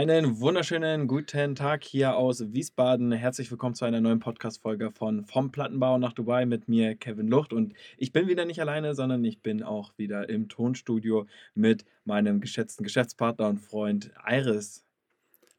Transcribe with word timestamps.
Einen 0.00 0.40
wunderschönen 0.40 1.08
guten 1.08 1.54
Tag 1.54 1.84
hier 1.84 2.16
aus 2.16 2.54
Wiesbaden. 2.54 3.12
Herzlich 3.12 3.50
willkommen 3.50 3.74
zu 3.74 3.84
einer 3.84 4.00
neuen 4.00 4.18
Podcast-Folge 4.18 4.92
von 4.92 5.26
Vom 5.26 5.52
Plattenbau 5.52 5.98
nach 5.98 6.14
Dubai 6.14 6.46
mit 6.46 6.68
mir, 6.68 6.94
Kevin 6.94 7.28
Lucht. 7.28 7.52
Und 7.52 7.74
ich 7.98 8.10
bin 8.10 8.26
wieder 8.26 8.46
nicht 8.46 8.62
alleine, 8.62 8.94
sondern 8.94 9.22
ich 9.26 9.42
bin 9.42 9.62
auch 9.62 9.92
wieder 9.98 10.30
im 10.30 10.48
Tonstudio 10.48 11.26
mit 11.54 11.84
meinem 12.06 12.40
geschätzten 12.40 12.82
Geschäftspartner 12.82 13.46
und 13.46 13.58
Freund 13.58 14.10
Iris. 14.26 14.86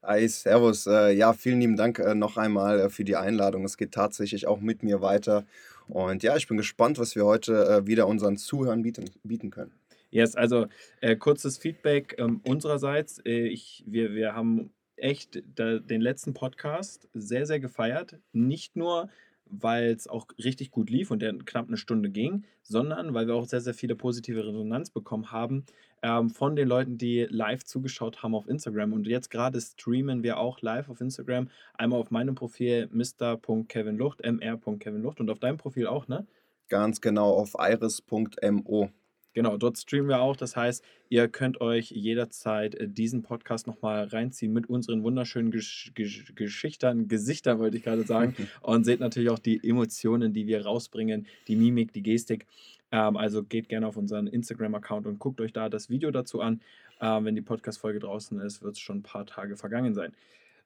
Hi, 0.01 0.27
Servus. 0.27 0.87
Äh, 0.87 1.11
ja, 1.11 1.33
vielen 1.33 1.59
lieben 1.59 1.75
Dank 1.75 1.99
äh, 1.99 2.15
noch 2.15 2.35
einmal 2.37 2.79
äh, 2.79 2.89
für 2.89 3.03
die 3.03 3.17
Einladung. 3.17 3.63
Es 3.63 3.77
geht 3.77 3.91
tatsächlich 3.91 4.47
auch 4.47 4.59
mit 4.59 4.81
mir 4.81 5.03
weiter. 5.03 5.45
Und 5.87 6.23
ja, 6.23 6.35
ich 6.35 6.47
bin 6.47 6.57
gespannt, 6.57 6.97
was 6.97 7.15
wir 7.15 7.25
heute 7.25 7.85
wieder 7.85 8.07
unseren 8.07 8.37
Zuhörern 8.37 8.81
bieten, 8.81 9.05
bieten 9.23 9.51
können. 9.51 9.80
Yes, 10.11 10.35
also 10.35 10.67
äh, 10.99 11.15
kurzes 11.15 11.57
Feedback 11.57 12.15
ähm, 12.17 12.41
unsererseits. 12.45 13.19
Äh, 13.25 13.47
ich, 13.47 13.83
wir, 13.87 14.13
wir 14.13 14.35
haben 14.35 14.71
echt 14.97 15.41
da, 15.55 15.79
den 15.79 16.01
letzten 16.01 16.33
Podcast 16.33 17.07
sehr, 17.13 17.45
sehr 17.45 17.59
gefeiert. 17.59 18.19
Nicht 18.33 18.75
nur, 18.75 19.09
weil 19.45 19.91
es 19.91 20.07
auch 20.07 20.27
richtig 20.37 20.71
gut 20.71 20.89
lief 20.89 21.11
und 21.11 21.21
der 21.21 21.33
knapp 21.33 21.67
eine 21.67 21.77
Stunde 21.77 22.09
ging, 22.09 22.43
sondern 22.61 23.13
weil 23.13 23.27
wir 23.27 23.35
auch 23.35 23.45
sehr, 23.45 23.61
sehr 23.61 23.73
viele 23.73 23.95
positive 23.95 24.45
Resonanz 24.45 24.89
bekommen 24.89 25.31
haben 25.31 25.65
ähm, 26.01 26.29
von 26.29 26.55
den 26.55 26.67
Leuten, 26.67 26.97
die 26.97 27.27
live 27.29 27.63
zugeschaut 27.63 28.21
haben 28.21 28.35
auf 28.35 28.47
Instagram. 28.47 28.93
Und 28.93 29.07
jetzt 29.07 29.29
gerade 29.29 29.59
streamen 29.59 30.23
wir 30.23 30.37
auch 30.37 30.61
live 30.61 30.89
auf 30.89 31.01
Instagram. 31.01 31.49
Einmal 31.73 31.99
auf 31.99 32.11
meinem 32.11 32.35
Profil 32.35 32.89
mr.kevinlucht, 32.91 34.21
mr.kevinlucht 34.25 35.19
und 35.19 35.29
auf 35.29 35.39
deinem 35.39 35.57
Profil 35.57 35.87
auch, 35.87 36.07
ne? 36.07 36.27
Ganz 36.69 37.01
genau 37.01 37.33
auf 37.33 37.55
iris.mo. 37.59 38.89
Genau, 39.33 39.57
dort 39.57 39.77
streamen 39.77 40.09
wir 40.09 40.19
auch. 40.19 40.35
Das 40.35 40.55
heißt, 40.55 40.83
ihr 41.09 41.27
könnt 41.29 41.61
euch 41.61 41.91
jederzeit 41.91 42.75
äh, 42.75 42.87
diesen 42.87 43.23
Podcast 43.23 43.65
nochmal 43.65 44.05
reinziehen 44.05 44.51
mit 44.51 44.69
unseren 44.69 45.03
wunderschönen 45.03 45.51
Gesch 45.51 45.91
Gesch 45.95 46.33
Geschichtern, 46.35 47.07
Gesichtern, 47.07 47.59
wollte 47.59 47.77
ich 47.77 47.83
gerade 47.83 48.03
sagen. 48.03 48.35
und 48.61 48.83
seht 48.83 48.99
natürlich 48.99 49.29
auch 49.29 49.39
die 49.39 49.61
Emotionen, 49.63 50.33
die 50.33 50.47
wir 50.47 50.65
rausbringen, 50.65 51.27
die 51.47 51.55
Mimik, 51.55 51.93
die 51.93 52.03
Gestik. 52.03 52.45
Ähm, 52.91 53.15
also 53.15 53.43
geht 53.43 53.69
gerne 53.69 53.87
auf 53.87 53.95
unseren 53.95 54.27
Instagram-Account 54.27 55.07
und 55.07 55.19
guckt 55.19 55.39
euch 55.39 55.53
da 55.53 55.69
das 55.69 55.89
Video 55.89 56.11
dazu 56.11 56.41
an. 56.41 56.61
Ähm, 56.99 57.25
wenn 57.25 57.35
die 57.35 57.41
Podcast-Folge 57.41 57.99
draußen 57.99 58.39
ist, 58.41 58.61
wird 58.61 58.73
es 58.73 58.79
schon 58.79 58.97
ein 58.97 59.03
paar 59.03 59.25
Tage 59.25 59.55
vergangen 59.55 59.93
sein. 59.93 60.13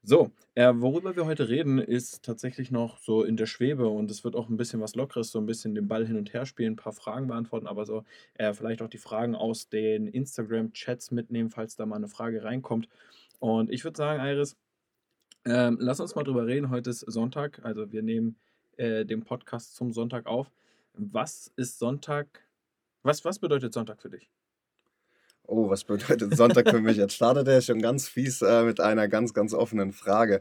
So, 0.02 0.30
äh, 0.54 0.72
worüber 0.76 1.16
wir 1.16 1.26
heute 1.26 1.48
reden, 1.48 1.78
ist 1.78 2.22
tatsächlich 2.22 2.70
noch 2.70 2.98
so 2.98 3.24
in 3.24 3.36
der 3.36 3.46
Schwebe 3.46 3.88
und 3.88 4.10
es 4.10 4.22
wird 4.22 4.36
auch 4.36 4.48
ein 4.48 4.56
bisschen 4.56 4.80
was 4.80 4.94
Lockeres, 4.94 5.32
so 5.32 5.40
ein 5.40 5.46
bisschen 5.46 5.74
den 5.74 5.88
Ball 5.88 6.06
hin 6.06 6.16
und 6.16 6.32
her 6.32 6.46
spielen, 6.46 6.74
ein 6.74 6.76
paar 6.76 6.92
Fragen 6.92 7.26
beantworten, 7.26 7.66
aber 7.66 7.84
so 7.84 8.04
äh, 8.34 8.52
vielleicht 8.52 8.82
auch 8.82 8.88
die 8.88 8.98
Fragen 8.98 9.34
aus 9.34 9.68
den 9.68 10.06
Instagram-Chats 10.06 11.10
mitnehmen, 11.10 11.50
falls 11.50 11.74
da 11.76 11.86
mal 11.86 11.96
eine 11.96 12.08
Frage 12.08 12.44
reinkommt. 12.44 12.88
Und 13.40 13.70
ich 13.70 13.82
würde 13.84 13.96
sagen, 13.96 14.24
Iris, 14.24 14.56
ähm, 15.44 15.78
lass 15.80 16.00
uns 16.00 16.14
mal 16.14 16.24
drüber 16.24 16.46
reden. 16.46 16.70
Heute 16.70 16.90
ist 16.90 17.00
Sonntag, 17.00 17.64
also 17.64 17.90
wir 17.92 18.02
nehmen 18.02 18.36
äh, 18.76 19.04
den 19.04 19.24
Podcast 19.24 19.74
zum 19.74 19.92
Sonntag 19.92 20.26
auf. 20.26 20.50
Was 20.94 21.52
ist 21.56 21.78
Sonntag? 21.78 22.46
Was, 23.02 23.24
was 23.24 23.38
bedeutet 23.38 23.72
Sonntag 23.74 24.00
für 24.00 24.10
dich? 24.10 24.30
Oh, 25.48 25.70
was 25.70 25.84
bedeutet 25.84 26.36
Sonntag 26.36 26.68
für 26.68 26.80
mich? 26.80 26.96
Jetzt 26.96 27.14
startet 27.14 27.46
er 27.46 27.60
schon 27.60 27.80
ganz 27.80 28.08
fies 28.08 28.42
äh, 28.42 28.64
mit 28.64 28.80
einer 28.80 29.06
ganz, 29.06 29.32
ganz 29.32 29.54
offenen 29.54 29.92
Frage. 29.92 30.40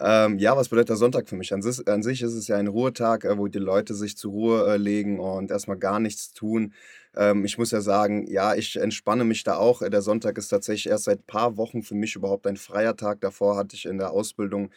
Ähm, 0.00 0.38
ja, 0.38 0.56
was 0.56 0.70
bedeutet 0.70 0.88
der 0.90 0.96
Sonntag 0.96 1.28
für 1.28 1.36
mich? 1.36 1.52
An, 1.52 1.60
sich, 1.60 1.86
an 1.86 2.02
sich 2.02 2.22
ist 2.22 2.32
es 2.32 2.48
ja 2.48 2.56
ein 2.56 2.66
Ruhetag, 2.66 3.24
äh, 3.26 3.36
wo 3.36 3.48
die 3.48 3.58
Leute 3.58 3.94
sich 3.94 4.16
zur 4.16 4.32
Ruhe 4.32 4.66
äh, 4.66 4.76
legen 4.78 5.20
und 5.20 5.50
erstmal 5.50 5.76
gar 5.76 6.00
nichts 6.00 6.32
tun. 6.32 6.72
Ähm, 7.14 7.44
ich 7.44 7.58
muss 7.58 7.70
ja 7.70 7.82
sagen, 7.82 8.26
ja, 8.28 8.54
ich 8.54 8.76
entspanne 8.76 9.24
mich 9.24 9.44
da 9.44 9.56
auch. 9.56 9.82
Der 9.86 10.00
Sonntag 10.00 10.38
ist 10.38 10.48
tatsächlich 10.48 10.88
erst 10.90 11.04
seit 11.04 11.18
ein 11.18 11.26
paar 11.26 11.58
Wochen 11.58 11.82
für 11.82 11.94
mich 11.94 12.16
überhaupt 12.16 12.46
ein 12.46 12.56
freier 12.56 12.96
Tag. 12.96 13.20
Davor 13.20 13.58
hatte 13.58 13.76
ich 13.76 13.84
in 13.84 13.98
der 13.98 14.12
Ausbildung 14.12 14.70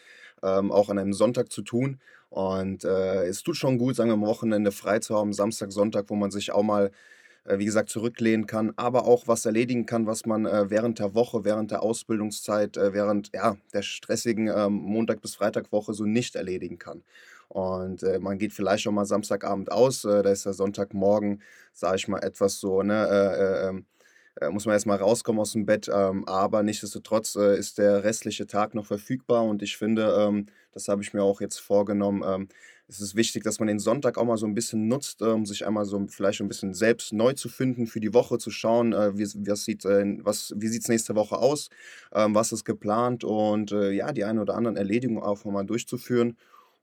ähm, 0.43 0.73
auch 0.73 0.89
an 0.89 0.99
einem 0.99 1.13
Sonntag 1.13 1.53
zu 1.53 1.61
tun. 1.61 2.01
Und 2.29 2.83
äh, 2.83 3.25
es 3.27 3.43
tut 3.43 3.55
schon 3.55 3.77
gut, 3.77 3.95
sagen 3.95 4.09
wir 4.09 4.15
am 4.15 4.25
Wochenende 4.25 4.73
frei 4.73 4.99
zu 4.99 5.15
haben, 5.15 5.31
Samstag, 5.31 5.71
Sonntag, 5.71 6.09
wo 6.09 6.15
man 6.15 6.31
sich 6.31 6.51
auch 6.51 6.63
mal 6.63 6.91
wie 7.45 7.65
gesagt, 7.65 7.89
zurücklehnen 7.89 8.45
kann, 8.45 8.73
aber 8.75 9.05
auch 9.05 9.27
was 9.27 9.45
erledigen 9.45 9.85
kann, 9.85 10.05
was 10.05 10.25
man 10.25 10.45
äh, 10.45 10.69
während 10.69 10.99
der 10.99 11.15
Woche, 11.15 11.45
während 11.45 11.71
der 11.71 11.81
Ausbildungszeit, 11.83 12.77
äh, 12.77 12.93
während 12.93 13.31
ja, 13.33 13.57
der 13.73 13.81
stressigen 13.81 14.47
ähm, 14.47 14.73
Montag- 14.73 15.21
bis 15.21 15.35
Freitagwoche 15.35 15.93
so 15.93 16.05
nicht 16.05 16.35
erledigen 16.35 16.77
kann. 16.77 17.03
Und 17.47 18.03
äh, 18.03 18.19
man 18.19 18.37
geht 18.37 18.53
vielleicht 18.53 18.83
schon 18.83 18.93
mal 18.93 19.05
Samstagabend 19.05 19.71
aus, 19.71 20.05
äh, 20.05 20.21
da 20.21 20.29
ist 20.29 20.45
der 20.45 20.53
Sonntagmorgen, 20.53 21.41
sage 21.73 21.95
ich 21.97 22.07
mal, 22.07 22.19
etwas 22.19 22.59
so, 22.59 22.83
ne, 22.83 23.07
äh, 23.07 23.69
ähm, 23.69 23.85
muss 24.51 24.65
man 24.65 24.73
erstmal 24.73 24.97
rauskommen 24.97 25.41
aus 25.41 25.51
dem 25.51 25.65
Bett, 25.65 25.89
ähm, 25.93 26.25
aber 26.25 26.63
nichtsdestotrotz 26.63 27.35
ist 27.35 27.77
der 27.77 28.05
restliche 28.05 28.47
Tag 28.47 28.73
noch 28.73 28.85
verfügbar 28.85 29.43
und 29.43 29.61
ich 29.61 29.75
finde, 29.75 30.45
das 30.71 30.87
habe 30.87 31.01
ich 31.01 31.13
mir 31.13 31.23
auch 31.23 31.41
jetzt 31.41 31.57
vorgenommen, 31.59 32.47
es 32.89 32.99
ist 33.01 33.15
wichtig, 33.15 33.43
dass 33.43 33.59
man 33.59 33.67
den 33.67 33.79
Sonntag 33.79 34.17
auch 34.17 34.25
mal 34.25 34.37
so 34.37 34.47
ein 34.47 34.55
bisschen 34.55 34.87
nutzt, 34.87 35.21
um 35.21 35.45
sich 35.45 35.65
einmal 35.67 35.85
so 35.85 36.03
vielleicht 36.07 36.41
ein 36.41 36.47
bisschen 36.47 36.73
selbst 36.73 37.13
neu 37.13 37.33
zu 37.33 37.47
finden 37.47 37.85
für 37.85 37.99
die 37.99 38.13
Woche, 38.15 38.39
zu 38.39 38.49
schauen, 38.49 38.93
äh, 38.93 39.15
wie, 39.15 39.25
sieht 39.25 39.85
äh, 39.85 40.17
was, 40.23 40.53
wie 40.57 40.67
sieht 40.67 40.81
es 40.81 40.87
nächste 40.89 41.15
Woche 41.15 41.37
aus, 41.37 41.69
ähm, 42.13 42.33
was 42.33 42.51
ist 42.51 42.65
geplant 42.65 43.23
und 43.23 43.71
äh, 43.71 43.91
ja, 43.91 44.11
die 44.11 44.23
eine 44.23 44.41
oder 44.41 44.55
anderen 44.55 44.75
Erledigungen 44.75 45.21
auch 45.21 45.45
mal 45.45 45.63
durchzuführen. 45.65 46.35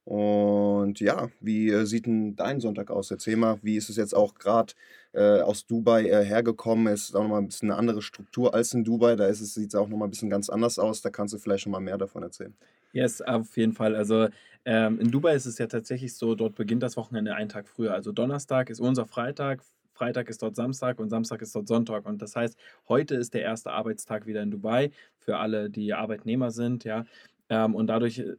Und 0.04 1.00
ja, 1.00 1.30
wie 1.40 1.84
sieht 1.84 2.06
denn 2.06 2.36
dein 2.36 2.60
Sonntag 2.60 2.92
aus? 2.92 3.10
Erzähl 3.10 3.36
mal, 3.36 3.58
wie 3.62 3.76
ist 3.76 3.90
es 3.90 3.96
jetzt 3.96 4.14
auch 4.14 4.34
gerade 4.34 4.74
äh, 5.12 5.40
aus 5.40 5.66
Dubai 5.66 6.04
äh, 6.08 6.24
hergekommen? 6.24 6.94
Ist 6.94 7.16
auch 7.16 7.22
nochmal 7.22 7.40
ein 7.40 7.48
bisschen 7.48 7.72
eine 7.72 7.78
andere 7.78 8.02
Struktur 8.02 8.54
als 8.54 8.72
in 8.72 8.84
Dubai. 8.84 9.16
Da 9.16 9.32
sieht 9.34 9.68
es 9.70 9.74
auch 9.74 9.88
nochmal 9.88 10.06
ein 10.06 10.12
bisschen 10.12 10.30
ganz 10.30 10.48
anders 10.48 10.78
aus. 10.78 11.02
Da 11.02 11.10
kannst 11.10 11.34
du 11.34 11.38
vielleicht 11.38 11.64
schon 11.64 11.72
mal 11.72 11.80
mehr 11.80 11.98
davon 11.98 12.22
erzählen. 12.22 12.54
Yes, 12.96 13.20
auf 13.20 13.58
jeden 13.58 13.74
Fall. 13.74 13.94
Also 13.94 14.28
ähm, 14.64 14.98
in 15.00 15.10
Dubai 15.10 15.34
ist 15.34 15.44
es 15.44 15.58
ja 15.58 15.66
tatsächlich 15.66 16.14
so, 16.16 16.34
dort 16.34 16.54
beginnt 16.54 16.82
das 16.82 16.96
Wochenende 16.96 17.34
einen 17.34 17.50
Tag 17.50 17.68
früher. 17.68 17.92
Also 17.92 18.10
Donnerstag 18.10 18.70
ist 18.70 18.80
unser 18.80 19.04
Freitag, 19.04 19.62
Freitag 19.92 20.30
ist 20.30 20.40
dort 20.42 20.56
Samstag 20.56 20.98
und 20.98 21.10
Samstag 21.10 21.42
ist 21.42 21.54
dort 21.54 21.68
Sonntag. 21.68 22.06
Und 22.06 22.22
das 22.22 22.34
heißt, 22.36 22.56
heute 22.88 23.14
ist 23.16 23.34
der 23.34 23.42
erste 23.42 23.70
Arbeitstag 23.72 24.26
wieder 24.26 24.42
in 24.42 24.50
Dubai 24.50 24.92
für 25.18 25.36
alle, 25.36 25.68
die 25.68 25.92
Arbeitnehmer 25.92 26.50
sind, 26.50 26.84
ja. 26.84 27.04
Ähm, 27.48 27.74
und 27.74 27.86
dadurch 27.86 28.18
äh, 28.18 28.36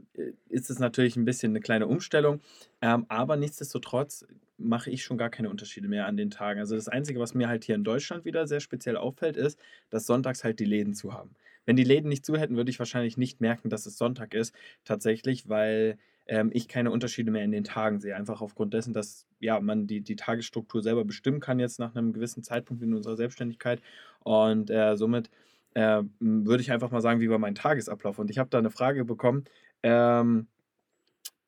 ist 0.50 0.70
es 0.70 0.80
natürlich 0.80 1.16
ein 1.16 1.26
bisschen 1.26 1.52
eine 1.52 1.62
kleine 1.62 1.88
Umstellung. 1.88 2.42
Ähm, 2.82 3.06
aber 3.10 3.38
nichtsdestotrotz 3.38 4.26
mache 4.58 4.90
ich 4.90 5.04
schon 5.04 5.18
gar 5.18 5.30
keine 5.30 5.50
Unterschiede 5.50 5.88
mehr 5.88 6.08
an 6.08 6.18
den 6.18 6.30
Tagen. 6.30 6.60
Also 6.60 6.76
das 6.76 6.88
Einzige, 6.88 7.20
was 7.20 7.34
mir 7.34 7.48
halt 7.48 7.64
hier 7.64 7.76
in 7.76 7.84
Deutschland 7.84 8.26
wieder 8.26 8.48
sehr 8.48 8.60
speziell 8.60 8.98
auffällt, 8.98 9.38
ist, 9.38 9.60
dass 9.90 10.06
sonntags 10.06 10.44
halt 10.44 10.60
die 10.60 10.66
Läden 10.66 10.94
zu 10.94 11.14
haben. 11.14 11.36
Wenn 11.66 11.76
die 11.76 11.84
Läden 11.84 12.10
nicht 12.10 12.26
zu 12.26 12.38
hätten, 12.38 12.56
würde 12.56 12.72
ich 12.72 12.80
wahrscheinlich 12.80 13.18
nicht 13.18 13.42
merken, 13.42 13.70
dass 13.70 13.86
es 13.86 13.98
Sonntag 13.98 14.34
ist, 14.34 14.56
tatsächlich, 14.86 15.50
weil 15.50 15.98
ähm, 16.28 16.50
ich 16.54 16.68
keine 16.68 16.92
Unterschiede 16.92 17.30
mehr 17.30 17.44
in 17.44 17.52
den 17.52 17.66
Tagen 17.66 18.00
sehe. 18.00 18.16
Einfach 18.16 18.42
aufgrund 18.42 18.74
dessen, 18.74 18.94
dass 18.94 19.28
ja, 19.40 19.60
man 19.60 19.86
die, 19.86 20.02
die 20.02 20.16
Tagesstruktur 20.16 20.82
selber 20.82 21.06
bestimmen 21.06 21.40
kann, 21.40 21.60
jetzt 21.60 21.80
nach 21.80 21.96
einem 21.96 22.14
gewissen 22.14 22.44
Zeitpunkt 22.44 22.84
in 22.84 22.94
unserer 22.94 23.16
Selbstständigkeit. 23.16 23.82
Und 24.24 24.70
äh, 24.70 24.96
somit 24.96 25.30
äh, 25.74 26.04
würde 26.20 26.62
ich 26.62 26.72
einfach 26.72 26.92
mal 26.92 27.02
sagen, 27.02 27.20
wie 27.20 27.30
war 27.30 27.40
mein 27.40 27.56
Tagesablauf? 27.56 28.20
Und 28.20 28.30
ich 28.30 28.38
habe 28.38 28.50
da 28.50 28.58
eine 28.58 28.72
Frage 28.72 29.06
bekommen, 29.06 29.46
ähm, 29.84 30.48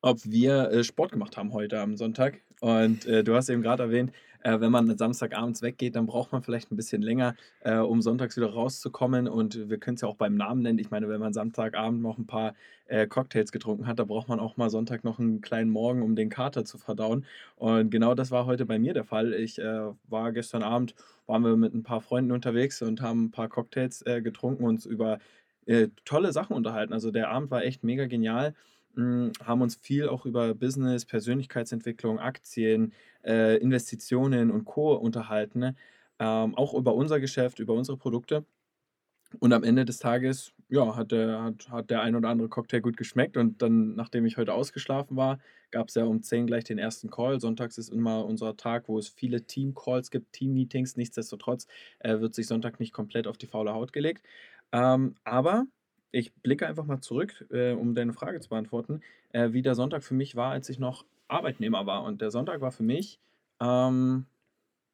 ob 0.02 0.18
wir 0.24 0.70
äh, 0.70 0.84
Sport 0.84 1.12
gemacht 1.12 1.36
haben 1.36 1.52
heute 1.52 1.80
am 1.80 1.96
Sonntag. 1.96 2.40
Und 2.60 3.06
äh, 3.06 3.24
du 3.24 3.34
hast 3.34 3.48
eben 3.48 3.62
gerade 3.62 3.84
erwähnt, 3.84 4.12
äh, 4.42 4.60
wenn 4.60 4.72
man 4.72 4.96
Samstagabends 4.96 5.62
weggeht, 5.62 5.96
dann 5.96 6.06
braucht 6.06 6.32
man 6.32 6.42
vielleicht 6.42 6.70
ein 6.72 6.76
bisschen 6.76 7.02
länger, 7.02 7.34
äh, 7.60 7.76
um 7.76 8.02
sonntags 8.02 8.36
wieder 8.36 8.50
rauszukommen. 8.50 9.28
Und 9.28 9.68
wir 9.68 9.78
können 9.78 9.96
es 9.96 10.00
ja 10.00 10.08
auch 10.08 10.16
beim 10.16 10.34
Namen 10.34 10.62
nennen. 10.62 10.78
Ich 10.78 10.90
meine, 10.90 11.08
wenn 11.08 11.20
man 11.20 11.32
Samstagabend 11.32 12.02
noch 12.02 12.18
ein 12.18 12.26
paar 12.26 12.54
äh, 12.86 13.06
Cocktails 13.06 13.52
getrunken 13.52 13.86
hat, 13.86 13.98
da 13.98 14.04
braucht 14.04 14.28
man 14.28 14.40
auch 14.40 14.56
mal 14.56 14.70
Sonntag 14.70 15.04
noch 15.04 15.18
einen 15.18 15.40
kleinen 15.40 15.70
Morgen, 15.70 16.02
um 16.02 16.16
den 16.16 16.28
Kater 16.28 16.64
zu 16.64 16.78
verdauen. 16.78 17.24
Und 17.56 17.90
genau 17.90 18.14
das 18.14 18.30
war 18.30 18.46
heute 18.46 18.66
bei 18.66 18.78
mir 18.78 18.94
der 18.94 19.04
Fall. 19.04 19.32
Ich 19.32 19.58
äh, 19.58 19.92
war 20.08 20.32
gestern 20.32 20.62
Abend, 20.62 20.94
waren 21.26 21.42
wir 21.42 21.56
mit 21.56 21.74
ein 21.74 21.82
paar 21.82 22.00
Freunden 22.00 22.32
unterwegs 22.32 22.82
und 22.82 23.00
haben 23.00 23.24
ein 23.24 23.30
paar 23.30 23.48
Cocktails 23.48 24.02
äh, 24.06 24.22
getrunken 24.22 24.64
und 24.64 24.70
uns 24.70 24.86
über 24.86 25.18
äh, 25.66 25.88
tolle 26.04 26.32
Sachen 26.32 26.56
unterhalten. 26.56 26.92
Also 26.92 27.10
der 27.10 27.30
Abend 27.30 27.50
war 27.50 27.64
echt 27.64 27.84
mega 27.84 28.06
genial. 28.06 28.54
Hm, 28.96 29.32
haben 29.44 29.62
uns 29.62 29.76
viel 29.76 30.08
auch 30.08 30.26
über 30.26 30.54
Business, 30.54 31.04
Persönlichkeitsentwicklung, 31.04 32.18
Aktien, 32.18 32.92
äh, 33.24 33.56
Investitionen 33.58 34.50
und 34.50 34.64
Co. 34.64 34.94
unterhalten. 34.94 35.60
Ne? 35.60 35.76
Ähm, 36.18 36.54
auch 36.56 36.74
über 36.74 36.94
unser 36.94 37.20
Geschäft, 37.20 37.60
über 37.60 37.74
unsere 37.74 37.96
Produkte. 37.96 38.44
Und 39.38 39.52
am 39.52 39.62
Ende 39.62 39.84
des 39.84 39.98
Tages, 39.98 40.52
ja, 40.68 40.96
hat 40.96 41.12
der, 41.12 41.40
hat, 41.42 41.68
hat 41.70 41.90
der 41.90 42.02
ein 42.02 42.16
oder 42.16 42.28
andere 42.28 42.48
Cocktail 42.48 42.80
gut 42.80 42.96
geschmeckt. 42.96 43.36
Und 43.36 43.62
dann, 43.62 43.94
nachdem 43.94 44.26
ich 44.26 44.36
heute 44.36 44.54
ausgeschlafen 44.54 45.16
war, 45.16 45.38
gab 45.70 45.88
es 45.88 45.94
ja 45.94 46.04
um 46.04 46.22
10 46.22 46.46
gleich 46.46 46.64
den 46.64 46.78
ersten 46.78 47.10
Call. 47.10 47.40
Sonntags 47.40 47.78
ist 47.78 47.90
immer 47.90 48.24
unser 48.24 48.56
Tag, 48.56 48.88
wo 48.88 48.98
es 48.98 49.08
viele 49.08 49.46
Team-Calls 49.46 50.10
gibt, 50.10 50.32
Team-Meetings. 50.32 50.96
Nichtsdestotrotz 50.96 51.68
äh, 52.00 52.18
wird 52.20 52.34
sich 52.34 52.48
Sonntag 52.48 52.80
nicht 52.80 52.92
komplett 52.92 53.28
auf 53.28 53.38
die 53.38 53.46
faule 53.46 53.72
Haut 53.72 53.92
gelegt. 53.92 54.24
Ähm, 54.72 55.14
aber 55.22 55.66
ich 56.12 56.32
blicke 56.34 56.66
einfach 56.66 56.84
mal 56.84 57.00
zurück, 57.00 57.46
äh, 57.50 57.72
um 57.72 57.94
deine 57.94 58.12
Frage 58.12 58.40
zu 58.40 58.48
beantworten, 58.48 59.00
äh, 59.32 59.52
wie 59.52 59.62
der 59.62 59.74
Sonntag 59.74 60.02
für 60.02 60.14
mich 60.14 60.36
war, 60.36 60.52
als 60.52 60.68
ich 60.68 60.78
noch 60.78 61.04
Arbeitnehmer 61.28 61.86
war. 61.86 62.04
Und 62.04 62.20
der 62.20 62.30
Sonntag 62.30 62.60
war 62.60 62.72
für 62.72 62.82
mich 62.82 63.20
ähm, 63.60 64.26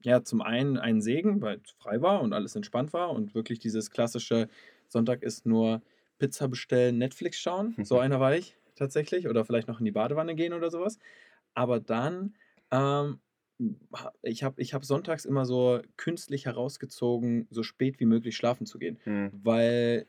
ja 0.03 0.23
zum 0.23 0.43
einen 0.43 0.79
ein 0.79 1.01
Segen, 1.01 1.41
weil 1.41 1.61
es 1.65 1.71
frei 1.73 2.03
war 2.03 2.21
und 2.23 2.33
alles 2.33 2.55
entspannt 2.57 2.93
war 2.93 3.11
und 3.11 3.35
wirklich 3.35 3.59
dieses 3.59 3.91
klassische 3.91 4.49
Sonntag 4.89 5.23
ist 5.23 5.47
nur 5.47 5.83
Pizza 6.19 6.49
bestellen, 6.49 6.99
Netflix 6.99 7.39
schauen. 7.39 7.75
So 7.85 7.99
einer 7.99 8.21
war 8.21 8.35
ich 8.35 8.57
tatsächlich. 8.75 9.29
Oder 9.29 9.45
vielleicht 9.45 9.69
noch 9.69 9.79
in 9.79 9.85
die 9.85 9.93
Badewanne 9.93 10.35
gehen 10.35 10.53
oder 10.53 10.71
sowas. 10.71 10.99
Aber 11.55 11.81
dann, 11.81 12.35
ähm, 12.71 13.21
ich 14.23 14.43
habe 14.43 14.61
ich 14.61 14.75
hab 14.75 14.85
sonntags 14.85 15.25
immer 15.25 15.47
so 15.47 15.81
künstlich 15.97 16.45
herausgezogen, 16.45 17.47
so 17.51 17.63
spät 17.63 17.99
wie 18.01 18.05
möglich 18.05 18.37
schlafen 18.37 18.67
zu 18.67 18.79
gehen. 18.79 18.99
Mhm. 19.07 19.31
Weil 19.43 20.07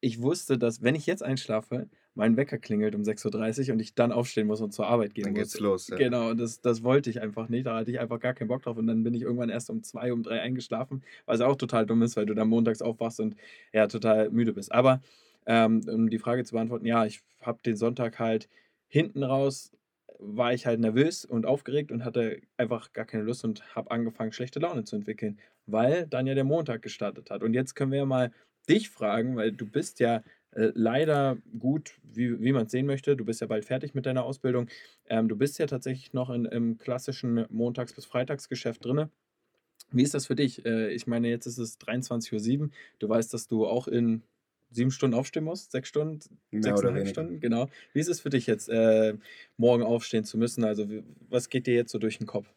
ich 0.00 0.22
wusste, 0.22 0.58
dass 0.58 0.82
wenn 0.82 0.94
ich 0.94 1.06
jetzt 1.06 1.22
einschlafe, 1.22 1.88
mein 2.14 2.36
Wecker 2.36 2.58
klingelt 2.58 2.94
um 2.94 3.02
6.30 3.02 3.68
Uhr 3.68 3.74
und 3.74 3.80
ich 3.80 3.94
dann 3.94 4.12
aufstehen 4.12 4.46
muss 4.46 4.60
und 4.60 4.72
zur 4.72 4.86
Arbeit 4.86 5.14
gehen 5.14 5.24
Dann 5.24 5.32
muss. 5.34 5.52
geht's 5.52 5.60
los, 5.60 5.88
ja. 5.88 5.96
Genau, 5.96 6.30
und 6.30 6.40
das, 6.40 6.60
das 6.60 6.82
wollte 6.82 7.08
ich 7.10 7.20
einfach 7.20 7.48
nicht. 7.48 7.66
Da 7.66 7.76
hatte 7.76 7.90
ich 7.90 8.00
einfach 8.00 8.18
gar 8.18 8.34
keinen 8.34 8.48
Bock 8.48 8.62
drauf. 8.62 8.76
Und 8.76 8.86
dann 8.86 9.04
bin 9.04 9.14
ich 9.14 9.22
irgendwann 9.22 9.48
erst 9.48 9.70
um 9.70 9.82
zwei, 9.82 10.12
um 10.12 10.22
drei 10.22 10.40
eingeschlafen, 10.40 11.02
was 11.26 11.40
auch 11.40 11.56
total 11.56 11.86
dumm 11.86 12.02
ist, 12.02 12.16
weil 12.16 12.26
du 12.26 12.34
dann 12.34 12.48
montags 12.48 12.82
aufwachst 12.82 13.20
und 13.20 13.36
ja, 13.72 13.86
total 13.86 14.30
müde 14.30 14.52
bist. 14.52 14.72
Aber 14.72 15.00
ähm, 15.46 15.82
um 15.88 16.10
die 16.10 16.18
Frage 16.18 16.44
zu 16.44 16.54
beantworten, 16.54 16.86
ja, 16.86 17.06
ich 17.06 17.20
habe 17.40 17.62
den 17.64 17.76
Sonntag 17.76 18.18
halt 18.18 18.48
hinten 18.88 19.22
raus, 19.22 19.72
war 20.18 20.52
ich 20.52 20.66
halt 20.66 20.80
nervös 20.80 21.24
und 21.24 21.46
aufgeregt 21.46 21.92
und 21.92 22.04
hatte 22.04 22.40
einfach 22.56 22.92
gar 22.92 23.04
keine 23.06 23.22
Lust 23.22 23.44
und 23.44 23.74
habe 23.74 23.90
angefangen, 23.90 24.32
schlechte 24.32 24.58
Laune 24.58 24.84
zu 24.84 24.96
entwickeln, 24.96 25.38
weil 25.66 26.06
dann 26.06 26.26
ja 26.26 26.34
der 26.34 26.44
Montag 26.44 26.82
gestartet 26.82 27.30
hat. 27.30 27.42
Und 27.42 27.54
jetzt 27.54 27.74
können 27.74 27.92
wir 27.92 28.00
ja 28.00 28.06
mal 28.06 28.32
dich 28.68 28.90
fragen, 28.90 29.36
weil 29.36 29.52
du 29.52 29.66
bist 29.66 30.00
ja 30.00 30.22
äh, 30.52 30.72
leider 30.74 31.38
gut, 31.58 31.98
wie, 32.02 32.40
wie 32.40 32.52
man 32.52 32.66
es 32.66 32.72
sehen 32.72 32.86
möchte. 32.86 33.16
Du 33.16 33.24
bist 33.24 33.40
ja 33.40 33.46
bald 33.46 33.64
fertig 33.64 33.94
mit 33.94 34.06
deiner 34.06 34.24
Ausbildung. 34.24 34.68
Ähm, 35.06 35.28
du 35.28 35.36
bist 35.36 35.58
ja 35.58 35.66
tatsächlich 35.66 36.12
noch 36.12 36.30
in, 36.30 36.44
im 36.44 36.78
klassischen 36.78 37.46
Montags- 37.50 37.94
bis 37.94 38.06
Freitagsgeschäft 38.06 38.84
drin. 38.84 39.10
Wie 39.92 40.02
ist 40.02 40.14
das 40.14 40.26
für 40.26 40.36
dich? 40.36 40.64
Äh, 40.64 40.92
ich 40.92 41.06
meine, 41.06 41.28
jetzt 41.28 41.46
ist 41.46 41.58
es 41.58 41.78
23.07 41.78 42.60
Uhr. 42.62 42.70
Du 42.98 43.08
weißt, 43.08 43.32
dass 43.34 43.48
du 43.48 43.66
auch 43.66 43.88
in 43.88 44.22
sieben 44.70 44.90
Stunden 44.92 45.16
aufstehen 45.16 45.44
musst, 45.44 45.72
sechs 45.72 45.88
Stunden, 45.88 46.20
Mehr 46.52 46.76
oder 46.76 46.92
sechseinhalb. 46.92 47.08
Stunden, 47.08 47.40
genau. 47.40 47.68
Wie 47.92 48.00
ist 48.00 48.08
es 48.08 48.20
für 48.20 48.30
dich 48.30 48.46
jetzt, 48.46 48.68
äh, 48.68 49.16
morgen 49.56 49.82
aufstehen 49.82 50.24
zu 50.24 50.38
müssen? 50.38 50.64
Also, 50.64 50.86
was 51.28 51.48
geht 51.48 51.66
dir 51.66 51.74
jetzt 51.74 51.90
so 51.92 51.98
durch 51.98 52.18
den 52.18 52.26
Kopf? 52.26 52.52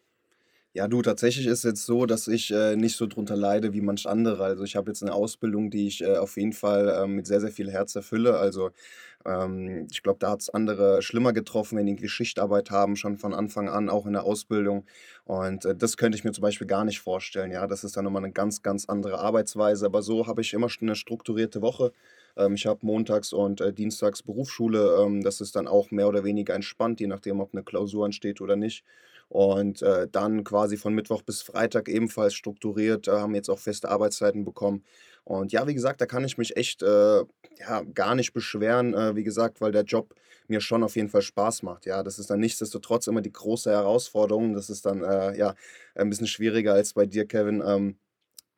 Ja, 0.76 0.88
du, 0.88 1.02
tatsächlich 1.02 1.46
ist 1.46 1.62
jetzt 1.62 1.86
so, 1.86 2.04
dass 2.04 2.26
ich 2.26 2.50
äh, 2.50 2.74
nicht 2.74 2.96
so 2.96 3.06
drunter 3.06 3.36
leide 3.36 3.72
wie 3.72 3.80
manch 3.80 4.06
andere. 4.08 4.42
Also 4.42 4.64
ich 4.64 4.74
habe 4.74 4.90
jetzt 4.90 5.02
eine 5.02 5.12
Ausbildung, 5.14 5.70
die 5.70 5.86
ich 5.86 6.02
äh, 6.02 6.16
auf 6.16 6.36
jeden 6.36 6.52
Fall 6.52 6.92
ähm, 7.04 7.14
mit 7.14 7.28
sehr, 7.28 7.40
sehr 7.40 7.52
viel 7.52 7.70
Herz 7.70 7.94
erfülle. 7.94 8.36
Also 8.38 8.70
ähm, 9.24 9.86
ich 9.92 10.02
glaube, 10.02 10.18
da 10.20 10.30
hat 10.30 10.42
es 10.42 10.50
andere 10.50 11.00
schlimmer 11.02 11.32
getroffen, 11.32 11.78
wenn 11.78 11.86
die 11.86 11.92
irgendwie 11.92 12.08
Schichtarbeit 12.08 12.70
haben, 12.72 12.96
schon 12.96 13.18
von 13.18 13.34
Anfang 13.34 13.68
an, 13.68 13.88
auch 13.88 14.06
in 14.06 14.14
der 14.14 14.24
Ausbildung. 14.24 14.84
Und 15.24 15.64
äh, 15.64 15.76
das 15.76 15.96
könnte 15.96 16.18
ich 16.18 16.24
mir 16.24 16.32
zum 16.32 16.42
Beispiel 16.42 16.66
gar 16.66 16.84
nicht 16.84 17.00
vorstellen. 17.00 17.52
Ja, 17.52 17.66
das 17.68 17.84
ist 17.84 17.96
dann 17.96 18.04
nochmal 18.04 18.24
eine 18.24 18.32
ganz, 18.32 18.62
ganz 18.62 18.86
andere 18.88 19.18
Arbeitsweise. 19.20 19.86
Aber 19.86 20.02
so 20.02 20.26
habe 20.26 20.40
ich 20.42 20.54
immer 20.54 20.68
schon 20.68 20.88
eine 20.88 20.96
strukturierte 20.96 21.62
Woche. 21.62 21.92
Ähm, 22.36 22.54
ich 22.54 22.66
habe 22.66 22.86
montags 22.86 23.32
und 23.32 23.60
äh, 23.60 23.72
dienstags 23.72 24.22
Berufsschule. 24.24 24.96
Ähm, 25.04 25.22
das 25.22 25.40
ist 25.40 25.54
dann 25.56 25.68
auch 25.68 25.90
mehr 25.92 26.08
oder 26.08 26.24
weniger 26.24 26.54
entspannt, 26.54 26.98
je 27.00 27.06
nachdem, 27.06 27.40
ob 27.40 27.54
eine 27.54 27.62
Klausur 27.62 28.04
ansteht 28.06 28.40
oder 28.40 28.56
nicht. 28.56 28.84
Und 29.28 29.82
äh, 29.82 30.08
dann 30.10 30.44
quasi 30.44 30.76
von 30.76 30.94
Mittwoch 30.94 31.22
bis 31.22 31.42
Freitag 31.42 31.88
ebenfalls 31.88 32.34
strukturiert, 32.34 33.08
äh, 33.08 33.12
haben 33.12 33.34
jetzt 33.34 33.48
auch 33.48 33.58
feste 33.58 33.88
Arbeitszeiten 33.88 34.44
bekommen. 34.44 34.84
Und 35.24 35.52
ja, 35.52 35.66
wie 35.66 35.74
gesagt, 35.74 36.00
da 36.00 36.06
kann 36.06 36.24
ich 36.24 36.38
mich 36.38 36.56
echt 36.56 36.82
äh, 36.82 37.24
ja, 37.58 37.82
gar 37.94 38.14
nicht 38.14 38.32
beschweren, 38.32 38.94
äh, 38.94 39.16
wie 39.16 39.24
gesagt, 39.24 39.60
weil 39.60 39.72
der 39.72 39.84
Job 39.84 40.14
mir 40.48 40.60
schon 40.60 40.82
auf 40.82 40.96
jeden 40.96 41.08
Fall 41.08 41.22
Spaß 41.22 41.62
macht. 41.62 41.86
Ja, 41.86 42.02
das 42.02 42.18
ist 42.18 42.30
dann 42.30 42.40
nichtsdestotrotz 42.40 43.06
immer 43.06 43.22
die 43.22 43.32
große 43.32 43.70
Herausforderung. 43.70 44.54
Das 44.54 44.68
ist 44.70 44.84
dann 44.86 45.02
äh, 45.02 45.36
ja 45.36 45.54
ein 45.94 46.10
bisschen 46.10 46.26
schwieriger 46.26 46.74
als 46.74 46.92
bei 46.92 47.06
dir, 47.06 47.26
Kevin. 47.26 47.62
Ähm, 47.66 47.96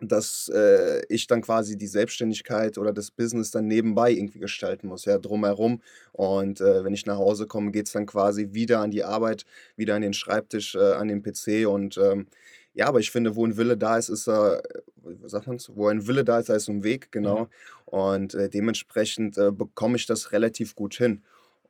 dass 0.00 0.50
äh, 0.54 1.02
ich 1.08 1.26
dann 1.26 1.40
quasi 1.40 1.78
die 1.78 1.86
Selbstständigkeit 1.86 2.76
oder 2.76 2.92
das 2.92 3.10
Business 3.10 3.50
dann 3.50 3.66
nebenbei 3.66 4.12
irgendwie 4.12 4.38
gestalten 4.38 4.88
muss, 4.88 5.06
ja, 5.06 5.18
drumherum. 5.18 5.80
Und 6.12 6.60
äh, 6.60 6.84
wenn 6.84 6.92
ich 6.92 7.06
nach 7.06 7.16
Hause 7.16 7.46
komme, 7.46 7.70
geht 7.70 7.86
es 7.86 7.92
dann 7.92 8.06
quasi 8.06 8.48
wieder 8.52 8.80
an 8.80 8.90
die 8.90 9.04
Arbeit, 9.04 9.46
wieder 9.76 9.94
an 9.94 10.02
den 10.02 10.12
Schreibtisch, 10.12 10.74
äh, 10.74 10.92
an 10.92 11.08
den 11.08 11.22
PC. 11.22 11.66
Und 11.66 11.96
ähm, 11.98 12.26
ja, 12.74 12.88
aber 12.88 13.00
ich 13.00 13.10
finde, 13.10 13.36
wo 13.36 13.46
ein 13.46 13.56
Wille 13.56 13.78
da 13.78 13.96
ist, 13.96 14.10
ist 14.10 14.28
er, 14.28 14.62
äh, 14.64 14.82
sagt 15.24 15.46
man's? 15.46 15.70
Wo 15.74 15.88
ein 15.88 16.06
Wille 16.06 16.24
da 16.24 16.40
ist, 16.40 16.50
da 16.50 16.54
ist 16.54 16.68
ein 16.68 16.84
Weg, 16.84 17.10
genau. 17.10 17.44
Mhm. 17.44 17.48
Und 17.86 18.34
äh, 18.34 18.50
dementsprechend 18.50 19.38
äh, 19.38 19.50
bekomme 19.50 19.96
ich 19.96 20.06
das 20.06 20.32
relativ 20.32 20.74
gut 20.74 20.94
hin. 20.94 21.22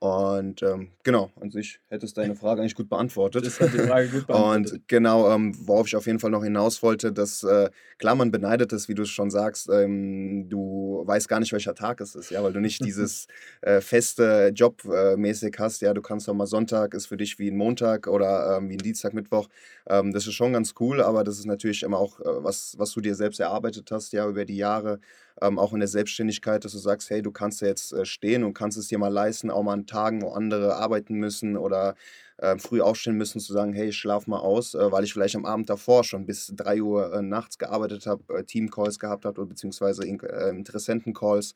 Und 0.06 0.62
ähm, 0.62 0.90
genau, 1.02 1.30
an 1.40 1.50
sich 1.50 1.80
hättest 1.88 2.16
deine 2.16 2.36
Frage 2.36 2.60
eigentlich 2.60 2.74
gut 2.74 2.88
beantwortet. 2.88 3.44
Das 3.44 3.60
hat 3.60 3.72
die 3.72 3.78
Frage 3.78 4.08
gut 4.08 4.26
beantwortet. 4.26 4.72
Und 4.72 4.88
genau, 4.88 5.32
ähm, 5.32 5.54
worauf 5.66 5.86
ich 5.86 5.96
auf 5.96 6.06
jeden 6.06 6.20
Fall 6.20 6.30
noch 6.30 6.44
hinaus 6.44 6.82
wollte, 6.82 7.12
dass 7.12 7.42
äh, 7.42 7.70
klar, 7.98 8.14
man 8.14 8.30
beneidet 8.30 8.72
es, 8.72 8.88
wie 8.88 8.94
du 8.94 9.02
es 9.02 9.10
schon 9.10 9.30
sagst, 9.30 9.68
ähm, 9.68 10.48
du 10.48 11.02
weißt 11.06 11.28
gar 11.28 11.40
nicht, 11.40 11.52
welcher 11.52 11.74
Tag 11.74 12.00
es 12.00 12.14
ist, 12.14 12.30
ja, 12.30 12.42
weil 12.42 12.52
du 12.52 12.60
nicht 12.60 12.80
dieses 12.84 13.26
äh, 13.62 13.80
feste 13.80 14.52
Job 14.54 14.84
äh, 14.84 15.16
mäßig 15.16 15.56
hast, 15.58 15.82
ja, 15.82 15.92
du 15.92 16.02
kannst 16.02 16.28
doch 16.28 16.34
mal 16.34 16.46
Sonntag 16.46 16.94
ist 16.94 17.06
für 17.06 17.16
dich 17.16 17.38
wie 17.38 17.50
ein 17.50 17.56
Montag 17.56 18.06
oder 18.06 18.58
ähm, 18.58 18.68
wie 18.68 18.74
ein 18.74 18.78
Dienstag, 18.78 19.14
Mittwoch. 19.14 19.48
Ähm, 19.88 20.12
das 20.12 20.26
ist 20.26 20.34
schon 20.34 20.52
ganz 20.52 20.74
cool, 20.80 21.02
aber 21.02 21.24
das 21.24 21.38
ist 21.38 21.46
natürlich 21.46 21.82
immer 21.82 21.98
auch 21.98 22.20
äh, 22.20 22.24
was, 22.24 22.74
was 22.78 22.92
du 22.92 23.00
dir 23.00 23.14
selbst 23.14 23.40
erarbeitet 23.40 23.90
hast, 23.90 24.12
ja, 24.12 24.28
über 24.28 24.44
die 24.44 24.56
Jahre, 24.56 25.00
ähm, 25.42 25.58
auch 25.58 25.72
in 25.72 25.80
der 25.80 25.88
Selbstständigkeit, 25.88 26.64
dass 26.64 26.72
du 26.72 26.78
sagst, 26.78 27.10
hey, 27.10 27.22
du 27.22 27.30
kannst 27.30 27.60
ja 27.60 27.68
jetzt 27.68 27.92
äh, 27.92 28.04
stehen 28.04 28.44
und 28.44 28.54
kannst 28.54 28.78
es 28.78 28.88
dir 28.88 28.98
mal 28.98 29.08
leisten, 29.12 29.50
auch 29.50 29.62
mal 29.62 29.74
an 29.74 29.86
Tagen, 29.86 30.22
wo 30.22 30.30
andere 30.30 30.76
arbeiten 30.76 31.14
müssen 31.14 31.56
oder 31.56 31.94
äh, 32.38 32.58
früh 32.58 32.80
aufstehen 32.80 33.16
müssen, 33.16 33.40
zu 33.40 33.52
sagen, 33.52 33.72
hey, 33.72 33.88
ich 33.88 33.96
schlaf 33.96 34.26
mal 34.26 34.38
aus, 34.38 34.74
äh, 34.74 34.92
weil 34.92 35.04
ich 35.04 35.12
vielleicht 35.12 35.36
am 35.36 35.44
Abend 35.46 35.68
davor 35.70 36.04
schon 36.04 36.26
bis 36.26 36.52
3 36.54 36.80
Uhr 36.82 37.12
äh, 37.14 37.22
nachts 37.22 37.58
gearbeitet 37.58 38.06
habe, 38.06 38.22
äh, 38.38 38.44
Teamcalls 38.44 38.98
gehabt 38.98 39.24
habe 39.24 39.40
oder 39.40 39.48
beziehungsweise 39.48 40.04
in- 40.06 40.20
äh, 40.20 40.50
Interessentencalls. 40.50 41.54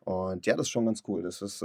Und 0.00 0.46
ja, 0.46 0.56
das 0.56 0.66
ist 0.66 0.70
schon 0.70 0.86
ganz 0.86 1.02
cool. 1.06 1.22
Das 1.22 1.42
ist, 1.42 1.62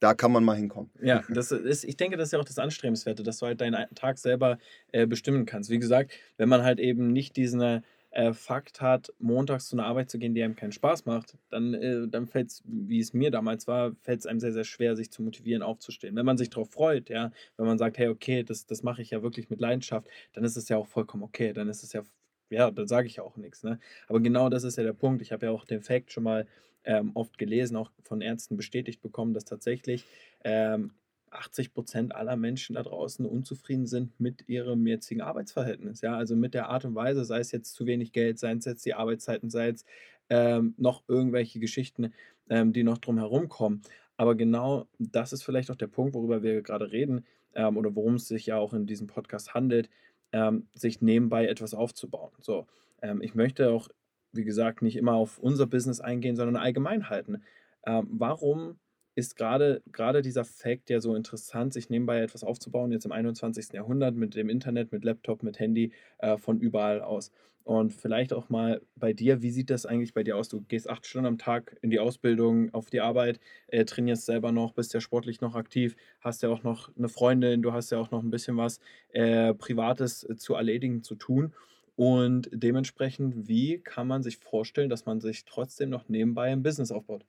da 0.00 0.14
kann 0.14 0.32
man 0.32 0.44
mal 0.44 0.56
hinkommen. 0.56 0.90
Ja, 1.00 1.22
das 1.28 1.52
ist, 1.52 1.84
ich 1.84 1.96
denke, 1.96 2.16
das 2.16 2.28
ist 2.28 2.32
ja 2.32 2.38
auch 2.40 2.44
das 2.44 2.58
Anstrebenswerte, 2.58 3.22
dass 3.22 3.38
du 3.38 3.46
halt 3.46 3.60
deinen 3.60 3.86
Tag 3.94 4.18
selber 4.18 4.58
äh, 4.92 5.06
bestimmen 5.06 5.46
kannst. 5.46 5.70
Wie 5.70 5.78
gesagt, 5.78 6.12
wenn 6.36 6.48
man 6.48 6.62
halt 6.62 6.80
eben 6.80 7.12
nicht 7.12 7.36
diesen 7.36 7.82
äh, 8.16 8.32
Fakt 8.32 8.80
hat, 8.80 9.12
montags 9.18 9.68
zu 9.68 9.76
einer 9.76 9.84
Arbeit 9.84 10.08
zu 10.08 10.18
gehen, 10.18 10.34
die 10.34 10.42
einem 10.42 10.56
keinen 10.56 10.72
Spaß 10.72 11.04
macht, 11.04 11.36
dann, 11.50 11.74
äh, 11.74 12.08
dann 12.08 12.26
fällt 12.26 12.48
es, 12.48 12.62
wie 12.64 12.98
es 12.98 13.12
mir 13.12 13.30
damals 13.30 13.66
war, 13.66 13.94
fällt 14.00 14.20
es 14.20 14.26
einem 14.26 14.40
sehr, 14.40 14.52
sehr 14.52 14.64
schwer, 14.64 14.96
sich 14.96 15.10
zu 15.10 15.22
motivieren, 15.22 15.62
aufzustehen. 15.62 16.16
Wenn 16.16 16.24
man 16.24 16.38
sich 16.38 16.48
darauf 16.48 16.70
freut, 16.70 17.10
ja, 17.10 17.30
wenn 17.58 17.66
man 17.66 17.76
sagt, 17.76 17.98
hey, 17.98 18.08
okay, 18.08 18.42
das, 18.42 18.64
das 18.64 18.82
mache 18.82 19.02
ich 19.02 19.10
ja 19.10 19.22
wirklich 19.22 19.50
mit 19.50 19.60
Leidenschaft, 19.60 20.08
dann 20.32 20.44
ist 20.44 20.56
es 20.56 20.70
ja 20.70 20.78
auch 20.78 20.86
vollkommen 20.86 21.24
okay. 21.24 21.52
Dann 21.52 21.68
ist 21.68 21.82
es 21.82 21.92
ja, 21.92 22.04
ja, 22.48 22.70
dann 22.70 22.86
sage 22.86 23.06
ich 23.06 23.16
ja 23.16 23.22
auch 23.22 23.36
nichts. 23.36 23.62
Ne? 23.62 23.78
Aber 24.08 24.20
genau 24.20 24.48
das 24.48 24.64
ist 24.64 24.76
ja 24.76 24.82
der 24.82 24.94
Punkt. 24.94 25.20
Ich 25.20 25.32
habe 25.32 25.44
ja 25.44 25.52
auch 25.52 25.66
den 25.66 25.82
Fakt 25.82 26.10
schon 26.10 26.24
mal 26.24 26.46
ähm, 26.84 27.10
oft 27.12 27.36
gelesen, 27.36 27.76
auch 27.76 27.90
von 28.02 28.22
Ärzten 28.22 28.56
bestätigt 28.56 29.02
bekommen, 29.02 29.34
dass 29.34 29.44
tatsächlich 29.44 30.06
ähm, 30.42 30.92
80 31.36 31.74
Prozent 31.74 32.14
aller 32.14 32.36
Menschen 32.36 32.74
da 32.74 32.82
draußen 32.82 33.26
unzufrieden 33.26 33.86
sind 33.86 34.18
mit 34.18 34.48
ihrem 34.48 34.86
jetzigen 34.86 35.20
Arbeitsverhältnis. 35.20 36.00
Ja, 36.00 36.16
also 36.16 36.36
mit 36.36 36.54
der 36.54 36.68
Art 36.68 36.84
und 36.84 36.94
Weise, 36.94 37.24
sei 37.24 37.38
es 37.38 37.52
jetzt 37.52 37.74
zu 37.74 37.86
wenig 37.86 38.12
Geld, 38.12 38.38
seien 38.38 38.58
es 38.58 38.64
jetzt 38.64 38.84
die 38.86 38.94
Arbeitszeiten, 38.94 39.50
sei 39.50 39.68
es 39.68 39.84
ähm, 40.28 40.74
noch 40.76 41.02
irgendwelche 41.08 41.60
Geschichten, 41.60 42.12
ähm, 42.48 42.72
die 42.72 42.82
noch 42.82 42.98
drum 42.98 43.18
herum 43.18 43.48
kommen. 43.48 43.82
Aber 44.16 44.34
genau 44.34 44.86
das 44.98 45.32
ist 45.32 45.42
vielleicht 45.42 45.70
auch 45.70 45.76
der 45.76 45.86
Punkt, 45.88 46.14
worüber 46.14 46.42
wir 46.42 46.62
gerade 46.62 46.90
reden 46.90 47.24
ähm, 47.54 47.76
oder 47.76 47.94
worum 47.94 48.14
es 48.14 48.28
sich 48.28 48.46
ja 48.46 48.58
auch 48.58 48.72
in 48.72 48.86
diesem 48.86 49.06
Podcast 49.06 49.54
handelt, 49.54 49.90
ähm, 50.32 50.66
sich 50.74 51.00
nebenbei 51.00 51.46
etwas 51.46 51.74
aufzubauen. 51.74 52.32
So, 52.40 52.66
ähm, 53.02 53.20
ich 53.22 53.34
möchte 53.34 53.70
auch, 53.70 53.88
wie 54.32 54.44
gesagt, 54.44 54.82
nicht 54.82 54.96
immer 54.96 55.14
auf 55.14 55.38
unser 55.38 55.66
Business 55.66 56.00
eingehen, 56.00 56.36
sondern 56.36 56.56
allgemein 56.56 57.08
halten. 57.08 57.42
Ähm, 57.86 58.08
warum 58.10 58.78
ist 59.16 59.36
gerade 59.36 59.82
gerade 59.90 60.22
dieser 60.22 60.44
Fakt 60.44 60.90
ja 60.90 61.00
so 61.00 61.16
interessant, 61.16 61.72
sich 61.72 61.90
nebenbei 61.90 62.20
etwas 62.20 62.44
aufzubauen, 62.44 62.92
jetzt 62.92 63.06
im 63.06 63.12
21. 63.12 63.72
Jahrhundert 63.72 64.14
mit 64.14 64.36
dem 64.36 64.48
Internet, 64.48 64.92
mit 64.92 65.04
Laptop, 65.04 65.42
mit 65.42 65.58
Handy, 65.58 65.92
äh, 66.18 66.36
von 66.36 66.60
überall 66.60 67.00
aus. 67.00 67.32
Und 67.64 67.92
vielleicht 67.92 68.32
auch 68.32 68.48
mal 68.48 68.80
bei 68.94 69.12
dir, 69.12 69.42
wie 69.42 69.50
sieht 69.50 69.70
das 69.70 69.86
eigentlich 69.86 70.14
bei 70.14 70.22
dir 70.22 70.36
aus? 70.36 70.48
Du 70.48 70.60
gehst 70.60 70.88
acht 70.88 71.04
Stunden 71.04 71.26
am 71.26 71.38
Tag 71.38 71.76
in 71.82 71.90
die 71.90 71.98
Ausbildung, 71.98 72.72
auf 72.72 72.90
die 72.90 73.00
Arbeit, 73.00 73.40
äh, 73.68 73.84
trainierst 73.84 74.26
selber 74.26 74.52
noch, 74.52 74.72
bist 74.74 74.94
ja 74.94 75.00
sportlich 75.00 75.40
noch 75.40 75.56
aktiv, 75.56 75.96
hast 76.20 76.42
ja 76.44 76.48
auch 76.50 76.62
noch 76.62 76.90
eine 76.96 77.08
Freundin, 77.08 77.62
du 77.62 77.72
hast 77.72 77.90
ja 77.90 77.98
auch 77.98 78.12
noch 78.12 78.22
ein 78.22 78.30
bisschen 78.30 78.56
was 78.56 78.78
äh, 79.12 79.52
Privates 79.54 80.22
äh, 80.24 80.36
zu 80.36 80.54
erledigen, 80.54 81.02
zu 81.02 81.16
tun. 81.16 81.54
Und 81.96 82.48
dementsprechend, 82.52 83.48
wie 83.48 83.78
kann 83.78 84.06
man 84.06 84.22
sich 84.22 84.36
vorstellen, 84.36 84.90
dass 84.90 85.06
man 85.06 85.20
sich 85.20 85.44
trotzdem 85.44 85.90
noch 85.90 86.08
nebenbei 86.08 86.52
ein 86.52 86.62
Business 86.62 86.92
aufbaut? 86.92 87.24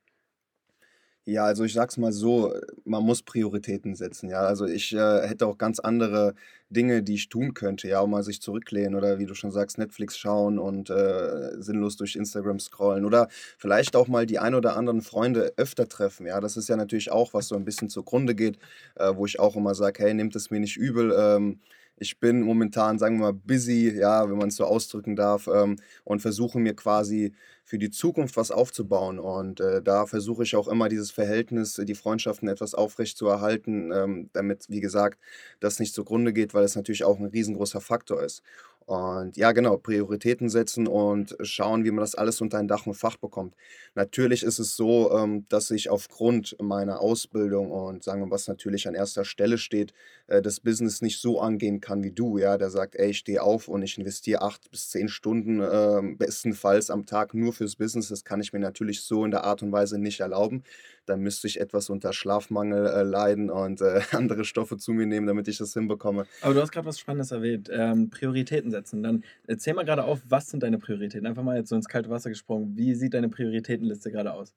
Ja, 1.29 1.43
also 1.43 1.65
ich 1.65 1.73
sag's 1.73 1.97
mal 1.97 2.13
so, 2.13 2.53
man 2.85 3.03
muss 3.03 3.21
Prioritäten 3.21 3.95
setzen, 3.95 4.29
ja. 4.29 4.39
Also 4.43 4.65
ich 4.65 4.93
äh, 4.93 5.27
hätte 5.27 5.45
auch 5.45 5.57
ganz 5.57 5.77
andere 5.79 6.35
Dinge, 6.69 7.03
die 7.03 7.15
ich 7.15 7.27
tun 7.27 7.53
könnte, 7.53 7.89
ja, 7.89 7.99
um 7.99 8.11
mal 8.11 8.23
sich 8.23 8.41
zurücklehnen 8.41 8.95
oder 8.95 9.19
wie 9.19 9.25
du 9.25 9.33
schon 9.35 9.51
sagst, 9.51 9.77
Netflix 9.77 10.17
schauen 10.17 10.57
und 10.57 10.89
äh, 10.89 11.61
sinnlos 11.61 11.97
durch 11.97 12.15
Instagram 12.15 12.59
scrollen 12.61 13.03
oder 13.03 13.27
vielleicht 13.57 13.97
auch 13.97 14.07
mal 14.07 14.25
die 14.25 14.39
ein 14.39 14.55
oder 14.55 14.77
anderen 14.77 15.01
Freunde 15.01 15.51
öfter 15.57 15.89
treffen, 15.89 16.25
ja. 16.27 16.39
Das 16.39 16.55
ist 16.55 16.69
ja 16.69 16.77
natürlich 16.77 17.11
auch, 17.11 17.33
was 17.33 17.49
so 17.49 17.55
ein 17.55 17.65
bisschen 17.65 17.89
zugrunde 17.89 18.33
geht, 18.33 18.57
äh, 18.95 19.13
wo 19.13 19.25
ich 19.25 19.37
auch 19.37 19.57
immer 19.57 19.75
sage, 19.75 20.01
hey, 20.03 20.13
nehmt 20.13 20.33
es 20.37 20.49
mir 20.49 20.61
nicht 20.61 20.77
übel. 20.77 21.13
Ähm, 21.17 21.59
ich 21.99 22.19
bin 22.19 22.41
momentan, 22.41 22.99
sagen 22.99 23.17
wir 23.17 23.31
mal, 23.31 23.33
busy, 23.33 23.91
ja, 23.97 24.29
wenn 24.29 24.37
man 24.37 24.49
es 24.49 24.55
so 24.55 24.65
ausdrücken 24.65 25.15
darf, 25.15 25.47
ähm, 25.47 25.77
und 26.03 26.21
versuche 26.21 26.59
mir 26.59 26.75
quasi 26.75 27.33
für 27.63 27.77
die 27.77 27.89
Zukunft 27.89 28.37
was 28.37 28.51
aufzubauen. 28.51 29.19
Und 29.19 29.59
äh, 29.59 29.81
da 29.81 30.05
versuche 30.05 30.43
ich 30.43 30.55
auch 30.55 30.67
immer 30.67 30.89
dieses 30.89 31.11
Verhältnis, 31.11 31.73
die 31.83 31.95
Freundschaften 31.95 32.47
etwas 32.47 32.73
aufrecht 32.73 33.17
zu 33.17 33.27
erhalten, 33.27 33.91
ähm, 33.91 34.29
damit, 34.33 34.65
wie 34.69 34.79
gesagt, 34.79 35.19
das 35.59 35.79
nicht 35.79 35.93
zugrunde 35.93 36.33
geht, 36.33 36.53
weil 36.53 36.63
es 36.63 36.75
natürlich 36.75 37.03
auch 37.03 37.19
ein 37.19 37.25
riesengroßer 37.25 37.81
Faktor 37.81 38.23
ist. 38.23 38.41
Und 38.89 39.35
ja, 39.35 39.51
genau, 39.51 39.75
Prioritäten 39.75 40.47
setzen 40.47 40.87
und 40.87 41.35
schauen, 41.41 41.83
wie 41.83 41.91
man 41.91 41.99
das 41.99 42.15
alles 42.15 42.39
unter 42.39 42.57
ein 42.57 42.69
Dach 42.69 42.87
und 42.87 42.93
Fach 42.93 43.17
bekommt. 43.17 43.53
Natürlich 43.95 44.43
ist 44.43 44.59
es 44.59 44.77
so, 44.77 45.11
ähm, 45.11 45.45
dass 45.49 45.71
ich 45.71 45.89
aufgrund 45.89 46.55
meiner 46.61 47.01
Ausbildung 47.01 47.69
und 47.69 48.01
sagen 48.05 48.21
wir, 48.21 48.31
was 48.31 48.47
natürlich 48.47 48.87
an 48.87 48.95
erster 48.95 49.25
Stelle 49.25 49.57
steht, 49.57 49.91
äh, 50.27 50.41
das 50.41 50.61
Business 50.61 51.01
nicht 51.01 51.19
so 51.19 51.41
angehen 51.41 51.81
kann 51.81 52.01
wie 52.01 52.11
du, 52.13 52.37
ja, 52.37 52.57
der 52.57 52.69
sagt, 52.69 52.95
ey, 52.95 53.09
ich 53.09 53.17
stehe 53.17 53.43
auf 53.43 53.67
und 53.67 53.81
ich 53.83 53.97
investiere 53.97 54.41
acht 54.41 54.71
bis 54.71 54.89
zehn 54.89 55.09
Stunden 55.09 55.59
äh, 55.59 56.15
bestenfalls 56.15 56.89
am 56.89 57.05
Tag 57.05 57.33
nur 57.33 57.51
fürs 57.51 57.75
Business. 57.75 58.07
Das 58.07 58.23
kann 58.23 58.39
ich 58.39 58.53
mir 58.53 58.59
natürlich 58.59 59.01
so 59.01 59.25
in 59.25 59.31
der 59.31 59.43
Art 59.43 59.61
und 59.63 59.73
Weise 59.73 59.99
nicht 59.99 60.21
erlauben. 60.21 60.63
Dann 61.07 61.21
müsste 61.21 61.47
ich 61.47 61.59
etwas 61.59 61.89
unter 61.89 62.13
Schlafmangel 62.13 62.85
äh, 62.87 63.03
leiden 63.03 63.49
und 63.49 63.81
äh, 63.81 64.01
andere 64.11 64.45
Stoffe 64.45 64.77
zu 64.77 64.93
mir 64.93 65.05
nehmen, 65.05 65.27
damit 65.27 65.47
ich 65.47 65.57
das 65.57 65.73
hinbekomme. 65.73 66.25
Aber 66.41 66.53
du 66.53 66.61
hast 66.61 66.71
gerade 66.71 66.87
was 66.87 66.99
Spannendes 66.99 67.31
erwähnt, 67.31 67.69
ähm, 67.71 68.09
Prioritäten 68.09 68.71
setzen. 68.71 69.03
Dann 69.03 69.23
erzähl 69.47 69.73
mal 69.73 69.85
gerade 69.85 70.03
auf, 70.03 70.21
was 70.27 70.49
sind 70.49 70.63
deine 70.63 70.77
Prioritäten? 70.77 71.25
Einfach 71.25 71.43
mal 71.43 71.57
jetzt 71.57 71.69
so 71.69 71.75
ins 71.75 71.87
kalte 71.87 72.09
Wasser 72.09 72.29
gesprungen. 72.29 72.75
Wie 72.75 72.95
sieht 72.95 73.13
deine 73.13 73.29
Prioritätenliste 73.29 74.11
gerade 74.11 74.33
aus? 74.33 74.53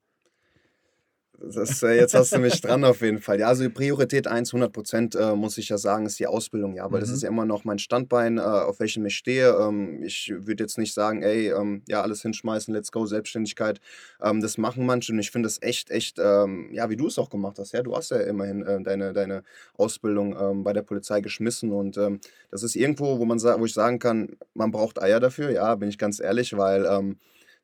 Das, 1.43 1.81
äh, 1.81 1.93
jetzt 1.95 2.13
hast 2.13 2.33
du 2.33 2.39
mich 2.39 2.61
dran 2.61 2.83
auf 2.83 3.01
jeden 3.01 3.19
Fall. 3.19 3.39
Ja, 3.39 3.47
also 3.47 3.67
Priorität 3.69 4.27
1, 4.27 4.53
100 4.53 4.71
Prozent, 4.71 5.15
äh, 5.15 5.35
muss 5.35 5.57
ich 5.57 5.69
ja 5.69 5.77
sagen, 5.79 6.05
ist 6.05 6.19
die 6.19 6.27
Ausbildung, 6.27 6.75
ja, 6.75 6.91
weil 6.91 6.99
das 6.99 7.09
ist 7.09 7.21
Mhm. 7.21 7.23
ja 7.23 7.29
immer 7.29 7.45
noch 7.45 7.63
mein 7.63 7.79
Standbein, 7.79 8.37
äh, 8.37 8.41
auf 8.41 8.79
welchem 8.79 9.05
ich 9.07 9.15
stehe. 9.17 9.49
Ähm, 9.59 10.03
ich 10.03 10.31
würde 10.35 10.63
jetzt 10.63 10.77
nicht 10.77 10.93
sagen, 10.93 11.23
ey, 11.23 11.49
ähm, 11.51 11.81
ja, 11.87 12.03
alles 12.03 12.21
hinschmeißen, 12.21 12.71
let's 12.73 12.91
go, 12.91 13.07
Selbstständigkeit. 13.07 13.81
Ähm, 14.21 14.39
das 14.41 14.59
machen 14.59 14.85
manche 14.85 15.13
und 15.13 15.19
ich 15.19 15.31
finde 15.31 15.47
das 15.47 15.59
echt, 15.63 15.89
echt, 15.89 16.19
ähm, 16.19 16.69
ja, 16.73 16.89
wie 16.91 16.95
du 16.97 17.07
es 17.07 17.17
auch 17.17 17.29
gemacht 17.31 17.57
hast. 17.57 17.71
Ja, 17.71 17.81
du 17.81 17.95
hast 17.95 18.11
ja 18.11 18.17
immerhin 18.17 18.61
äh, 18.61 18.81
deine, 18.83 19.11
deine 19.13 19.43
Ausbildung 19.75 20.35
ähm, 20.39 20.63
bei 20.63 20.73
der 20.73 20.83
Polizei 20.83 21.21
geschmissen 21.21 21.71
und 21.71 21.97
ähm, 21.97 22.19
das 22.51 22.61
ist 22.61 22.75
irgendwo, 22.75 23.17
wo 23.17 23.25
man 23.25 23.39
wo 23.41 23.65
ich 23.65 23.73
sagen 23.73 23.97
kann, 23.97 24.37
man 24.53 24.71
braucht 24.71 25.01
Eier 25.01 25.19
dafür, 25.19 25.49
ja, 25.49 25.73
bin 25.75 25.89
ich 25.89 25.97
ganz 25.97 26.19
ehrlich, 26.19 26.55
weil 26.55 26.85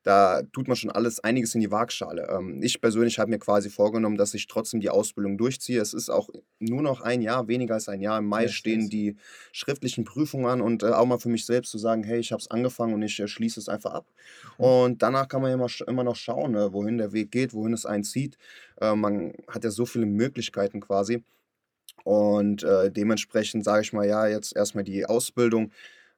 da 0.08 0.42
tut 0.54 0.68
man 0.68 0.76
schon 0.76 0.90
alles 0.90 1.20
einiges 1.20 1.54
in 1.54 1.60
die 1.60 1.70
Waagschale. 1.70 2.28
Ähm, 2.30 2.62
ich 2.62 2.80
persönlich 2.80 3.18
habe 3.18 3.30
mir 3.30 3.38
quasi 3.38 3.68
vorgenommen, 3.68 4.16
dass 4.16 4.32
ich 4.32 4.46
trotzdem 4.46 4.80
die 4.80 4.88
Ausbildung 4.88 5.36
durchziehe. 5.36 5.82
Es 5.82 5.92
ist 5.92 6.08
auch 6.08 6.30
nur 6.58 6.80
noch 6.80 7.02
ein 7.02 7.20
Jahr, 7.20 7.46
weniger 7.46 7.74
als 7.74 7.90
ein 7.90 8.00
Jahr. 8.00 8.18
Im 8.18 8.24
Mai 8.24 8.44
Yes, 8.44 8.52
stehen 8.52 8.80
yes. 8.80 8.88
die 8.88 9.16
schriftlichen 9.52 10.04
Prüfungen 10.04 10.46
an 10.46 10.60
und 10.62 10.82
äh, 10.82 10.86
auch 10.86 11.04
mal 11.04 11.18
für 11.18 11.28
mich 11.28 11.44
selbst 11.44 11.70
zu 11.70 11.76
sagen, 11.76 12.04
hey, 12.04 12.20
ich 12.20 12.32
habe 12.32 12.40
es 12.40 12.50
angefangen 12.50 12.94
und 12.94 13.02
ich 13.02 13.20
äh, 13.20 13.28
schließe 13.28 13.60
es 13.60 13.68
einfach 13.68 13.92
ab. 13.92 14.06
Mhm. 14.56 14.64
Und 14.64 15.02
danach 15.02 15.28
kann 15.28 15.42
man 15.42 15.50
ja 15.50 15.56
immer, 15.56 15.68
immer 15.86 16.04
noch 16.04 16.16
schauen, 16.16 16.54
äh, 16.54 16.72
wohin 16.72 16.96
der 16.96 17.12
Weg 17.12 17.30
geht, 17.30 17.52
wohin 17.52 17.74
es 17.74 17.84
einen 17.84 18.04
zieht. 18.04 18.38
Äh, 18.80 18.94
man 18.94 19.34
hat 19.46 19.64
ja 19.64 19.70
so 19.70 19.84
viele 19.84 20.06
Möglichkeiten 20.06 20.80
quasi. 20.80 21.22
Und 22.04 22.62
äh, 22.62 22.90
dementsprechend 22.90 23.62
sage 23.62 23.82
ich 23.82 23.92
mal, 23.92 24.06
ja, 24.08 24.26
jetzt 24.26 24.56
erstmal 24.56 24.84
die 24.84 25.04
Ausbildung, 25.04 25.70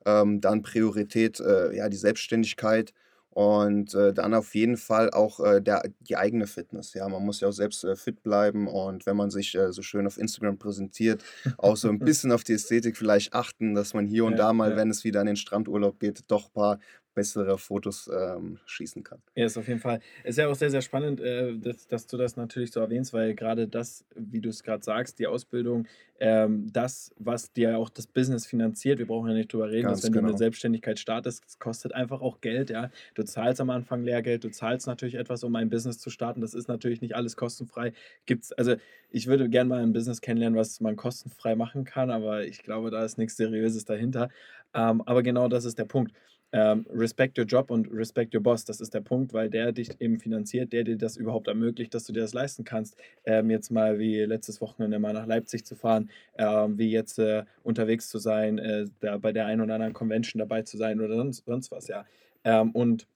ähm, 0.07 0.41
dann 0.41 0.63
Priorität, 0.63 1.41
äh, 1.41 1.75
ja, 1.75 1.89
die 1.89 1.97
Selbstständigkeit 1.97 2.93
und 3.31 3.95
äh, 3.95 4.13
dann 4.13 4.35
auf 4.35 4.55
jeden 4.55 4.77
Fall 4.77 5.11
auch 5.11 5.41
äh, 5.41 5.61
der, 5.63 5.83
die 6.01 6.17
eigene 6.17 6.47
Fitness. 6.47 6.95
Ja, 6.95 7.09
man 7.09 7.25
muss 7.25 7.41
ja 7.41 7.49
auch 7.49 7.53
selbst 7.53 7.85
äh, 7.85 7.95
fit 7.97 8.23
bleiben 8.23 8.67
und 8.67 9.07
wenn 9.07 9.17
man 9.17 9.31
sich 9.31 9.55
äh, 9.55 9.73
so 9.73 9.83
schön 9.83 10.07
auf 10.07 10.19
Instagram 10.19 10.59
präsentiert, 10.59 11.23
auch 11.57 11.77
so 11.77 11.89
ein 11.89 12.01
bisschen 12.05 12.33
auf 12.33 12.43
die 12.45 12.55
Ästhetik 12.55 12.97
vielleicht 12.97 13.33
achten, 13.33 13.75
dass 13.75 13.95
man 13.95 14.07
hier 14.07 14.25
und 14.25 14.37
Ja, 14.37 14.39
da 14.39 14.53
mal, 14.53 14.73
ja. 14.73 14.77
wenn 14.77 14.91
es 14.91 15.05
wieder 15.05 15.21
an 15.21 15.27
den 15.27 15.37
Strandurlaub 15.37 16.01
geht, 16.01 16.25
doch 16.29 16.47
ein 16.49 16.53
paar 16.53 16.79
bessere 17.21 17.59
Fotos 17.59 18.11
ähm, 18.11 18.59
schießen 18.65 19.05
kann. 19.05 19.21
Ja, 19.35 19.45
ist 19.45 19.59
auf 19.59 19.69
jeden 19.69 19.81
Fall. 19.81 20.01
Ist 20.25 20.39
ja 20.39 20.49
auch 20.49 20.55
sehr, 20.55 20.71
sehr 20.71 20.81
spannend, 20.81 21.21
äh, 21.21 21.55
dass, 21.59 21.87
dass 21.87 22.07
du 22.07 22.17
das 22.17 22.35
natürlich 22.37 22.73
so 22.73 22.81
erwähnst, 22.81 23.13
weil 23.13 23.35
gerade 23.35 23.69
das, 23.69 24.07
wie 24.15 24.41
du 24.41 24.49
es 24.49 24.63
gerade 24.63 24.83
sagst, 24.83 25.19
die 25.19 25.27
Ausbildung, 25.27 25.87
ähm, 26.19 26.73
das, 26.73 27.15
was 27.19 27.53
dir 27.53 27.77
auch 27.77 27.91
das 27.91 28.07
Business 28.07 28.47
finanziert, 28.47 28.99
wir 28.99 29.07
brauchen 29.07 29.29
ja 29.29 29.35
nicht 29.35 29.53
drüber 29.53 29.71
reden, 29.71 29.89
dass 29.89 30.01
Ganz 30.01 30.05
wenn 30.05 30.13
du 30.13 30.19
eine 30.21 30.29
genau. 30.29 30.39
Selbstständigkeit 30.39 30.99
startest, 30.99 31.45
es 31.47 31.59
kostet 31.59 31.95
einfach 31.95 32.23
auch 32.23 32.41
Geld, 32.41 32.71
ja. 32.71 32.91
Du 33.15 33.23
zahlst 33.23 33.61
am 33.61 33.69
Anfang 33.69 34.03
Lehrgeld, 34.03 34.43
du 34.45 34.51
zahlst 34.51 34.87
natürlich 34.87 35.17
etwas, 35.17 35.45
um 35.45 35.55
ein 35.57 35.69
Business 35.69 35.99
zu 35.99 36.09
starten. 36.09 36.41
Das 36.41 36.55
ist 36.55 36.69
natürlich 36.69 37.03
nicht 37.03 37.15
alles 37.15 37.37
kostenfrei. 37.37 37.93
Gibt's, 38.25 38.51
also 38.53 38.77
ich 39.11 39.27
würde 39.27 39.51
gerne 39.51 39.69
mal 39.69 39.83
ein 39.83 39.93
Business 39.93 40.23
kennenlernen, 40.23 40.59
was 40.59 40.81
man 40.81 40.97
kostenfrei 40.97 41.55
machen 41.55 41.85
kann, 41.85 42.11
aber 42.11 42.45
ich 42.45 42.63
glaube, 42.63 42.91
da 42.91 43.05
ist 43.05 43.19
nichts 43.19 43.37
Seriöses 43.37 43.85
dahinter. 43.85 44.31
Ähm, 44.73 45.03
aber 45.05 45.23
genau 45.23 45.49
das 45.49 45.67
ist 45.67 45.79
der 45.79 45.85
Punkt. 45.85 46.13
Ähm, 46.53 46.85
respect 46.93 47.39
your 47.39 47.45
job 47.45 47.71
und 47.71 47.87
respect 47.93 48.35
your 48.35 48.43
boss. 48.43 48.65
Das 48.65 48.81
ist 48.81 48.93
der 48.93 49.01
Punkt, 49.03 49.33
weil 49.33 49.49
der 49.51 49.73
dich 49.73 50.01
eben 50.01 50.19
finanziert, 50.19 50.73
der 50.73 50.83
dir 50.85 50.97
das 50.97 51.17
überhaupt 51.17 51.47
ermöglicht, 51.47 51.95
dass 51.95 52.05
du 52.05 52.13
dir 52.13 52.21
das 52.21 52.35
leisten 52.35 52.65
kannst. 52.65 52.97
Ähm, 53.25 53.51
jetzt 53.51 53.71
mal 53.71 53.99
wie 53.99 54.21
letztes 54.21 54.61
Wochenende 54.61 54.99
mal 54.99 55.13
nach 55.13 55.27
Leipzig 55.27 55.65
zu 55.65 55.77
fahren, 55.77 56.11
ähm, 56.39 56.77
wie 56.79 56.91
jetzt 56.91 57.19
äh, 57.19 57.45
unterwegs 57.63 58.09
zu 58.09 58.19
sein, 58.19 58.59
äh, 58.59 58.87
da 59.01 59.19
bei 59.19 59.33
der 59.33 59.47
einen 59.47 59.61
oder 59.61 59.75
anderen 59.75 59.93
Convention 59.93 60.41
dabei 60.41 60.63
zu 60.63 60.77
sein 60.77 61.01
oder 61.01 61.15
sonst, 61.15 61.45
sonst 61.47 61.71
was, 61.71 61.87
ja. 61.87 62.05
Ähm, 62.43 62.73
und 62.73 63.07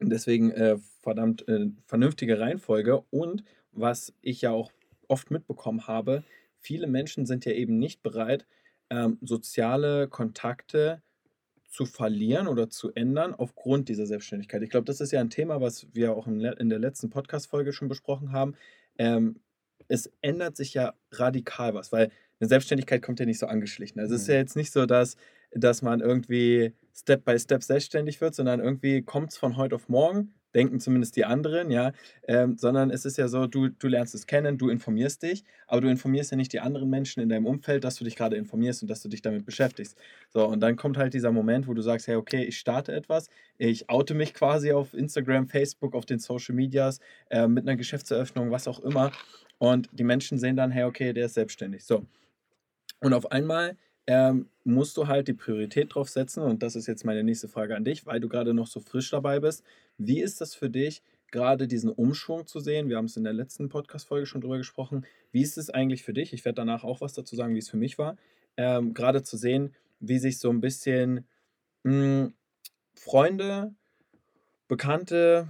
deswegen 0.00 0.50
äh, 0.50 0.78
verdammt 1.02 1.46
äh, 1.48 1.68
vernünftige 1.86 2.40
Reihenfolge. 2.40 3.02
Und 3.10 3.44
was 3.72 4.12
ich 4.22 4.42
ja 4.42 4.50
auch 4.50 4.72
oft 5.06 5.30
mitbekommen 5.30 5.86
habe, 5.86 6.24
viele 6.60 6.86
Menschen 6.86 7.26
sind 7.26 7.44
ja 7.44 7.52
eben 7.52 7.78
nicht 7.78 8.02
bereit, 8.02 8.46
ähm, 8.90 9.18
soziale 9.20 10.08
Kontakte 10.08 11.02
zu 11.78 11.86
verlieren 11.86 12.48
oder 12.48 12.68
zu 12.68 12.92
ändern 12.94 13.36
aufgrund 13.36 13.88
dieser 13.88 14.04
Selbstständigkeit. 14.04 14.64
Ich 14.64 14.70
glaube, 14.70 14.86
das 14.86 15.00
ist 15.00 15.12
ja 15.12 15.20
ein 15.20 15.30
Thema, 15.30 15.60
was 15.60 15.86
wir 15.94 16.12
auch 16.16 16.26
in 16.26 16.68
der 16.68 16.78
letzten 16.80 17.08
Podcast-Folge 17.08 17.72
schon 17.72 17.86
besprochen 17.86 18.32
haben. 18.32 18.56
Ähm, 18.98 19.36
es 19.86 20.10
ändert 20.20 20.56
sich 20.56 20.74
ja 20.74 20.94
radikal 21.12 21.74
was, 21.74 21.92
weil 21.92 22.10
eine 22.40 22.48
Selbstständigkeit 22.48 23.00
kommt 23.00 23.20
ja 23.20 23.26
nicht 23.26 23.38
so 23.38 23.46
angeschlichen. 23.46 24.00
Also 24.00 24.16
es 24.16 24.22
ist 24.22 24.26
ja 24.26 24.34
Mhm. 24.34 24.40
jetzt 24.40 24.56
nicht 24.56 24.72
so, 24.72 24.86
dass, 24.86 25.16
dass 25.52 25.80
man 25.80 26.00
irgendwie 26.00 26.72
Step 26.92 27.24
by 27.24 27.38
Step 27.38 27.62
selbstständig 27.62 28.20
wird, 28.20 28.34
sondern 28.34 28.58
irgendwie 28.58 29.02
kommt 29.02 29.30
es 29.30 29.36
von 29.36 29.56
heute 29.56 29.76
auf 29.76 29.88
morgen, 29.88 30.34
denken 30.54 30.80
zumindest 30.80 31.16
die 31.16 31.24
anderen, 31.24 31.70
ja, 31.70 31.92
ähm, 32.26 32.56
sondern 32.56 32.90
es 32.90 33.04
ist 33.04 33.18
ja 33.18 33.28
so, 33.28 33.46
du, 33.46 33.68
du 33.68 33.88
lernst 33.88 34.14
es 34.14 34.26
kennen, 34.26 34.58
du 34.58 34.68
informierst 34.68 35.22
dich, 35.22 35.44
aber 35.66 35.82
du 35.82 35.88
informierst 35.88 36.30
ja 36.30 36.36
nicht 36.36 36.52
die 36.52 36.60
anderen 36.60 36.88
Menschen 36.90 37.22
in 37.22 37.28
deinem 37.28 37.46
Umfeld, 37.46 37.84
dass 37.84 37.96
du 37.96 38.04
dich 38.04 38.16
gerade 38.16 38.36
informierst 38.36 38.82
und 38.82 38.88
dass 38.88 39.02
du 39.02 39.08
dich 39.08 39.22
damit 39.22 39.44
beschäftigst. 39.44 39.98
So, 40.30 40.46
und 40.46 40.60
dann 40.60 40.76
kommt 40.76 40.96
halt 40.96 41.14
dieser 41.14 41.32
Moment, 41.32 41.68
wo 41.68 41.74
du 41.74 41.82
sagst, 41.82 42.06
hey, 42.06 42.16
okay, 42.16 42.44
ich 42.44 42.58
starte 42.58 42.92
etwas, 42.92 43.28
ich 43.58 43.88
oute 43.90 44.14
mich 44.14 44.34
quasi 44.34 44.72
auf 44.72 44.94
Instagram, 44.94 45.48
Facebook, 45.48 45.94
auf 45.94 46.06
den 46.06 46.18
Social 46.18 46.54
Medias, 46.54 47.00
äh, 47.30 47.46
mit 47.46 47.66
einer 47.66 47.76
Geschäftseröffnung, 47.76 48.50
was 48.50 48.68
auch 48.68 48.80
immer. 48.80 49.12
Und 49.58 49.88
die 49.92 50.04
Menschen 50.04 50.38
sehen 50.38 50.56
dann, 50.56 50.70
hey, 50.70 50.84
okay, 50.84 51.12
der 51.12 51.26
ist 51.26 51.34
selbstständig. 51.34 51.84
So. 51.84 52.06
Und 53.00 53.12
auf 53.12 53.30
einmal 53.30 53.76
ähm, 54.08 54.48
musst 54.64 54.96
du 54.96 55.06
halt 55.06 55.28
die 55.28 55.34
Priorität 55.34 55.94
drauf 55.94 56.08
setzen. 56.08 56.42
Und 56.42 56.62
das 56.62 56.76
ist 56.76 56.86
jetzt 56.86 57.04
meine 57.04 57.22
nächste 57.22 57.46
Frage 57.46 57.76
an 57.76 57.84
dich, 57.84 58.06
weil 58.06 58.20
du 58.20 58.28
gerade 58.28 58.54
noch 58.54 58.66
so 58.66 58.80
frisch 58.80 59.10
dabei 59.10 59.38
bist. 59.38 59.62
Wie 59.98 60.20
ist 60.20 60.40
das 60.40 60.54
für 60.54 60.70
dich, 60.70 61.02
gerade 61.30 61.68
diesen 61.68 61.90
Umschwung 61.90 62.46
zu 62.46 62.58
sehen? 62.58 62.88
Wir 62.88 62.96
haben 62.96 63.04
es 63.04 63.18
in 63.18 63.24
der 63.24 63.34
letzten 63.34 63.68
Podcast-Folge 63.68 64.24
schon 64.24 64.40
drüber 64.40 64.56
gesprochen. 64.56 65.04
Wie 65.30 65.42
ist 65.42 65.58
es 65.58 65.68
eigentlich 65.68 66.04
für 66.04 66.14
dich? 66.14 66.32
Ich 66.32 66.46
werde 66.46 66.56
danach 66.56 66.84
auch 66.84 67.02
was 67.02 67.12
dazu 67.12 67.36
sagen, 67.36 67.54
wie 67.54 67.58
es 67.58 67.68
für 67.68 67.76
mich 67.76 67.98
war. 67.98 68.16
Ähm, 68.56 68.94
gerade 68.94 69.22
zu 69.22 69.36
sehen, 69.36 69.74
wie 70.00 70.18
sich 70.18 70.38
so 70.38 70.48
ein 70.48 70.62
bisschen 70.62 71.26
mh, 71.82 72.32
Freunde, 72.94 73.74
Bekannte 74.68 75.48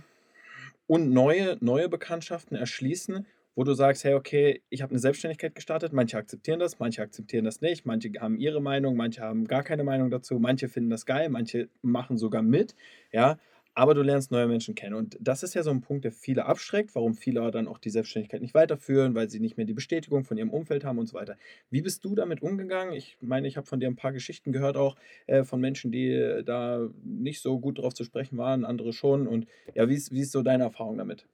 und 0.89 1.11
neue, 1.11 1.59
neue 1.61 1.89
Bekanntschaften 1.89 2.57
erschließen, 2.57 3.25
wo 3.59 3.65
du 3.65 3.75
sagst, 3.75 4.05
hey, 4.05 4.15
okay, 4.15 4.63
ich 4.71 4.83
habe 4.83 4.91
eine 4.91 5.01
Selbstständigkeit 5.01 5.53
gestartet, 5.53 5.93
manche 5.93 6.17
akzeptieren 6.17 6.61
das, 6.61 6.79
manche 6.79 7.03
akzeptieren 7.03 7.45
das 7.45 7.61
nicht, 7.61 7.87
manche 7.87 8.09
haben 8.21 8.39
ihre 8.39 8.63
Meinung, 8.63 8.97
manche 8.97 9.21
haben 9.21 9.49
gar 9.49 9.65
keine 9.65 9.83
Meinung 9.83 10.13
dazu, 10.13 10.39
manche 10.39 10.69
finden 10.69 10.91
das 10.91 11.07
geil, 11.07 11.29
manche 11.29 11.69
machen 11.83 12.19
sogar 12.19 12.43
mit, 12.43 12.77
ja, 13.11 13.37
aber 13.75 13.95
du 13.95 14.03
lernst 14.03 14.31
neue 14.31 14.47
Menschen 14.47 14.77
kennen 14.77 14.95
und 14.95 15.19
das 15.21 15.43
ist 15.43 15.55
ja 15.55 15.65
so 15.65 15.71
ein 15.71 15.81
Punkt, 15.81 16.05
der 16.05 16.13
viele 16.13 16.45
abschreckt, 16.45 16.95
warum 16.95 17.15
viele 17.15 17.51
dann 17.51 17.67
auch 17.67 17.79
die 17.79 17.91
Selbstständigkeit 17.91 18.43
nicht 18.43 18.55
weiterführen, 18.55 19.17
weil 19.17 19.29
sie 19.29 19.41
nicht 19.41 19.57
mehr 19.57 19.67
die 19.67 19.75
Bestätigung 19.75 20.23
von 20.23 20.39
ihrem 20.39 20.51
Umfeld 20.51 20.85
haben 20.85 21.01
und 21.01 21.09
so 21.09 21.15
weiter. 21.15 21.37
Wie 21.69 21.83
bist 21.83 22.05
du 22.05 22.15
damit 22.15 22.43
umgegangen? 22.43 22.93
Ich 22.93 23.19
meine, 23.21 23.49
ich 23.49 23.57
habe 23.57 23.67
von 23.67 23.81
dir 23.81 23.89
ein 23.89 23.97
paar 23.97 24.13
Geschichten 24.13 24.53
gehört 24.53 24.77
auch 24.77 24.95
äh, 25.27 25.43
von 25.43 25.61
Menschen, 25.61 25.91
die 25.91 26.13
äh, 26.13 26.45
da 26.45 26.89
nicht 27.03 27.43
so 27.43 27.59
gut 27.59 27.79
drauf 27.79 27.93
zu 27.93 28.05
sprechen 28.05 28.39
waren, 28.39 28.65
andere 28.65 28.93
schon 28.93 29.27
und 29.27 29.49
ja, 29.75 29.89
wie 29.89 29.95
ist, 29.95 30.13
wie 30.13 30.21
ist 30.21 30.31
so 30.31 30.43
deine 30.43 30.63
Erfahrung 30.63 30.97
damit? 30.97 31.27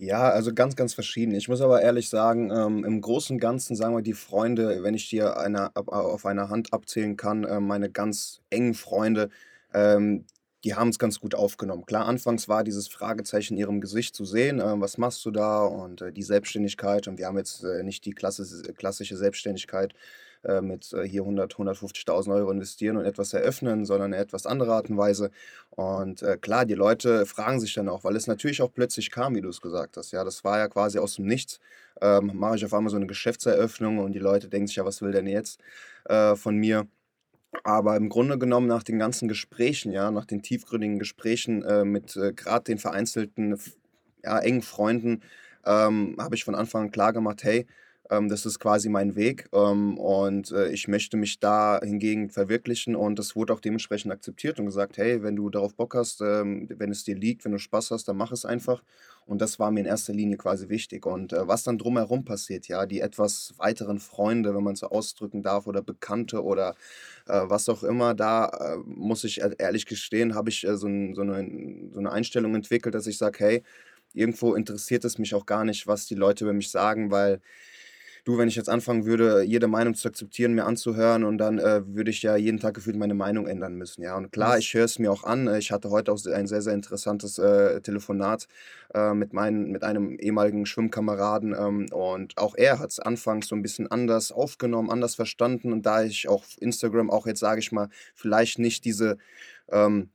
Ja, 0.00 0.30
also 0.30 0.54
ganz, 0.54 0.76
ganz 0.76 0.94
verschieden. 0.94 1.34
Ich 1.34 1.48
muss 1.48 1.60
aber 1.60 1.82
ehrlich 1.82 2.08
sagen, 2.08 2.50
ähm, 2.52 2.84
im 2.84 3.00
Großen 3.00 3.34
und 3.34 3.40
Ganzen, 3.40 3.74
sagen 3.74 3.96
wir, 3.96 4.02
die 4.02 4.12
Freunde, 4.14 4.84
wenn 4.84 4.94
ich 4.94 5.08
dir 5.10 5.36
eine, 5.38 5.74
ab- 5.74 5.88
auf 5.88 6.24
einer 6.24 6.50
Hand 6.50 6.72
abzählen 6.72 7.16
kann, 7.16 7.42
äh, 7.44 7.58
meine 7.58 7.90
ganz 7.90 8.40
engen 8.48 8.74
Freunde, 8.74 9.28
ähm, 9.74 10.24
die 10.62 10.74
haben 10.76 10.90
es 10.90 11.00
ganz 11.00 11.18
gut 11.18 11.34
aufgenommen. 11.34 11.84
Klar, 11.84 12.06
anfangs 12.06 12.48
war 12.48 12.62
dieses 12.62 12.86
Fragezeichen 12.88 13.54
in 13.54 13.58
ihrem 13.60 13.80
Gesicht 13.80 14.14
zu 14.14 14.24
sehen, 14.24 14.60
äh, 14.60 14.80
was 14.80 14.98
machst 14.98 15.24
du 15.24 15.32
da 15.32 15.64
und 15.64 16.00
äh, 16.00 16.12
die 16.12 16.22
Selbstständigkeit 16.22 17.08
und 17.08 17.18
wir 17.18 17.26
haben 17.26 17.36
jetzt 17.38 17.64
äh, 17.64 17.82
nicht 17.82 18.04
die 18.04 18.12
klassische, 18.12 18.62
klassische 18.74 19.16
Selbstständigkeit, 19.16 19.94
äh, 20.44 20.60
mit 20.60 20.92
äh, 20.92 21.02
hier 21.02 21.22
100, 21.22 21.54
150.000 21.54 22.34
Euro 22.34 22.50
investieren 22.50 22.96
und 22.96 23.04
etwas 23.04 23.32
eröffnen, 23.32 23.84
sondern 23.84 24.12
eine 24.12 24.22
etwas 24.22 24.46
andere 24.46 24.72
Art 24.72 24.88
und 24.88 24.96
Weise. 24.96 25.30
Und 25.70 26.22
äh, 26.22 26.36
klar, 26.36 26.64
die 26.64 26.74
Leute 26.74 27.26
fragen 27.26 27.60
sich 27.60 27.74
dann 27.74 27.88
auch, 27.88 28.04
weil 28.04 28.16
es 28.16 28.26
natürlich 28.26 28.62
auch 28.62 28.72
plötzlich 28.72 29.10
kam, 29.10 29.34
wie 29.34 29.40
du 29.40 29.48
es 29.48 29.60
gesagt 29.60 29.96
hast. 29.96 30.12
Ja, 30.12 30.24
das 30.24 30.44
war 30.44 30.58
ja 30.58 30.68
quasi 30.68 30.98
aus 30.98 31.16
dem 31.16 31.26
Nichts. 31.26 31.60
Ähm, 32.00 32.30
mache 32.34 32.56
ich 32.56 32.64
auf 32.64 32.72
einmal 32.72 32.90
so 32.90 32.96
eine 32.96 33.06
Geschäftseröffnung 33.06 33.98
und 33.98 34.12
die 34.12 34.20
Leute 34.20 34.48
denken 34.48 34.68
sich 34.68 34.76
ja, 34.76 34.84
was 34.84 35.02
will 35.02 35.10
denn 35.12 35.26
jetzt 35.26 35.60
äh, 36.04 36.36
von 36.36 36.56
mir? 36.56 36.86
Aber 37.64 37.96
im 37.96 38.08
Grunde 38.08 38.38
genommen 38.38 38.66
nach 38.68 38.82
den 38.82 38.98
ganzen 38.98 39.26
Gesprächen, 39.26 39.90
ja, 39.90 40.10
nach 40.10 40.26
den 40.26 40.42
tiefgründigen 40.42 40.98
Gesprächen 40.98 41.64
mit 41.90 42.18
gerade 42.36 42.64
den 42.64 42.78
vereinzelten, 42.78 43.58
ja, 44.22 44.38
engen 44.38 44.62
Freunden, 44.62 45.22
ähm, 45.64 46.16
habe 46.18 46.34
ich 46.34 46.44
von 46.44 46.54
Anfang 46.54 46.84
an 46.84 46.90
klar 46.90 47.12
gemacht, 47.12 47.42
hey, 47.42 47.66
ähm, 48.10 48.28
das 48.28 48.46
ist 48.46 48.58
quasi 48.58 48.88
mein 48.88 49.16
Weg 49.16 49.48
ähm, 49.52 49.98
und 49.98 50.50
äh, 50.52 50.70
ich 50.70 50.88
möchte 50.88 51.16
mich 51.16 51.40
da 51.40 51.80
hingegen 51.82 52.30
verwirklichen 52.30 52.96
und 52.96 53.18
das 53.18 53.36
wurde 53.36 53.52
auch 53.52 53.60
dementsprechend 53.60 54.12
akzeptiert 54.12 54.58
und 54.58 54.66
gesagt, 54.66 54.96
hey, 54.98 55.22
wenn 55.22 55.36
du 55.36 55.50
darauf 55.50 55.74
Bock 55.74 55.94
hast, 55.94 56.20
ähm, 56.20 56.68
wenn 56.76 56.90
es 56.90 57.04
dir 57.04 57.16
liegt, 57.16 57.44
wenn 57.44 57.52
du 57.52 57.58
Spaß 57.58 57.90
hast, 57.90 58.08
dann 58.08 58.16
mach 58.16 58.32
es 58.32 58.44
einfach. 58.44 58.82
Und 59.26 59.42
das 59.42 59.58
war 59.58 59.70
mir 59.70 59.80
in 59.80 59.86
erster 59.86 60.14
Linie 60.14 60.38
quasi 60.38 60.70
wichtig. 60.70 61.04
Und 61.04 61.34
äh, 61.34 61.46
was 61.46 61.62
dann 61.62 61.76
drumherum 61.76 62.24
passiert, 62.24 62.66
ja, 62.66 62.86
die 62.86 63.00
etwas 63.00 63.52
weiteren 63.58 63.98
Freunde, 63.98 64.54
wenn 64.54 64.64
man 64.64 64.74
so 64.74 64.88
ausdrücken 64.88 65.42
darf, 65.42 65.66
oder 65.66 65.82
Bekannte 65.82 66.42
oder 66.42 66.74
äh, 67.26 67.42
was 67.44 67.68
auch 67.68 67.82
immer, 67.82 68.14
da 68.14 68.46
äh, 68.46 68.76
muss 68.86 69.24
ich 69.24 69.42
e-, 69.42 69.54
ehrlich 69.58 69.84
gestehen, 69.84 70.34
habe 70.34 70.48
ich 70.48 70.66
äh, 70.66 70.78
so, 70.78 70.86
ein, 70.86 71.14
so, 71.14 71.20
eine, 71.20 71.90
so 71.92 71.98
eine 71.98 72.10
Einstellung 72.10 72.54
entwickelt, 72.54 72.94
dass 72.94 73.06
ich 73.06 73.18
sage, 73.18 73.38
hey, 73.40 73.62
irgendwo 74.14 74.54
interessiert 74.54 75.04
es 75.04 75.18
mich 75.18 75.34
auch 75.34 75.44
gar 75.44 75.64
nicht, 75.64 75.86
was 75.86 76.06
die 76.06 76.14
Leute 76.14 76.44
über 76.44 76.54
mich 76.54 76.70
sagen, 76.70 77.10
weil 77.10 77.40
du, 78.24 78.38
wenn 78.38 78.48
ich 78.48 78.56
jetzt 78.56 78.68
anfangen 78.68 79.04
würde, 79.04 79.42
jede 79.42 79.68
Meinung 79.68 79.94
zu 79.94 80.08
akzeptieren, 80.08 80.54
mir 80.54 80.64
anzuhören 80.64 81.24
und 81.24 81.38
dann 81.38 81.58
äh, 81.58 81.82
würde 81.86 82.10
ich 82.10 82.22
ja 82.22 82.36
jeden 82.36 82.60
Tag 82.60 82.74
gefühlt 82.74 82.96
meine 82.96 83.14
Meinung 83.14 83.46
ändern 83.46 83.74
müssen. 83.74 84.02
Ja, 84.02 84.16
und 84.16 84.32
klar, 84.32 84.58
ich 84.58 84.72
höre 84.74 84.84
es 84.84 84.98
mir 84.98 85.10
auch 85.12 85.24
an. 85.24 85.52
Ich 85.56 85.72
hatte 85.72 85.90
heute 85.90 86.12
auch 86.12 86.24
ein 86.26 86.46
sehr, 86.46 86.62
sehr 86.62 86.74
interessantes 86.74 87.38
äh, 87.38 87.80
Telefonat 87.80 88.48
äh, 88.94 89.14
mit, 89.14 89.32
mein, 89.32 89.70
mit 89.70 89.82
einem 89.82 90.18
ehemaligen 90.18 90.66
Schwimmkameraden 90.66 91.54
ähm, 91.58 91.86
und 91.92 92.36
auch 92.38 92.54
er 92.56 92.78
hat 92.78 92.90
es 92.90 92.98
anfangs 92.98 93.48
so 93.48 93.54
ein 93.54 93.62
bisschen 93.62 93.90
anders 93.90 94.32
aufgenommen, 94.32 94.90
anders 94.90 95.14
verstanden 95.14 95.72
und 95.72 95.86
da 95.86 96.02
ich 96.02 96.28
auf 96.28 96.56
Instagram 96.60 97.10
auch 97.10 97.26
jetzt, 97.26 97.40
sage 97.40 97.60
ich 97.60 97.72
mal, 97.72 97.88
vielleicht 98.14 98.58
nicht 98.58 98.84
diese 98.84 99.18
ähm, 99.70 100.10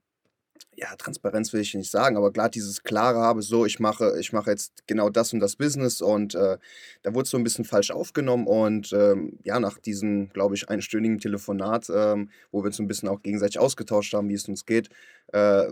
ja, 0.75 0.95
Transparenz 0.95 1.53
will 1.53 1.61
ich 1.61 1.73
nicht 1.73 1.91
sagen, 1.91 2.17
aber 2.17 2.31
klar 2.31 2.49
dieses 2.49 2.83
Klare 2.83 3.19
habe, 3.19 3.41
so, 3.41 3.65
ich 3.65 3.79
mache, 3.79 4.17
ich 4.19 4.33
mache 4.33 4.49
jetzt 4.51 4.87
genau 4.87 5.09
das 5.09 5.33
und 5.33 5.39
das 5.39 5.55
Business 5.55 6.01
und 6.01 6.35
äh, 6.35 6.57
da 7.03 7.13
wurde 7.13 7.23
es 7.23 7.29
so 7.29 7.37
ein 7.37 7.43
bisschen 7.43 7.65
falsch 7.65 7.91
aufgenommen 7.91 8.47
und 8.47 8.91
ähm, 8.93 9.39
ja, 9.43 9.59
nach 9.59 9.77
diesem, 9.77 10.29
glaube 10.29 10.55
ich, 10.55 10.69
einstündigen 10.69 11.19
Telefonat, 11.19 11.89
ähm, 11.93 12.29
wo 12.51 12.61
wir 12.63 12.67
uns 12.67 12.79
ein 12.79 12.87
bisschen 12.87 13.09
auch 13.09 13.21
gegenseitig 13.21 13.59
ausgetauscht 13.59 14.13
haben, 14.13 14.29
wie 14.29 14.33
es 14.33 14.47
uns 14.47 14.65
geht, 14.65 14.89
äh, 15.31 15.67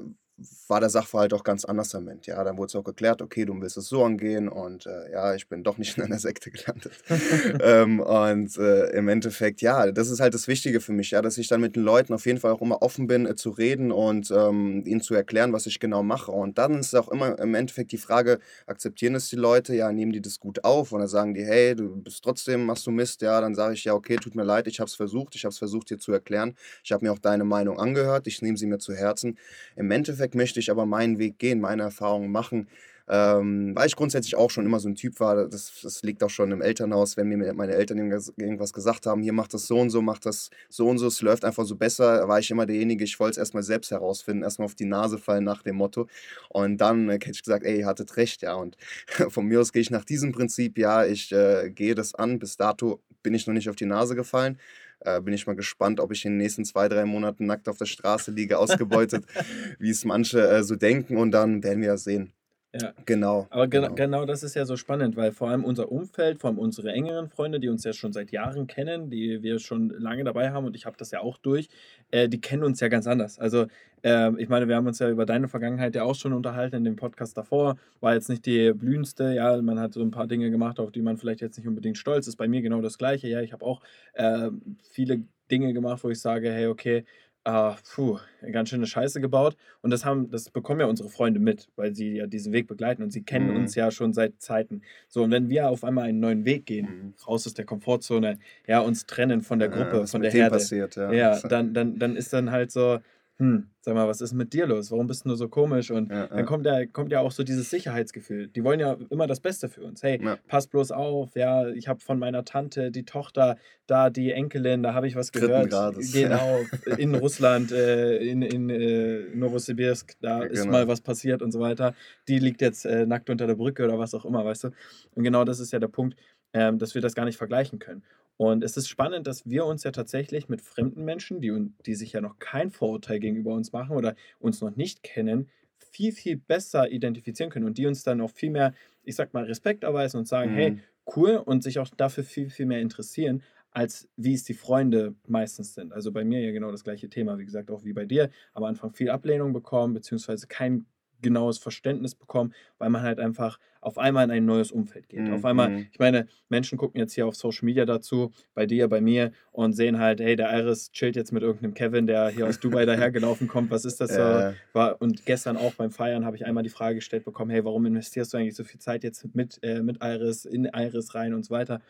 war 0.68 0.80
der 0.80 0.90
Sachverhalt 0.90 1.34
auch 1.34 1.44
ganz 1.44 1.66
anders 1.66 1.94
am 1.96 2.08
Ende. 2.08 2.24
Ja, 2.28 2.44
dann 2.44 2.58
wurde 2.58 2.68
es 2.68 2.76
auch 2.76 2.84
geklärt, 2.84 3.22
okay, 3.22 3.46
du 3.46 3.60
willst 3.60 3.78
es 3.78 3.88
so 3.88 4.04
angehen 4.04 4.48
und 4.48 4.86
äh, 4.86 5.12
ja, 5.12 5.36
ich 5.36 5.48
bin 5.48 5.64
doch 5.64 5.78
nicht 5.78 5.98
in 5.98 6.04
einer 6.04 6.20
Sekte 6.20 6.52
gelandet. 6.52 6.94
ähm, 7.62 8.00
und 8.00 8.58
äh, 8.58 8.90
im 8.92 9.08
Endeffekt, 9.08 9.62
ja, 9.62 9.92
das 9.92 10.10
ist 10.10 10.20
halt 10.20 10.34
das 10.34 10.48
Wichtige 10.48 10.82
für 10.82 10.94
mich, 10.94 11.12
ja, 11.12 11.22
dass 11.22 11.38
ich 11.38 11.48
dann 11.48 11.62
mit 11.62 11.76
den 11.76 11.84
Leuten 11.84 12.14
auf 12.14 12.26
jeden 12.26 12.40
Fall 12.40 12.52
auch 12.52 12.62
immer 12.62 12.82
offen 12.82 13.08
bin, 13.08 13.26
äh, 13.26 13.36
zu 13.36 13.50
reden 13.50 13.92
und 13.92 14.32
ähm, 14.32 14.84
ihnen 14.86 15.02
zu 15.02 15.14
erklären, 15.14 15.54
was 15.54 15.66
ich 15.66 15.80
genau 15.80 16.04
mache. 16.04 16.32
Und 16.32 16.58
dann 16.58 16.80
ist 16.80 16.96
auch 16.96 17.10
immer 17.10 17.38
im 17.40 17.56
Endeffekt 17.56 17.92
die 17.92 17.98
Frage, 17.98 18.40
akzeptieren 18.66 19.16
es 19.16 19.30
die 19.30 19.36
Leute, 19.36 19.76
ja, 19.76 19.92
nehmen 19.92 20.12
die 20.12 20.22
das 20.22 20.40
gut 20.40 20.64
auf 20.64 20.92
oder 20.92 21.08
sagen 21.08 21.34
die, 21.34 21.44
hey, 21.44 21.76
du 21.76 21.96
bist 21.98 22.24
trotzdem, 22.24 22.66
machst 22.66 22.88
du 22.88 22.92
Mist, 22.92 23.22
ja, 23.22 23.42
dann 23.42 23.56
sage 23.56 23.74
ich, 23.74 23.84
ja, 23.84 23.94
okay, 23.94 24.16
tut 24.16 24.36
mir 24.36 24.44
leid, 24.44 24.68
ich 24.68 24.80
habe 24.80 24.88
es 24.88 24.96
versucht, 24.96 25.36
ich 25.36 25.44
habe 25.44 25.52
es 25.52 25.58
versucht 25.58 25.90
dir 25.90 25.98
zu 25.98 26.12
erklären, 26.12 26.56
ich 26.84 26.92
habe 26.92 27.06
mir 27.06 27.12
auch 27.12 27.20
deine 27.20 27.44
Meinung 27.44 27.80
angehört, 27.80 28.28
ich 28.28 28.42
nehme 28.42 28.58
sie 28.58 28.68
mir 28.68 28.80
zu 28.80 28.94
Herzen. 28.94 29.38
Im 29.76 29.92
Endeffekt 29.92 30.31
Endeffekt 30.32 30.36
möchte 30.36 30.60
ich 30.60 30.72
aber 30.72 30.86
meinen 30.86 31.20
Weg 31.20 31.40
gehen, 31.40 31.60
meine 31.60 31.84
Erfahrungen 31.84 32.32
machen. 32.32 32.68
Ähm, 33.08 33.76
weil 33.76 33.88
ich 33.88 33.96
grundsätzlich 33.96 34.36
auch 34.36 34.52
schon 34.52 34.66
immer 34.66 34.80
so 34.80 34.88
ein 34.88 34.96
Typ 34.96 35.20
war, 35.20 35.48
das, 35.48 35.82
das 35.84 36.02
liegt 36.04 36.24
auch 36.24 36.30
schon 36.30 36.52
im 36.52 36.62
Elternhaus, 36.62 37.18
wenn 37.18 37.28
mir 37.28 37.54
meine 37.54 37.74
Eltern 37.74 37.98
irgendwas 37.98 38.72
gesagt 38.72 39.06
haben, 39.06 39.22
hier 39.22 39.34
macht 39.34 39.54
das 39.54 39.68
so 39.68 39.80
und 39.80 39.90
so, 39.90 40.02
macht 40.02 40.26
das 40.26 40.50
so 40.70 40.88
und 40.88 40.98
so, 40.98 41.08
es 41.08 41.22
läuft 41.22 41.44
einfach 41.44 41.66
so 41.66 41.76
besser, 41.76 42.28
war 42.30 42.40
ich 42.40 42.52
immer 42.52 42.66
derjenige, 42.66 43.04
ich 43.04 43.20
wollte 43.20 43.32
es 43.32 43.38
erstmal 43.38 43.64
selbst 43.64 43.92
herausfinden, 43.92 44.44
erstmal 44.44 44.68
auf 44.68 44.76
die 44.76 44.86
Nase 44.86 45.18
fallen 45.18 45.44
nach 45.44 45.62
dem 45.62 45.76
Motto. 45.76 46.08
Und 46.50 46.78
dann 46.78 47.10
äh, 47.10 47.14
hätte 47.14 47.32
ich 47.32 47.44
gesagt, 47.44 47.66
ey, 47.66 47.80
ihr 47.80 47.86
hattet 47.86 48.16
recht, 48.16 48.44
ja. 48.44 48.54
Und 48.54 48.78
von 49.30 49.46
mir 49.46 49.60
aus 49.60 49.74
gehe 49.74 49.82
ich 49.82 49.92
nach 49.92 50.06
diesem 50.06 50.32
Prinzip, 50.32 50.78
ja, 50.78 51.04
ich 51.04 51.34
äh, 51.34 51.70
gehe 51.70 51.96
das 51.96 52.16
an. 52.16 52.40
Bis 52.40 52.56
dato 52.56 53.02
bin 53.24 53.34
ich 53.34 53.46
noch 53.46 53.54
nicht 53.54 53.70
auf 53.70 53.76
die 53.76 53.88
Nase 53.88 54.16
gefallen. 54.16 54.58
Äh, 55.04 55.22
bin 55.22 55.34
ich 55.34 55.48
mal 55.48 55.56
gespannt, 55.56 56.00
ob 56.00 56.12
ich 56.12 56.26
in 56.26 56.34
den 56.34 56.38
nächsten 56.38 56.64
zwei, 56.64 56.88
drei 56.88 57.06
Monaten 57.06 57.48
nackt 57.48 57.68
auf 57.68 57.78
der 57.78 57.86
Straße 57.86 58.32
liege, 58.32 58.60
ausgebeutet, 58.60 59.26
wie 59.80 59.90
es 59.90 60.06
manche 60.06 60.48
äh, 60.48 60.64
so 60.64 60.76
denken. 60.76 61.18
Und 61.18 61.32
dann 61.32 61.64
werden 61.64 61.82
wir 61.82 61.90
ja 61.90 61.98
sehen. 61.98 62.34
Ja. 62.74 62.94
Genau. 63.06 63.48
Aber 63.50 63.68
genau. 63.68 63.88
genau. 63.88 63.96
genau 63.96 64.26
das 64.26 64.44
ist 64.44 64.56
ja 64.56 64.66
so 64.66 64.78
spannend, 64.78 65.18
weil 65.18 65.34
vor 65.34 65.50
allem 65.50 65.66
unser 65.66 65.92
Umfeld, 65.92 66.40
vor 66.40 66.50
allem 66.50 66.60
unsere 66.60 66.94
engeren 66.94 67.28
Freunde, 67.28 67.60
die 67.60 67.68
uns 67.68 67.84
ja 67.84 67.92
schon 67.92 68.14
seit 68.14 68.32
Jahren 68.32 68.66
kennen, 68.66 69.10
die 69.10 69.44
wir 69.44 69.60
schon 69.60 69.90
lange 69.90 70.24
dabei 70.24 70.52
haben 70.52 70.66
und 70.66 70.76
ich 70.76 70.86
habe 70.86 70.96
das 70.96 71.12
ja 71.12 71.20
auch 71.20 71.38
durch, 71.38 71.68
äh, 72.12 72.30
die 72.30 72.40
kennen 72.40 72.64
uns 72.64 72.80
ja 72.80 72.88
ganz 72.88 73.08
anders. 73.08 73.40
Also 73.40 73.68
äh, 74.04 74.32
ich 74.42 74.48
meine, 74.48 74.70
wir 74.70 74.78
haben 74.78 74.88
uns 74.88 75.00
ja 75.00 75.10
über 75.10 75.26
deine 75.26 75.50
Vergangenheit 75.50 75.96
ja 75.96 76.04
auch 76.04 76.16
schon 76.16 76.32
unterhalten 76.32 76.78
in 76.78 76.86
dem 76.86 76.96
Podcast 76.96 77.36
davor. 77.36 77.76
War 78.00 78.14
jetzt 78.14 78.30
nicht 78.30 78.46
die 78.46 78.72
blühendste, 78.72 79.34
ja, 79.34 79.62
man 79.62 79.78
hat 79.78 79.94
so 79.94 80.02
ein 80.02 80.12
paar 80.12 80.28
Dinge 80.28 80.50
gemacht, 80.50 80.80
auf 80.80 80.94
die 80.94 81.02
man 81.02 81.18
vielleicht 81.18 81.42
jetzt 81.42 81.58
nicht 81.58 81.68
unbedingt 81.68 81.98
stolz 81.98 82.28
ist. 82.28 82.38
Bei 82.38 82.48
mir 82.48 82.62
genau 82.62 82.82
das 82.82 82.98
gleiche, 82.98 83.28
ja, 83.28 83.42
ich 83.42 83.52
habe 83.52 83.66
auch 83.66 83.82
äh, 84.14 84.50
viele 84.90 85.24
Dinge 85.52 85.74
gemacht, 85.74 86.06
wo 86.06 86.10
ich 86.10 86.22
sage, 86.22 86.50
hey, 86.50 86.68
okay, 86.68 87.04
Ah, 87.44 87.76
puh, 87.96 88.20
ganz 88.52 88.70
schöne 88.70 88.86
Scheiße 88.86 89.20
gebaut. 89.20 89.58
Und 89.82 89.90
das 89.90 90.06
haben 90.06 90.30
das 90.30 90.52
bekommen 90.52 90.80
ja 90.82 90.86
unsere 90.86 91.10
Freunde 91.10 91.40
mit, 91.40 91.70
weil 91.76 91.96
sie 91.96 92.18
ja 92.18 92.28
diesen 92.28 92.54
Weg 92.54 92.68
begleiten 92.68 93.02
und 93.02 93.10
sie 93.12 93.24
kennen 93.24 93.56
uns 93.56 93.76
mhm. 93.76 93.80
ja 93.80 93.90
schon 93.92 94.14
seit 94.14 94.40
Zeiten. 94.40 94.84
So, 95.08 95.24
und 95.24 95.32
wenn 95.32 95.50
wir 95.50 95.68
auf 95.70 95.84
einmal 95.84 96.06
einen 96.08 96.20
neuen 96.20 96.46
Weg 96.46 96.68
gehen, 96.68 96.86
Mhm. 96.86 97.14
raus 97.28 97.48
aus 97.48 97.56
der 97.56 97.66
Komfortzone, 97.66 98.38
ja, 98.68 98.80
uns 98.80 99.08
trennen 99.08 99.42
von 99.42 99.58
der 99.58 99.70
Ja, 99.72 99.76
Gruppe, 99.76 100.02
was 100.02 100.12
von 100.12 100.22
der 100.22 100.32
Herde, 100.32 100.56
passiert, 100.56 100.96
ja. 100.96 101.12
ja, 101.12 101.40
dann 101.50 101.74
dann 101.74 101.98
dann 101.98 102.16
ist 102.16 102.32
dann 102.32 102.52
halt 102.52 102.72
so 102.72 103.00
hm, 103.42 103.66
sag 103.82 103.96
mal, 103.96 104.08
was 104.08 104.22
ist 104.22 104.34
mit 104.34 104.54
dir 104.54 104.68
los? 104.68 104.92
Warum 104.92 105.08
bist 105.08 105.26
du 105.26 105.30
nur 105.30 105.36
so 105.36 105.48
komisch? 105.48 105.90
Und 105.90 106.12
ja, 106.12 106.28
dann 106.28 106.38
ja. 106.38 106.44
Kommt, 106.44 106.64
ja, 106.68 106.86
kommt 106.86 107.12
ja 107.12 107.22
auch 107.22 107.32
so 107.32 107.44
dieses 107.44 107.72
Sicherheitsgefühl. 107.72 108.50
Die 108.50 108.64
wollen 108.64 108.80
ja 108.80 108.98
immer 109.10 109.26
das 109.26 109.40
Beste 109.40 109.68
für 109.68 109.82
uns. 109.82 110.04
Hey, 110.04 110.24
ja. 110.24 110.38
pass 110.48 110.68
bloß 110.68 110.92
auf, 110.92 111.36
ja, 111.36 111.68
ich 111.70 111.88
habe 111.88 112.00
von 112.02 112.20
meiner 112.20 112.46
Tante 112.46 112.92
die 112.92 113.04
Tochter, 113.04 113.58
da 113.88 114.12
die 114.12 114.32
Enkelin, 114.32 114.84
da 114.84 114.94
habe 114.94 115.08
ich 115.08 115.16
was 115.16 115.32
gehört. 115.32 115.72
Genau, 116.14 116.60
in 117.00 117.16
Russland, 117.16 117.72
äh, 117.72 118.18
in, 118.18 118.44
in 118.44 118.70
äh, 118.70 119.22
Novosibirsk, 119.34 120.14
da 120.22 120.44
ist 120.44 120.62
genau. 120.62 120.74
mal 120.74 120.88
was 120.88 121.02
passiert 121.02 121.42
und 121.42 121.52
so 121.52 121.60
weiter. 121.60 121.96
Die 122.28 122.38
liegt 122.38 122.62
jetzt 122.62 122.86
äh, 122.86 123.08
nackt 123.08 123.32
unter 123.32 123.48
der 123.48 123.56
Brücke 123.56 123.84
oder 123.84 123.98
was 123.98 124.14
auch 124.14 124.24
immer, 124.24 124.46
weißt 124.46 124.66
du? 124.66 124.68
Und 125.16 125.24
genau 125.24 125.46
das 125.46 125.60
ist 125.60 125.74
ja 125.74 125.80
der 125.80 125.88
Punkt, 125.88 126.16
ähm, 126.54 126.78
dass 126.78 126.94
wir 126.94 127.02
das 127.02 127.16
gar 127.16 127.26
nicht 127.26 127.38
vergleichen 127.38 127.80
können. 127.80 128.04
Und 128.42 128.64
es 128.64 128.76
ist 128.76 128.90
spannend, 128.90 129.28
dass 129.28 129.48
wir 129.48 129.66
uns 129.66 129.84
ja 129.84 129.92
tatsächlich 129.92 130.50
mit 130.50 130.64
fremden 130.64 131.06
Menschen, 131.06 131.42
die, 131.42 131.70
die 131.86 131.94
sich 131.94 132.14
ja 132.14 132.22
noch 132.22 132.40
kein 132.40 132.72
Vorurteil 132.72 133.20
gegenüber 133.20 133.54
uns 133.54 133.72
machen 133.72 133.96
oder 133.96 134.16
uns 134.40 134.62
noch 134.62 134.76
nicht 134.76 135.04
kennen, 135.04 135.48
viel, 135.78 136.12
viel 136.12 136.38
besser 136.38 136.92
identifizieren 136.92 137.52
können 137.52 137.68
und 137.68 137.78
die 137.78 137.86
uns 137.86 138.02
dann 138.02 138.20
auch 138.20 138.32
viel 138.32 138.50
mehr, 138.50 138.74
ich 139.04 139.16
sag 139.16 139.36
mal, 139.36 139.44
Respekt 139.44 139.84
erweisen 139.84 140.18
und 140.18 140.28
sagen, 140.28 140.54
mhm. 140.54 140.56
hey, 140.56 140.80
cool 141.16 141.36
und 141.36 141.62
sich 141.62 141.78
auch 141.78 141.88
dafür 141.90 142.24
viel, 142.24 142.50
viel 142.50 142.66
mehr 142.66 142.82
interessieren, 142.82 143.44
als 143.70 144.10
wie 144.16 144.34
es 144.34 144.44
die 144.44 144.56
Freunde 144.56 145.14
meistens 145.28 145.76
sind. 145.76 145.94
Also 145.94 146.12
bei 146.12 146.24
mir 146.24 146.42
ja 146.42 146.52
genau 146.52 146.72
das 146.72 146.84
gleiche 146.84 147.12
Thema, 147.12 147.38
wie 147.38 147.46
gesagt, 147.46 147.70
auch 147.70 147.84
wie 147.84 147.94
bei 147.94 148.06
dir. 148.06 148.32
Am 148.54 148.64
Anfang 148.64 148.92
viel 148.92 149.12
Ablehnung 149.12 149.54
bekommen, 149.54 149.94
beziehungsweise 149.94 150.48
kein 150.48 150.88
genaues 151.22 151.58
Verständnis 151.58 152.16
bekommen, 152.16 152.54
weil 152.78 152.90
man 152.90 153.02
halt 153.02 153.20
einfach 153.20 153.60
auf 153.82 153.98
einmal 153.98 154.26
in 154.26 154.32
ein 154.32 154.46
neues 154.46 154.72
Umfeld 154.72 155.10
geht. 155.10 155.22
Mhm. 155.22 155.34
Auf 155.34 155.46
einmal, 155.46 155.70
mhm. 155.70 155.88
ich 155.92 156.00
meine, 156.00 156.28
Menschen 156.50 156.78
gucken 156.78 157.00
jetzt 157.00 157.14
hier 157.14 157.26
auf 157.26 157.36
Social 157.36 157.66
Media 157.66 157.86
dazu, 157.86 158.32
bei 158.54 158.66
dir, 158.68 158.88
bei 158.88 159.02
mir 159.02 159.32
und 159.52 159.74
sehen 159.74 160.00
halt, 160.00 160.20
hey, 160.20 160.36
der 160.36 160.56
Iris 160.56 160.92
chillt 160.92 161.16
jetzt 161.16 161.32
mit 161.32 161.42
irgendeinem 161.42 161.74
Kevin, 161.74 162.06
der 162.06 162.30
hier 162.30 162.48
aus 162.48 162.60
Dubai 162.60 162.86
dahergelaufen 162.86 163.48
kommt. 163.48 163.72
Was 163.72 163.86
ist 163.86 164.00
das 164.00 164.14
so? 164.14 164.54
War, 164.74 165.02
und 165.02 165.26
gestern 165.26 165.58
auch 165.58 165.74
beim 165.74 165.92
Feiern 165.92 166.26
habe 166.26 166.36
ich 166.36 166.46
einmal 166.46 166.64
die 166.64 166.70
Frage 166.70 166.96
gestellt 166.96 167.26
bekommen, 167.26 167.50
hey, 167.50 167.66
warum 167.66 167.86
investierst 167.86 168.34
du 168.34 168.38
eigentlich 168.38 168.56
so 168.56 168.64
viel 168.64 168.80
Zeit 168.80 169.04
jetzt 169.04 169.34
mit, 169.34 169.60
äh, 169.64 169.82
mit 169.82 169.98
Iris, 170.04 170.46
in 170.46 170.66
Iris 170.66 171.16
rein 171.16 171.34
und 171.34 171.44
so 171.44 171.52
weiter? 171.52 171.82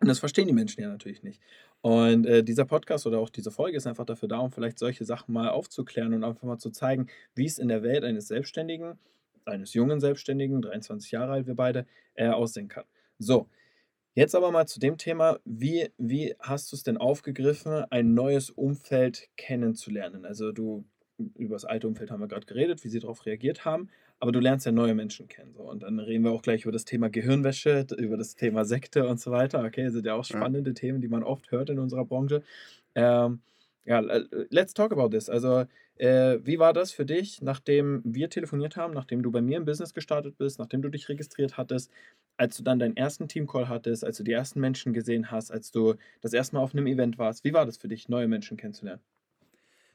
Und 0.00 0.08
das 0.08 0.18
verstehen 0.18 0.46
die 0.46 0.54
Menschen 0.54 0.80
ja 0.82 0.88
natürlich 0.88 1.22
nicht. 1.22 1.40
Und 1.82 2.26
äh, 2.26 2.44
dieser 2.44 2.66
Podcast 2.66 3.06
oder 3.06 3.18
auch 3.18 3.30
diese 3.30 3.50
Folge 3.50 3.76
ist 3.76 3.86
einfach 3.86 4.04
dafür 4.04 4.28
da, 4.28 4.38
um 4.38 4.50
vielleicht 4.50 4.78
solche 4.78 5.04
Sachen 5.04 5.32
mal 5.32 5.48
aufzuklären 5.48 6.12
und 6.12 6.24
einfach 6.24 6.42
mal 6.42 6.58
zu 6.58 6.70
zeigen, 6.70 7.06
wie 7.34 7.46
es 7.46 7.58
in 7.58 7.68
der 7.68 7.82
Welt 7.82 8.04
eines 8.04 8.28
Selbstständigen, 8.28 8.98
eines 9.46 9.72
jungen 9.72 10.00
Selbstständigen, 10.00 10.60
23 10.60 11.10
Jahre 11.10 11.32
alt 11.32 11.46
wir 11.46 11.56
beide, 11.56 11.86
äh, 12.14 12.28
aussehen 12.28 12.68
kann. 12.68 12.84
So, 13.18 13.48
jetzt 14.14 14.34
aber 14.34 14.50
mal 14.50 14.66
zu 14.66 14.78
dem 14.78 14.98
Thema, 14.98 15.38
wie, 15.44 15.88
wie 15.96 16.34
hast 16.38 16.70
du 16.70 16.76
es 16.76 16.82
denn 16.82 16.98
aufgegriffen, 16.98 17.84
ein 17.90 18.12
neues 18.12 18.50
Umfeld 18.50 19.28
kennenzulernen? 19.38 20.26
Also 20.26 20.52
du, 20.52 20.84
über 21.36 21.54
das 21.54 21.64
alte 21.64 21.88
Umfeld 21.88 22.10
haben 22.10 22.20
wir 22.20 22.28
gerade 22.28 22.46
geredet, 22.46 22.84
wie 22.84 22.88
sie 22.88 23.00
darauf 23.00 23.24
reagiert 23.24 23.64
haben, 23.64 23.88
aber 24.20 24.32
du 24.32 24.40
lernst 24.40 24.66
ja 24.66 24.72
neue 24.72 24.94
Menschen 24.94 25.28
kennen. 25.28 25.52
So. 25.54 25.62
Und 25.62 25.82
dann 25.82 25.98
reden 25.98 26.24
wir 26.24 26.32
auch 26.32 26.42
gleich 26.42 26.62
über 26.64 26.72
das 26.72 26.84
Thema 26.84 27.10
Gehirnwäsche, 27.10 27.86
über 27.98 28.16
das 28.18 28.36
Thema 28.36 28.64
Sekte 28.64 29.08
und 29.08 29.20
so 29.20 29.30
weiter. 29.32 29.64
Okay, 29.64 29.84
das 29.84 29.94
sind 29.94 30.06
ja 30.06 30.14
auch 30.14 30.24
Ja. 30.28 30.36
spannende 30.36 30.74
Themen, 30.74 31.00
die 31.00 31.08
man 31.08 31.22
oft 31.24 31.50
hört 31.52 31.70
in 31.70 31.78
unserer 31.78 32.04
Branche. 32.04 32.42
Ähm, 32.94 33.42
ja, 33.84 34.00
let's 34.50 34.74
talk 34.74 34.92
about 34.92 35.10
this. 35.10 35.28
Also, 35.30 35.64
äh, 35.96 36.38
wie 36.44 36.58
war 36.58 36.72
das 36.72 36.92
für 36.92 37.06
dich, 37.06 37.42
nachdem 37.42 38.02
wir 38.04 38.30
telefoniert 38.30 38.76
haben, 38.76 38.94
nachdem 38.94 39.22
du 39.22 39.30
bei 39.32 39.42
mir 39.42 39.56
im 39.58 39.64
Business 39.64 39.94
gestartet 39.94 40.36
bist, 40.38 40.58
nachdem 40.58 40.82
du 40.82 40.88
dich 40.90 41.08
registriert 41.08 41.56
hattest, 41.56 41.90
als 42.36 42.56
du 42.56 42.62
dann 42.62 42.78
deinen 42.78 42.96
ersten 42.96 43.28
Teamcall 43.28 43.68
hattest, 43.68 44.04
als 44.04 44.16
du 44.18 44.24
die 44.24 44.32
ersten 44.32 44.60
Menschen 44.60 44.92
gesehen 44.92 45.30
hast, 45.30 45.50
als 45.50 45.70
du 45.72 45.94
das 46.20 46.32
erste 46.32 46.56
Mal 46.56 46.62
auf 46.62 46.74
einem 46.74 46.86
Event 46.86 47.18
warst? 47.18 47.44
Wie 47.44 47.52
war 47.54 47.66
das 47.66 47.78
für 47.78 47.88
dich, 47.88 48.08
neue 48.08 48.28
Menschen 48.28 48.56
kennenzulernen? 48.56 49.02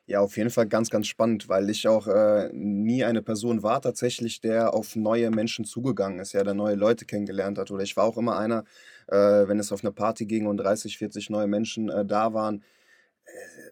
Ja, 0.08 0.20
auf 0.20 0.38
jeden 0.38 0.52
Fall 0.52 0.68
ganz, 0.68 0.92
ganz 0.92 1.08
spannend, 1.08 1.50
weil 1.50 1.68
ich 1.70 1.88
auch 1.88 2.06
äh, 2.08 2.50
nie 2.54 3.04
eine 3.04 3.24
Person 3.24 3.64
war 3.64 3.82
tatsächlich, 3.82 4.40
der 4.40 4.74
auf 4.76 4.96
neue 4.96 5.32
Menschen 5.32 5.66
zugegangen 5.66 6.20
ist, 6.20 6.34
ja, 6.34 6.44
der 6.44 6.54
neue 6.54 6.76
Leute 6.76 7.06
kennengelernt 7.06 7.58
hat. 7.58 7.72
Oder 7.72 7.82
ich 7.84 7.98
war 7.98 8.04
auch 8.04 8.18
immer 8.18 8.38
einer, 8.38 8.66
äh, 9.08 9.16
wenn 9.48 9.58
es 9.60 9.72
auf 9.72 9.84
eine 9.84 9.92
Party 9.92 10.28
ging 10.28 10.46
und 10.46 10.58
30, 10.58 11.00
40 11.00 11.32
neue 11.32 11.48
Menschen 11.48 11.90
äh, 11.90 12.06
da 12.06 12.34
waren, 12.36 12.64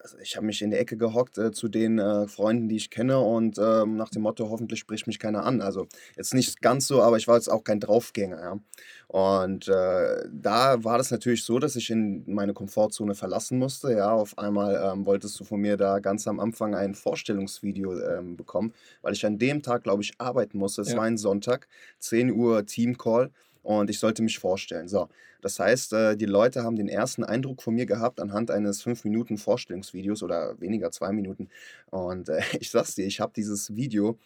also 0.02 0.18
ich 0.20 0.36
habe 0.36 0.46
mich 0.46 0.62
in 0.62 0.72
die 0.72 0.78
Ecke 0.78 0.98
gehockt 0.98 1.38
äh, 1.38 1.52
zu 1.52 1.70
den 1.70 2.00
äh, 2.00 2.28
Freunden, 2.28 2.68
die 2.68 2.76
ich 2.76 2.90
kenne 2.90 3.20
und 3.20 3.58
ähm, 3.58 3.96
nach 3.96 4.10
dem 4.10 4.24
Motto, 4.24 4.50
hoffentlich 4.50 4.80
spricht 4.80 5.08
mich 5.08 5.20
keiner 5.20 5.46
an. 5.46 5.62
Also 5.62 5.88
jetzt 6.18 6.34
nicht 6.34 6.62
ganz 6.62 6.88
so, 6.88 7.02
aber 7.02 7.18
ich 7.18 7.28
war 7.28 7.36
jetzt 7.36 7.50
auch 7.50 7.64
kein 7.64 7.80
Draufgänger. 7.80 8.42
Ja. 8.42 8.60
Und 9.08 9.68
äh, 9.68 10.26
da 10.32 10.84
war 10.84 10.98
das 10.98 11.12
natürlich 11.12 11.46
so, 11.46 11.60
dass 11.60 11.76
ich 11.76 11.90
in 11.90 12.24
meine 12.26 12.54
Komfortzone 12.54 13.16
verlassen 13.16 13.58
musste. 13.60 13.94
Ja, 13.94 14.12
auf 14.12 14.38
einmal 14.38 14.92
ähm, 14.92 15.06
wolltest 15.06 15.40
du 15.40 15.44
von 15.44 15.62
mir 15.62 15.78
da 15.78 16.00
ganz 16.00 16.28
am 16.28 16.40
Anfang 16.40 16.76
ein 16.76 16.96
Vorstellungsvideo 16.96 18.00
ähm, 18.00 18.36
bekommen, 18.36 18.74
weil 19.02 19.14
ich 19.14 19.26
an 19.26 19.38
dem 19.38 19.62
Tag, 19.62 19.84
glaube 19.84 20.02
ich, 20.04 20.14
arbeiten 20.20 20.58
musste. 20.58 20.82
Es 20.82 20.92
Ja. 20.92 20.98
war 20.98 21.04
ein 21.06 21.18
Sonntag, 21.18 21.68
10 22.00 22.32
Uhr 22.32 22.66
Teamcall 22.66 23.32
und 23.64 23.90
ich 23.90 24.00
sollte 24.00 24.22
mich 24.22 24.38
vorstellen. 24.38 24.88
So, 24.88 25.10
das 25.42 25.60
heißt, 25.60 25.94
äh, 25.94 26.16
die 26.16 26.26
Leute 26.26 26.64
haben 26.64 26.76
den 26.76 26.90
ersten 26.90 27.24
Eindruck 27.24 27.64
von 27.64 27.74
mir 27.74 27.86
gehabt 27.86 28.20
anhand 28.20 28.52
eines 28.52 28.82
5 28.84 29.04
Minuten 29.06 29.38
Vorstellungsvideos 29.38 30.22
oder 30.22 30.60
weniger, 30.60 30.92
2 30.92 31.12
Minuten. 31.14 31.50
Und 31.90 32.30
äh, 32.30 32.42
ich 32.60 32.70
sag's 32.70 32.96
dir, 32.96 33.06
ich 33.06 33.20
habe 33.20 33.34
dieses 33.36 33.76
Video 33.76 34.20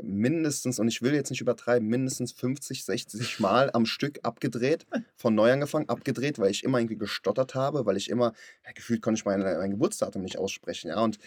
mindestens, 0.00 0.78
und 0.78 0.88
ich 0.88 1.02
will 1.02 1.14
jetzt 1.14 1.30
nicht 1.30 1.40
übertreiben, 1.40 1.88
mindestens 1.88 2.32
50, 2.32 2.84
60 2.84 3.40
Mal 3.40 3.70
am 3.72 3.86
Stück 3.86 4.20
abgedreht, 4.22 4.86
von 5.16 5.34
neu 5.34 5.52
angefangen, 5.52 5.88
abgedreht, 5.88 6.38
weil 6.38 6.50
ich 6.50 6.64
immer 6.64 6.78
irgendwie 6.78 6.96
gestottert 6.96 7.54
habe, 7.54 7.86
weil 7.86 7.96
ich 7.96 8.10
immer, 8.10 8.32
ja, 8.64 8.72
gefühlt 8.72 9.02
konnte 9.02 9.18
ich 9.18 9.24
mein, 9.24 9.40
mein 9.40 9.70
Geburtsdatum 9.70 10.22
nicht 10.22 10.38
aussprechen, 10.38 10.88
ja, 10.88 11.00
und 11.00 11.18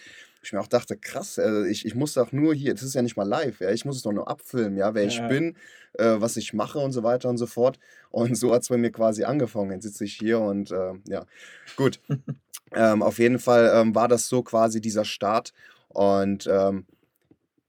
ich 0.46 0.52
mir 0.52 0.60
auch 0.60 0.66
dachte, 0.68 0.96
krass, 0.96 1.38
äh, 1.38 1.66
ich, 1.68 1.84
ich 1.84 1.94
muss 1.94 2.14
doch 2.14 2.32
nur 2.32 2.54
hier, 2.54 2.72
das 2.74 2.82
ist 2.82 2.94
ja 2.94 3.02
nicht 3.02 3.16
mal 3.16 3.28
live, 3.28 3.60
ja, 3.60 3.70
ich 3.70 3.84
muss 3.84 3.96
es 3.96 4.02
doch 4.02 4.12
nur 4.12 4.28
abfilmen, 4.28 4.76
ja, 4.76 4.94
wer 4.94 5.04
ich 5.04 5.18
Ja. 5.18 5.28
bin, 5.28 5.56
äh, 5.94 6.16
was 6.18 6.36
ich 6.36 6.52
mache 6.54 6.78
und 6.78 6.92
so 6.92 7.02
weiter 7.02 7.28
und 7.28 7.36
so 7.38 7.46
fort. 7.46 7.78
Und 8.10 8.34
so 8.36 8.52
hat 8.54 8.62
es 8.62 8.68
bei 8.68 8.76
mir 8.76 8.90
quasi 8.92 9.24
angefangen. 9.24 9.72
Jetzt 9.72 9.84
sitze 9.84 10.04
ich 10.04 10.14
hier 10.14 10.40
und 10.40 10.70
äh, 10.70 10.94
ja, 11.08 11.26
gut. 11.76 12.00
ähm, 12.74 13.02
auf 13.02 13.18
jeden 13.18 13.38
Fall 13.38 13.70
ähm, 13.74 13.94
war 13.94 14.08
das 14.08 14.28
so 14.28 14.42
quasi 14.42 14.80
dieser 14.80 15.04
Start. 15.04 15.52
Und 15.88 16.46
ähm, 16.50 16.86
äh, 16.88 16.95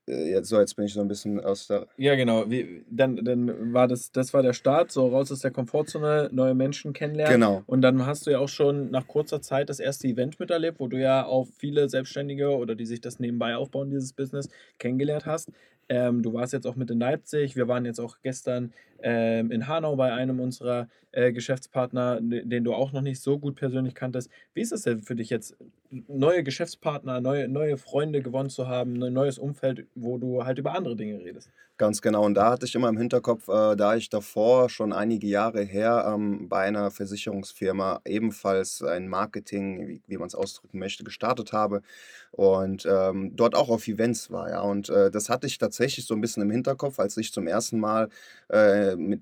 jetzt, 0.07 0.49
so, 0.49 0.59
jetzt 0.59 0.75
bin 0.75 0.85
ich 0.85 0.93
so 0.93 1.01
ein 1.01 1.07
bisschen 1.07 1.39
aus 1.39 1.67
der. 1.67 1.87
Ja, 1.97 2.15
genau. 2.15 2.49
Wie, 2.49 2.85
dann, 2.89 3.17
dann 3.17 3.73
war 3.73 3.87
das, 3.87 4.11
das 4.11 4.33
war 4.33 4.41
der 4.41 4.53
Start, 4.53 4.91
so 4.91 5.07
raus 5.07 5.31
aus 5.31 5.41
der 5.41 5.51
Komfortzone, 5.51 6.29
neue 6.31 6.55
Menschen 6.55 6.93
kennenlernen. 6.93 7.39
Genau. 7.39 7.63
Und 7.65 7.81
dann 7.81 8.05
hast 8.05 8.25
du 8.25 8.31
ja 8.31 8.39
auch 8.39 8.49
schon 8.49 8.89
nach 8.89 9.07
kurzer 9.07 9.41
Zeit 9.41 9.69
das 9.69 9.79
erste 9.79 10.07
Event 10.07 10.39
miterlebt, 10.39 10.79
wo 10.79 10.87
du 10.87 10.97
ja 10.97 11.25
auch 11.25 11.47
viele 11.57 11.89
Selbstständige 11.89 12.55
oder 12.55 12.75
die 12.75 12.85
sich 12.85 13.01
das 13.01 13.19
nebenbei 13.19 13.55
aufbauen, 13.55 13.89
dieses 13.89 14.13
Business, 14.13 14.49
kennengelernt 14.79 15.25
hast. 15.25 15.51
Ähm, 15.89 16.21
du 16.21 16.33
warst 16.33 16.53
jetzt 16.53 16.67
auch 16.67 16.75
mit 16.75 16.91
in 16.91 16.99
Leipzig. 16.99 17.55
Wir 17.55 17.67
waren 17.67 17.85
jetzt 17.85 17.99
auch 17.99 18.17
gestern 18.21 18.73
ähm, 19.01 19.51
in 19.51 19.67
Hanau 19.67 19.95
bei 19.95 20.11
einem 20.13 20.39
unserer 20.39 20.87
äh, 21.11 21.31
Geschäftspartner, 21.31 22.19
den 22.21 22.63
du 22.63 22.73
auch 22.73 22.91
noch 22.91 23.01
nicht 23.01 23.21
so 23.21 23.39
gut 23.39 23.55
persönlich 23.55 23.95
kanntest. 23.95 24.29
Wie 24.53 24.61
ist 24.61 24.71
es 24.71 24.83
denn 24.83 25.01
für 25.01 25.15
dich 25.15 25.29
jetzt, 25.29 25.55
neue 25.89 26.43
Geschäftspartner, 26.43 27.21
neue, 27.21 27.47
neue 27.47 27.77
Freunde 27.77 28.21
gewonnen 28.21 28.49
zu 28.49 28.67
haben, 28.67 29.01
ein 29.01 29.13
neues 29.13 29.37
Umfeld, 29.37 29.87
wo 29.95 30.17
du 30.17 30.43
halt 30.43 30.57
über 30.59 30.73
andere 30.75 30.95
Dinge 30.95 31.23
redest? 31.23 31.49
Ganz 31.79 32.01
genau. 32.01 32.25
Und 32.25 32.33
da 32.33 32.49
hatte 32.49 32.65
ich 32.65 32.73
immer 32.73 32.89
im 32.89 32.97
Hinterkopf, 32.97 33.47
äh, 33.49 33.75
da 33.75 33.95
ich 33.95 34.09
davor 34.09 34.67
schon 34.67 34.91
einige 34.93 35.27
Jahre 35.27 35.61
her 35.61 36.11
ähm, 36.11 36.49
bei 36.49 36.61
einer 36.61 36.89
Versicherungsfirma 36.89 38.01
ebenfalls 38.03 38.81
ein 38.81 39.07
Marketing, 39.07 39.87
wie, 39.87 40.01
wie 40.07 40.17
man 40.17 40.25
es 40.25 40.33
ausdrücken 40.33 40.79
möchte, 40.79 41.03
gestartet 41.03 41.53
habe 41.53 41.83
und 42.31 42.87
ähm, 42.89 43.35
dort 43.35 43.53
auch 43.53 43.69
auf 43.69 43.87
Events 43.87 44.31
war. 44.31 44.49
Ja. 44.49 44.61
Und 44.61 44.89
äh, 44.89 45.11
das 45.11 45.29
hatte 45.29 45.45
ich 45.45 45.59
tatsächlich 45.59 46.07
so 46.07 46.15
ein 46.15 46.21
bisschen 46.21 46.41
im 46.41 46.49
Hinterkopf, 46.49 46.99
als 46.99 47.15
ich 47.17 47.31
zum 47.31 47.45
ersten 47.45 47.79
Mal 47.79 48.09
äh, 48.49 48.95
mit, 48.95 49.21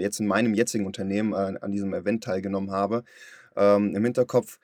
jetzt 0.00 0.20
in 0.20 0.26
meinem 0.26 0.54
jetzigen 0.54 0.86
Unternehmen 0.86 1.34
äh, 1.34 1.58
an 1.60 1.70
diesem 1.70 1.92
Event 1.92 2.24
teilgenommen 2.24 2.70
habe. 2.70 3.04
Ähm, 3.56 3.94
Im 3.94 4.04
Hinterkopf, 4.04 4.58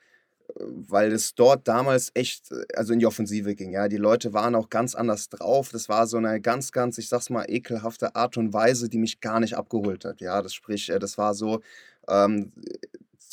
weil 0.55 1.11
es 1.11 1.35
dort 1.35 1.67
damals 1.67 2.11
echt, 2.13 2.51
äh, 2.51 2.65
also 2.75 2.93
in 2.93 2.99
die 2.99 3.05
Offensive 3.05 3.55
ging. 3.55 3.71
Ja, 3.71 3.87
die 3.87 3.97
Leute 3.97 4.33
waren 4.33 4.55
auch 4.55 4.69
ganz 4.69 4.95
anders 4.95 5.29
drauf. 5.29 5.69
Das 5.71 5.89
war 5.89 6.07
so 6.07 6.17
eine 6.17 6.41
ganz, 6.41 6.71
ganz, 6.71 6.97
ich 6.97 7.09
sag's 7.09 7.29
mal, 7.29 7.45
ekelhafte 7.47 8.15
Art 8.15 8.37
und 8.37 8.53
Weise, 8.53 8.89
die 8.89 8.97
mich 8.97 9.19
gar 9.19 9.39
nicht 9.39 9.55
abgeholt 9.55 10.05
hat. 10.05 10.21
Ja, 10.21 10.41
das 10.41 10.53
sprich, 10.53 10.89
äh, 10.89 10.99
das 10.99 11.17
war 11.17 11.33
so, 11.33 11.61
ähm, 12.07 12.51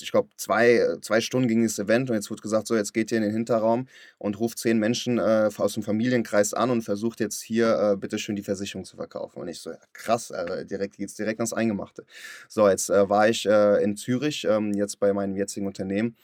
ich 0.01 0.11
glaube, 0.11 0.29
zwei, 0.37 0.97
zwei 1.03 1.21
Stunden 1.21 1.49
ging 1.49 1.63
das 1.63 1.79
Event 1.79 2.11
und 2.11 2.17
jetzt 2.17 2.29
wird 2.31 2.43
gesagt, 2.43 2.67
so, 2.67 2.75
jetzt 2.75 2.93
geht 2.93 3.13
ihr 3.13 3.19
in 3.19 3.23
den 3.23 3.33
Hinterraum 3.33 3.87
und 4.19 4.41
ruft 4.41 4.59
zehn 4.59 4.79
Menschen 4.79 5.19
äh, 5.19 5.49
aus 5.57 5.75
dem 5.75 5.83
Familienkreis 5.83 6.53
an 6.53 6.71
und 6.71 6.83
versucht 6.83 7.21
jetzt 7.21 7.41
hier 7.43 7.93
äh, 7.93 7.97
bitteschön 7.97 8.35
die 8.35 8.43
Versicherung 8.43 8.85
zu 8.85 8.97
verkaufen. 8.97 9.41
Und 9.41 9.49
ich 9.49 9.61
so, 9.61 9.71
ja, 9.71 9.79
krass, 9.93 10.31
äh, 10.31 10.67
direkt 10.67 10.97
geht's 10.97 11.15
direkt 11.15 11.41
ans 11.41 11.53
Eingemachte. 11.53 12.05
So, 12.49 12.69
jetzt 12.69 12.91
äh, 12.91 13.09
war 13.09 13.29
ich 13.29 13.47
äh, 13.47 13.83
in 13.83 13.97
Zürich, 13.97 14.47
ähm, 14.51 14.73
jetzt 14.75 14.99
bei 14.99 15.13
meinem 15.13 15.37
jetzigen 15.37 15.67
Unternehmen. 15.67 16.17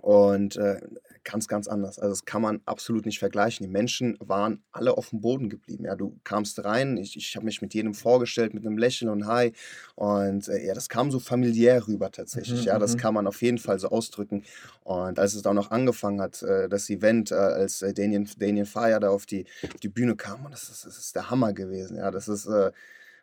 Und 0.00 0.56
äh, 0.56 0.80
ganz, 1.24 1.46
ganz 1.46 1.68
anders. 1.68 1.98
Also 1.98 2.10
das 2.12 2.24
kann 2.24 2.42
man 2.42 2.60
absolut 2.64 3.04
nicht 3.04 3.18
vergleichen. 3.18 3.64
Die 3.64 3.72
Menschen 3.72 4.16
waren 4.20 4.62
alle 4.72 4.96
auf 4.96 5.10
dem 5.10 5.20
Boden 5.20 5.50
geblieben. 5.50 5.84
Ja, 5.84 5.94
du 5.94 6.18
kamst 6.24 6.64
rein, 6.64 6.96
ich, 6.96 7.16
ich 7.16 7.36
habe 7.36 7.44
mich 7.44 7.60
mit 7.60 7.74
jedem 7.74 7.94
vorgestellt 7.94 8.54
mit 8.54 8.66
einem 8.66 8.78
Lächeln 8.78 9.10
und 9.10 9.26
Hi. 9.26 9.52
Und 9.94 10.48
äh, 10.48 10.66
ja, 10.66 10.74
das 10.74 10.88
kam 10.88 11.10
so 11.10 11.18
familiär 11.18 11.86
rüber 11.86 12.10
tatsächlich. 12.10 12.60
Mhm, 12.60 12.66
Ja, 12.66 12.78
das 12.78 12.94
mhm. 12.94 12.98
kann 12.98 13.14
man 13.14 13.26
auf 13.26 13.42
jeden 13.42 13.58
Fall 13.58 13.78
so 13.78 13.88
ausdrücken. 13.88 14.44
Und 14.84 15.18
als 15.18 15.34
es 15.34 15.42
dann 15.42 15.56
noch 15.56 15.70
angefangen 15.70 16.20
hat, 16.20 16.42
äh, 16.42 16.68
das 16.68 16.88
Event, 16.88 17.30
äh, 17.30 17.34
als 17.34 17.82
äh, 17.82 17.92
Damien, 17.92 18.28
Damien 18.38 18.66
Fire 18.66 18.98
da 19.00 19.10
auf 19.10 19.26
die, 19.26 19.44
auf 19.64 19.80
die 19.80 19.88
Bühne 19.88 20.16
kam, 20.16 20.46
und 20.46 20.52
das 20.52 20.70
ist, 20.70 20.86
das 20.86 20.98
ist 20.98 21.14
der 21.14 21.30
Hammer 21.30 21.52
gewesen. 21.52 21.96
Ja, 21.98 22.10
das 22.10 22.28
ist 22.28 22.46
äh, 22.46 22.70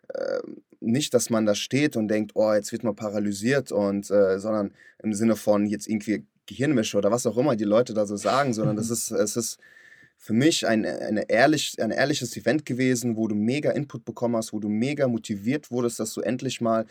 äh, 0.09 0.41
nicht, 0.79 1.13
dass 1.13 1.31
man 1.31 1.45
da 1.45 1.55
steht 1.55 1.97
und 1.97 2.07
denkt, 2.07 2.33
oh, 2.35 2.53
jetzt 2.53 2.71
wird 2.71 2.83
man 2.83 2.95
paralysiert 2.95 3.71
und 3.71 4.11
äh, 4.11 4.39
sondern 4.39 4.73
im 5.01 5.13
Sinne 5.13 5.35
von 5.35 5.65
jetzt 5.65 5.87
irgendwie 5.87 6.25
Gehirnwäsche 6.45 6.97
oder 6.97 7.11
was 7.11 7.25
auch 7.25 7.37
immer 7.37 7.55
die 7.55 7.63
Leute 7.63 7.93
da 7.93 8.05
so 8.05 8.15
sagen, 8.15 8.53
sondern 8.53 8.75
das 8.75 8.89
ist, 8.89 9.11
es 9.11 9.35
ist 9.35 9.59
für 10.17 10.33
mich 10.33 10.65
ein, 10.67 10.85
eine 10.85 11.29
ehrlich, 11.29 11.81
ein 11.81 11.91
ehrliches 11.91 12.35
Event 12.37 12.65
gewesen, 12.65 13.15
wo 13.15 13.27
du 13.27 13.35
mega 13.35 13.71
Input 13.71 14.05
bekommen 14.05 14.35
hast, 14.35 14.53
wo 14.53 14.59
du 14.59 14.69
mega 14.69 15.07
motiviert 15.07 15.71
wurdest, 15.71 15.99
dass 15.99 16.13
du 16.13 16.21
endlich 16.21 16.61
mal, 16.61 16.85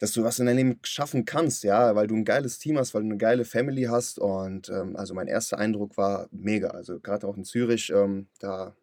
dass 0.00 0.12
du 0.12 0.24
was 0.24 0.38
in 0.38 0.46
deinem 0.46 0.56
Leben 0.56 0.80
schaffen 0.82 1.24
kannst, 1.24 1.64
ja, 1.64 1.94
weil 1.94 2.06
du 2.06 2.14
ein 2.14 2.24
geiles 2.24 2.58
Team 2.58 2.78
hast, 2.78 2.94
weil 2.94 3.02
du 3.02 3.08
eine 3.08 3.18
geile 3.18 3.44
Family 3.44 3.84
hast. 3.84 4.18
Und 4.18 4.68
ähm, 4.70 4.96
also 4.96 5.14
mein 5.14 5.28
erster 5.28 5.58
Eindruck 5.58 5.96
war 5.96 6.28
mega, 6.30 6.68
also 6.68 6.98
gerade 7.00 7.26
auch 7.26 7.36
in 7.36 7.44
Zürich, 7.44 7.90
ähm, 7.90 8.26
da, 8.40 8.74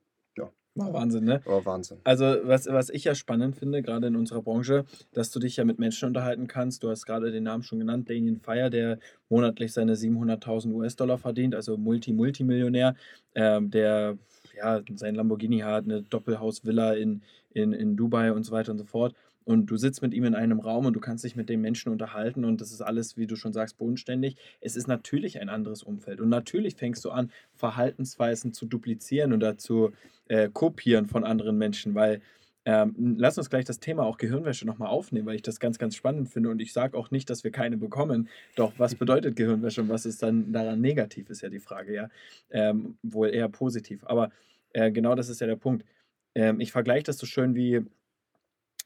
War 0.77 0.91
Wahnsinn, 0.91 1.23
ne? 1.23 1.41
war 1.45 1.65
Wahnsinn. 1.65 1.99
Also, 2.03 2.25
was, 2.43 2.67
was 2.67 2.89
ich 2.89 3.05
ja 3.05 3.15
spannend 3.15 3.55
finde, 3.55 3.81
gerade 3.81 4.07
in 4.07 4.17
unserer 4.17 4.41
Branche, 4.41 4.83
dass 5.13 5.31
du 5.31 5.39
dich 5.39 5.55
ja 5.55 5.63
mit 5.63 5.79
Menschen 5.79 6.07
unterhalten 6.07 6.47
kannst. 6.47 6.83
Du 6.83 6.89
hast 6.89 7.05
gerade 7.05 7.31
den 7.31 7.43
Namen 7.43 7.63
schon 7.63 7.79
genannt, 7.79 8.09
Damien 8.09 8.41
Fire, 8.41 8.69
der 8.69 8.99
monatlich 9.29 9.71
seine 9.71 9.95
700.000 9.95 10.73
US-Dollar 10.73 11.17
verdient, 11.17 11.55
also 11.55 11.77
Multi-Multimillionär, 11.77 12.95
ähm, 13.35 13.71
der 13.71 14.17
ja 14.57 14.81
sein 14.95 15.15
Lamborghini 15.15 15.59
hat, 15.59 15.85
eine 15.85 16.01
Doppelhausvilla 16.01 16.93
in, 16.93 17.21
in, 17.53 17.71
in 17.71 17.95
Dubai 17.95 18.33
und 18.33 18.43
so 18.43 18.51
weiter 18.51 18.73
und 18.73 18.77
so 18.77 18.85
fort. 18.85 19.15
Und 19.45 19.67
du 19.67 19.77
sitzt 19.77 20.01
mit 20.01 20.13
ihm 20.13 20.25
in 20.25 20.35
einem 20.35 20.59
Raum 20.59 20.87
und 20.87 20.93
du 20.93 20.99
kannst 20.99 21.23
dich 21.23 21.35
mit 21.35 21.49
den 21.49 21.61
Menschen 21.61 21.91
unterhalten 21.91 22.43
und 22.43 22.61
das 22.61 22.71
ist 22.71 22.81
alles, 22.81 23.15
wie 23.15 23.27
du 23.27 23.35
schon 23.35 23.53
sagst, 23.53 23.77
bodenständig. 23.77 24.37
Es 24.59 24.75
ist 24.75 24.87
natürlich 24.87 25.39
ein 25.39 25.49
anderes 25.49 25.83
Umfeld 25.83 26.19
und 26.19 26.29
natürlich 26.29 26.75
fängst 26.75 27.05
du 27.05 27.11
an, 27.11 27.31
Verhaltensweisen 27.53 28.53
zu 28.53 28.65
duplizieren 28.65 29.33
oder 29.33 29.57
zu 29.57 29.91
äh, 30.27 30.49
kopieren 30.51 31.05
von 31.05 31.23
anderen 31.23 31.57
Menschen, 31.57 31.93
weil 31.93 32.21
ähm, 32.67 33.15
lass 33.19 33.37
uns 33.37 33.51
gleich 33.51 33.65
das 33.65 33.79
Thema 33.79 34.03
auch 34.03 34.17
Gehirnwäsche 34.17 34.65
nochmal 34.65 34.89
aufnehmen, 34.89 35.27
weil 35.27 35.35
ich 35.35 35.43
das 35.43 35.59
ganz, 35.59 35.77
ganz 35.77 35.95
spannend 35.95 36.29
finde 36.29 36.49
und 36.49 36.59
ich 36.59 36.73
sage 36.73 36.97
auch 36.97 37.11
nicht, 37.11 37.29
dass 37.29 37.43
wir 37.43 37.51
keine 37.51 37.77
bekommen. 37.77 38.27
Doch 38.55 38.73
was 38.79 38.95
bedeutet 38.95 39.35
Gehirnwäsche 39.35 39.81
und 39.81 39.89
was 39.89 40.07
ist 40.07 40.23
dann 40.23 40.51
daran 40.51 40.81
negativ, 40.81 41.29
ist 41.29 41.41
ja 41.41 41.49
die 41.49 41.59
Frage, 41.59 41.93
ja. 41.93 42.09
Ähm, 42.49 42.97
wohl 43.03 43.29
eher 43.29 43.49
positiv. 43.49 44.03
Aber 44.05 44.31
äh, 44.73 44.91
genau 44.91 45.13
das 45.13 45.29
ist 45.29 45.41
ja 45.41 45.47
der 45.47 45.57
Punkt. 45.57 45.85
Ähm, 46.33 46.59
ich 46.59 46.71
vergleiche 46.71 47.03
das 47.03 47.19
so 47.19 47.27
schön 47.27 47.53
wie, 47.53 47.85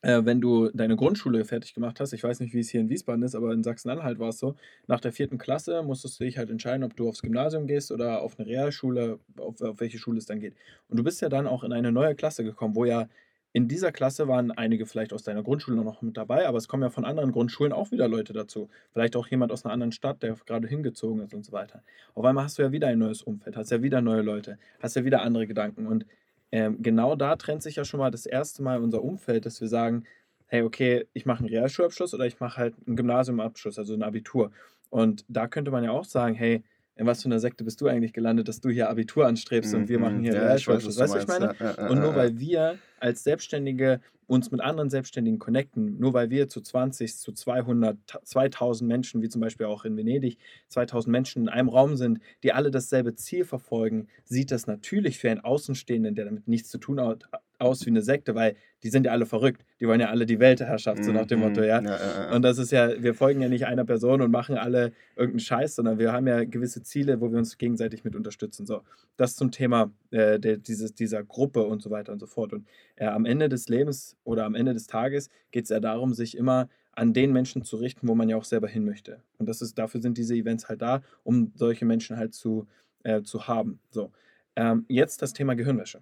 äh, 0.02 0.22
wenn 0.24 0.42
du 0.42 0.70
deine 0.74 0.96
Grundschule 0.96 1.44
fertig 1.46 1.74
gemacht 1.74 2.00
hast. 2.00 2.14
Ich 2.14 2.24
weiß 2.24 2.40
nicht, 2.40 2.54
wie 2.54 2.60
es 2.60 2.70
hier 2.70 2.82
in 2.82 2.90
Wiesbaden 2.90 3.24
ist, 3.24 3.36
aber 3.36 3.52
in 3.54 3.64
Sachsen-Anhalt 3.64 4.20
war 4.20 4.30
es 4.30 4.40
so. 4.40 4.56
Nach 4.88 5.00
der 5.00 5.12
vierten 5.12 5.38
Klasse 5.38 5.84
musstest 5.84 6.20
du 6.20 6.24
dich 6.24 6.38
halt 6.38 6.50
entscheiden, 6.50 6.84
ob 6.84 6.96
du 6.96 7.10
aufs 7.10 7.22
Gymnasium 7.22 7.68
gehst 7.68 7.92
oder 7.92 8.22
auf 8.22 8.40
eine 8.40 8.48
Realschule, 8.48 9.20
auf, 9.38 9.62
auf 9.62 9.80
welche 9.80 9.98
Schule 9.98 10.18
es 10.18 10.26
dann 10.26 10.40
geht. 10.40 10.56
Und 10.88 10.98
du 10.98 11.04
bist 11.04 11.22
ja 11.22 11.30
dann 11.30 11.48
auch 11.48 11.64
in 11.64 11.74
eine 11.74 11.92
neue 11.92 12.16
Klasse 12.16 12.44
gekommen, 12.44 12.76
wo 12.76 12.86
ja 12.86 13.08
in 13.52 13.68
dieser 13.68 13.92
Klasse 13.92 14.28
waren 14.28 14.52
einige 14.52 14.86
vielleicht 14.86 15.12
aus 15.12 15.24
deiner 15.24 15.42
Grundschule 15.42 15.78
noch 15.78 16.04
mit 16.04 16.18
dabei, 16.18 16.48
aber 16.48 16.60
es 16.60 16.68
kommen 16.68 16.84
ja 16.84 16.92
von 16.92 17.04
anderen 17.04 17.32
Grundschulen 17.32 17.74
auch 17.74 17.92
wieder 17.92 18.08
Leute 18.08 18.32
dazu. 18.32 18.70
Vielleicht 18.92 19.16
auch 19.16 19.28
jemand 19.28 19.52
aus 19.52 19.66
einer 19.66 19.74
anderen 19.74 19.92
Stadt, 19.92 20.22
der 20.22 20.36
gerade 20.46 20.68
hingezogen 20.68 21.24
ist 21.24 21.34
und 21.34 21.44
so 21.44 21.52
weiter. 21.52 21.82
Auf 22.14 22.26
einmal 22.26 22.44
hast 22.44 22.60
du 22.60 22.62
ja 22.62 22.72
wieder 22.72 22.88
ein 22.88 23.00
neues 23.00 23.24
Umfeld, 23.24 23.58
hast 23.58 23.72
ja 23.72 23.82
wieder 23.82 24.02
neue 24.02 24.22
Leute, 24.22 24.60
hast 24.80 24.96
ja 24.96 25.04
wieder 25.04 25.24
andere 25.24 25.48
Gedanken. 25.48 25.88
Und 25.88 26.06
ähm, 26.52 26.82
genau 26.82 27.16
da 27.16 27.36
trennt 27.36 27.64
sich 27.64 27.76
ja 27.76 27.86
schon 27.86 28.00
mal 28.00 28.12
das 28.12 28.26
erste 28.26 28.64
Mal 28.64 28.82
unser 28.82 29.04
Umfeld, 29.04 29.46
dass 29.46 29.62
wir 29.62 29.68
sagen, 29.68 30.04
hey, 30.48 30.64
okay, 30.64 31.06
ich 31.14 31.26
mache 31.26 31.40
einen 31.40 31.50
Realschulabschluss 31.50 32.14
oder 32.14 32.26
ich 32.26 32.40
mache 32.40 32.58
halt 32.58 32.76
einen 32.88 32.96
Gymnasiumabschluss, 32.96 33.78
also 33.78 33.94
ein 33.94 34.02
Abitur. 34.04 34.52
Und 34.90 35.24
da 35.28 35.48
könnte 35.48 35.70
man 35.70 35.84
ja 35.84 35.92
auch 35.92 36.06
sagen, 36.06 36.34
hey, 36.34 36.64
in 36.96 37.06
was 37.06 37.22
für 37.22 37.28
einer 37.30 37.40
Sekte 37.40 37.64
bist 37.64 37.80
du 37.82 37.88
eigentlich 37.88 38.14
gelandet, 38.14 38.48
dass 38.48 38.60
du 38.60 38.70
hier 38.70 38.90
Abitur 38.90 39.26
anstrebst 39.28 39.74
und 39.76 39.88
wir 39.88 40.00
machen 40.00 40.18
Mhm. 40.18 40.24
hier 40.24 40.34
Ja, 40.34 40.40
Realschulabschluss. 40.42 41.00
Weißt 41.00 41.14
du, 41.14 41.18
was 41.18 41.24
ich 41.24 41.30
meine? 41.30 41.56
Ja, 41.60 41.76
ja, 41.78 41.88
Und 41.88 42.02
nur 42.02 42.16
weil 42.16 42.40
wir 42.40 42.78
als 43.00 43.24
Selbstständige 43.24 44.02
uns 44.30 44.52
mit 44.52 44.62
anderen 44.62 44.90
Selbstständigen 44.90 45.40
connecten, 45.40 45.98
nur 46.00 46.14
weil 46.14 46.30
wir 46.30 46.48
zu 46.48 46.62
20, 46.62 47.18
zu 47.18 47.32
200, 47.34 47.98
2000 48.24 48.88
Menschen, 48.88 49.22
wie 49.22 49.30
zum 49.30 49.42
Beispiel 49.42 49.66
auch 49.66 49.86
in 49.86 49.98
Venedig, 49.98 50.38
2000 50.68 51.12
Menschen 51.12 51.42
in 51.44 51.50
einem 51.50 51.68
Raum 51.70 51.98
sind, 51.98 52.20
die 52.44 52.54
alle 52.54 52.70
dasselbe 52.70 53.16
Ziel 53.16 53.44
verfolgen, 53.44 54.08
sieht 54.24 54.52
das 54.52 54.68
natürlich 54.68 55.18
für 55.18 55.32
einen 55.32 55.40
Außenstehenden, 55.42 56.14
der 56.14 56.26
damit 56.26 56.48
nichts 56.48 56.70
zu 56.70 56.78
tun 56.78 57.02
hat, 57.02 57.28
aus 57.58 57.86
wie 57.86 57.90
eine 57.90 58.02
Sekte, 58.02 58.36
weil 58.36 58.56
die 58.84 58.90
sind 58.90 59.06
ja 59.06 59.12
alle 59.12 59.26
verrückt. 59.26 59.66
Die 59.82 59.88
wollen 59.88 60.00
ja 60.00 60.08
alle 60.10 60.26
die 60.26 60.40
Weltherrschaft, 60.40 61.04
so 61.04 61.12
nach 61.12 61.26
dem 61.26 61.40
Mhm, 61.40 61.46
Motto, 61.46 61.62
ja. 61.62 61.82
ja, 61.82 61.84
ja, 61.84 61.98
ja. 62.30 62.36
Und 62.36 62.42
das 62.44 62.58
ist 62.58 62.72
ja, 62.72 63.02
wir 63.04 63.14
folgen 63.14 63.42
ja 63.42 63.50
nicht 63.50 63.66
einer 63.66 63.84
Person 63.84 64.22
und 64.22 64.32
machen 64.32 64.58
alle 64.58 64.94
irgendeinen 65.16 65.40
Scheiß, 65.42 65.76
sondern 65.76 66.00
wir 66.00 66.14
haben 66.14 66.28
ja 66.28 66.46
gewisse 66.46 66.84
Ziele, 66.84 67.20
wo 67.20 67.32
wir 67.32 67.38
uns 67.38 67.58
gegenseitig 67.58 68.06
mit 68.06 68.16
unterstützen. 68.16 68.66
So, 68.66 68.82
das 69.18 69.36
zum 69.36 69.52
Thema 69.52 69.92
äh, 70.12 70.40
der, 70.40 70.58
dieses, 70.58 70.94
dieser 70.94 71.24
Gruppe 71.24 71.64
und 71.64 71.82
so 71.82 71.90
weiter 71.90 72.14
und 72.14 72.20
so 72.20 72.28
fort. 72.28 72.54
Und 72.54 72.66
äh, 72.96 73.06
am 73.06 73.26
Ende 73.26 73.50
des 73.50 73.68
Lebens 73.68 74.16
oder 74.24 74.46
am 74.46 74.56
Ende 74.56 74.74
des 74.74 74.88
Tages 74.88 75.30
geht 75.52 75.64
es 75.66 75.70
ja 75.70 75.80
darum, 75.80 76.14
sich 76.14 76.38
immer 76.38 76.70
an 76.92 77.14
den 77.14 77.32
Menschen 77.32 77.64
zu 77.64 77.78
richten, 77.78 78.08
wo 78.08 78.16
man 78.16 78.28
ja 78.30 78.36
auch 78.36 78.44
selber 78.44 78.68
hin 78.68 78.84
möchte. 78.86 79.22
Und 79.38 79.48
das 79.48 79.62
ist, 79.62 79.78
dafür 79.78 80.02
sind 80.02 80.18
diese 80.18 80.36
Events 80.36 80.68
halt 80.68 80.82
da, 80.82 81.02
um 81.24 81.52
solche 81.56 81.86
Menschen 81.86 82.18
halt 82.18 82.34
zu, 82.34 82.68
äh, 83.04 83.22
zu 83.22 83.48
haben. 83.48 83.80
So. 83.90 84.12
Ähm, 84.56 84.86
jetzt 84.90 85.22
das 85.22 85.32
Thema 85.34 85.56
Gehirnwäsche. 85.56 86.02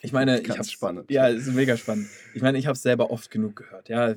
Ich 0.00 0.12
meine, 0.12 0.40
ich 0.40 0.50
hab's- 0.50 0.72
spannend. 0.72 1.10
Ja, 1.10 1.28
es 1.28 1.46
ist 1.46 1.54
mega 1.54 1.76
spannend. 1.76 2.08
Ich 2.34 2.42
meine, 2.42 2.58
ich 2.58 2.66
habe 2.66 2.74
es 2.74 2.82
selber 2.82 3.10
oft 3.10 3.30
genug 3.30 3.54
gehört. 3.54 3.88
Ja, 3.88 4.14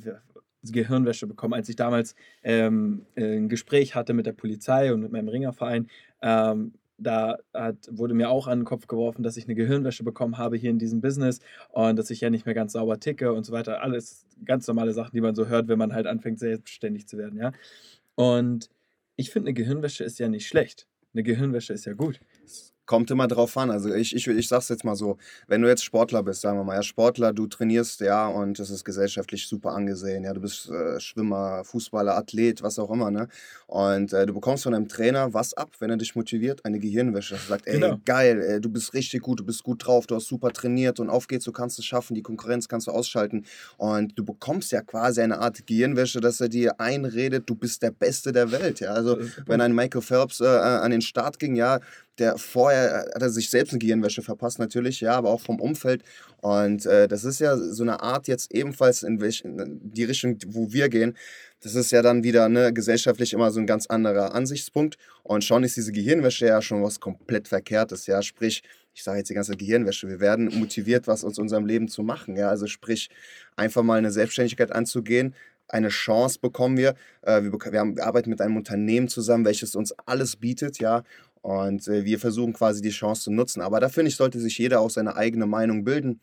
Gehirnwäsche 0.63 1.27
bekommen, 1.27 1.53
als 1.53 1.69
ich 1.69 1.75
damals 1.75 2.15
ähm, 2.41 3.05
äh, 3.15 3.37
ein 3.37 3.49
Gespräch 3.49 3.93
hatte 3.93 4.13
mit 4.13 4.25
der 4.25 4.31
Polizei 4.33 4.91
und 4.91 5.01
mit 5.01 5.11
meinem 5.11 5.27
Ringerverein. 5.27 5.87
Ähm, 6.23 6.73
da 6.97 7.37
hat, 7.53 7.77
wurde 7.91 8.13
mir 8.13 8.29
auch 8.29 8.47
an 8.47 8.59
den 8.59 8.65
Kopf 8.65 8.87
geworfen, 8.87 9.23
dass 9.23 9.37
ich 9.37 9.45
eine 9.45 9.55
Gehirnwäsche 9.55 10.03
bekommen 10.03 10.37
habe 10.37 10.57
hier 10.57 10.69
in 10.69 10.79
diesem 10.79 11.01
Business 11.01 11.39
und 11.69 11.97
dass 11.97 12.09
ich 12.09 12.21
ja 12.21 12.29
nicht 12.29 12.45
mehr 12.45 12.55
ganz 12.55 12.73
sauber 12.73 12.99
ticke 12.99 13.33
und 13.33 13.45
so 13.45 13.51
weiter. 13.51 13.81
Alles 13.81 14.25
ganz 14.45 14.67
normale 14.67 14.93
Sachen, 14.93 15.11
die 15.13 15.21
man 15.21 15.35
so 15.35 15.47
hört, 15.47 15.67
wenn 15.67 15.79
man 15.79 15.93
halt 15.93 16.07
anfängt, 16.07 16.39
selbstständig 16.39 17.07
zu 17.07 17.17
werden, 17.17 17.37
ja. 17.39 17.51
Und 18.15 18.69
ich 19.17 19.31
finde, 19.31 19.49
eine 19.49 19.53
Gehirnwäsche 19.53 20.03
ist 20.03 20.19
ja 20.19 20.29
nicht 20.29 20.47
schlecht. 20.47 20.87
Eine 21.13 21.23
Gehirnwäsche 21.23 21.73
ist 21.73 21.85
ja 21.85 21.93
gut. 21.93 22.19
Kommt 22.85 23.09
immer 23.11 23.27
drauf 23.27 23.57
an. 23.57 23.71
Also 23.71 23.93
ich, 23.93 24.15
ich, 24.15 24.27
ich 24.27 24.47
sag's 24.47 24.69
jetzt 24.69 24.83
mal 24.83 24.95
so, 24.95 25.17
wenn 25.47 25.61
du 25.61 25.67
jetzt 25.67 25.83
Sportler 25.83 26.21
bist, 26.23 26.41
sagen 26.41 26.57
wir 26.59 26.63
mal, 26.63 26.75
ja, 26.75 26.83
Sportler, 26.83 27.33
du 27.33 27.47
trainierst, 27.47 28.01
ja, 28.01 28.27
und 28.27 28.59
das 28.59 28.69
ist 28.69 28.83
gesellschaftlich 28.85 29.47
super 29.47 29.71
angesehen, 29.71 30.23
ja, 30.23 30.33
du 30.33 30.41
bist 30.41 30.69
äh, 30.69 30.99
Schwimmer, 30.99 31.63
Fußballer, 31.63 32.15
Athlet, 32.15 32.61
was 32.61 32.77
auch 32.77 32.91
immer, 32.91 33.09
ne? 33.11 33.27
Und 33.67 34.13
äh, 34.13 34.25
du 34.25 34.33
bekommst 34.33 34.63
von 34.63 34.73
einem 34.73 34.87
Trainer 34.87 35.33
was 35.33 35.53
ab, 35.55 35.71
wenn 35.79 35.89
er 35.89 35.97
dich 35.97 36.15
motiviert, 36.15 36.63
eine 36.65 36.79
Gehirnwäsche. 36.79 37.35
Er 37.35 37.39
sagt, 37.41 37.67
ey, 37.67 37.79
Genau. 37.79 37.99
geil, 38.05 38.39
ey, 38.41 38.61
du 38.61 38.69
bist 38.69 38.93
richtig 38.93 39.21
gut, 39.23 39.39
du 39.39 39.43
bist 39.45 39.63
gut 39.63 39.85
drauf, 39.85 40.05
du 40.05 40.15
hast 40.15 40.27
super 40.27 40.51
trainiert 40.51 40.99
und 40.99 41.09
auf 41.09 41.27
geht's, 41.27 41.45
du 41.45 41.51
kannst 41.51 41.79
es 41.79 41.85
schaffen, 41.85 42.13
die 42.13 42.21
Konkurrenz 42.21 42.67
kannst 42.67 42.87
du 42.87 42.91
ausschalten. 42.91 43.45
Und 43.77 44.17
du 44.17 44.23
bekommst 44.23 44.71
ja 44.71 44.81
quasi 44.81 45.21
eine 45.21 45.39
Art 45.39 45.65
Gehirnwäsche, 45.65 46.21
dass 46.21 46.39
er 46.39 46.49
dir 46.49 46.79
einredet, 46.79 47.49
du 47.49 47.55
bist 47.55 47.81
der 47.81 47.91
Beste 47.91 48.31
der 48.31 48.51
Welt, 48.51 48.79
ja. 48.79 48.91
Also 48.93 49.17
wenn 49.47 49.59
ein 49.61 49.73
Michael 49.73 50.01
Phelps 50.01 50.39
äh, 50.41 50.45
an 50.45 50.91
den 50.91 51.01
Start 51.01 51.39
ging, 51.39 51.55
ja, 51.55 51.79
der 52.19 52.37
vorher 52.37 53.11
hat 53.13 53.21
er 53.21 53.29
sich 53.29 53.49
selbst 53.49 53.71
eine 53.71 53.79
Gehirnwäsche 53.79 54.21
verpasst 54.21 54.59
natürlich, 54.59 55.01
ja, 55.01 55.13
aber 55.13 55.29
auch 55.29 55.41
vom 55.41 55.59
Umfeld. 55.59 56.03
Und 56.41 56.85
äh, 56.85 57.07
das 57.07 57.25
ist 57.25 57.39
ja 57.39 57.57
so 57.57 57.83
eine 57.83 58.01
Art 58.01 58.27
jetzt 58.27 58.53
ebenfalls 58.53 59.03
in, 59.03 59.19
welch, 59.19 59.41
in 59.43 59.79
die 59.83 60.03
Richtung, 60.03 60.37
wo 60.47 60.71
wir 60.71 60.89
gehen. 60.89 61.17
Das 61.61 61.75
ist 61.75 61.91
ja 61.91 62.01
dann 62.01 62.23
wieder 62.23 62.47
ne, 62.47 62.71
gesellschaftlich 62.71 63.33
immer 63.33 63.51
so 63.51 63.59
ein 63.59 63.65
ganz 63.65 63.87
anderer 63.87 64.35
Ansichtspunkt. 64.35 64.97
Und 65.23 65.43
schon 65.43 65.63
ist 65.63 65.75
diese 65.75 65.91
Gehirnwäsche 65.91 66.45
ja 66.45 66.61
schon 66.61 66.83
was 66.83 66.99
komplett 66.99 67.47
Verkehrtes, 67.47 68.05
ja. 68.05 68.21
Sprich, 68.21 68.63
ich 68.93 69.03
sage 69.03 69.17
jetzt 69.17 69.29
die 69.29 69.33
ganze 69.33 69.57
Gehirnwäsche, 69.57 70.07
wir 70.07 70.19
werden 70.19 70.45
motiviert, 70.57 71.07
was 71.07 71.25
aus 71.25 71.37
unserem 71.37 71.65
Leben 71.65 71.87
zu 71.87 72.03
machen, 72.03 72.37
ja. 72.37 72.49
Also 72.49 72.67
sprich, 72.67 73.09
einfach 73.55 73.83
mal 73.83 73.97
eine 73.97 74.11
Selbstständigkeit 74.11 74.71
anzugehen, 74.71 75.33
eine 75.67 75.89
Chance 75.89 76.39
bekommen 76.39 76.77
wir. 76.77 76.95
Äh, 77.23 77.41
wir, 77.43 77.51
wir 77.51 78.05
arbeiten 78.05 78.29
mit 78.29 78.41
einem 78.41 78.57
Unternehmen 78.57 79.07
zusammen, 79.07 79.45
welches 79.45 79.75
uns 79.75 79.93
alles 80.05 80.35
bietet, 80.35 80.79
ja. 80.79 81.03
Und 81.45 81.87
äh, 81.87 82.05
wir 82.05 82.17
versuchen 82.17 82.53
quasi 82.53 82.81
die 82.81 82.89
Chance 82.89 83.25
zu 83.25 83.31
nutzen. 83.31 83.61
Aber 83.61 83.79
da 83.79 83.87
finde 83.87 84.09
ich, 84.09 84.15
sollte 84.15 84.39
sich 84.39 84.57
jeder 84.57 84.79
auch 84.79 84.89
seine 84.89 85.15
eigene 85.15 85.45
Meinung 85.45 85.83
bilden. 85.83 86.19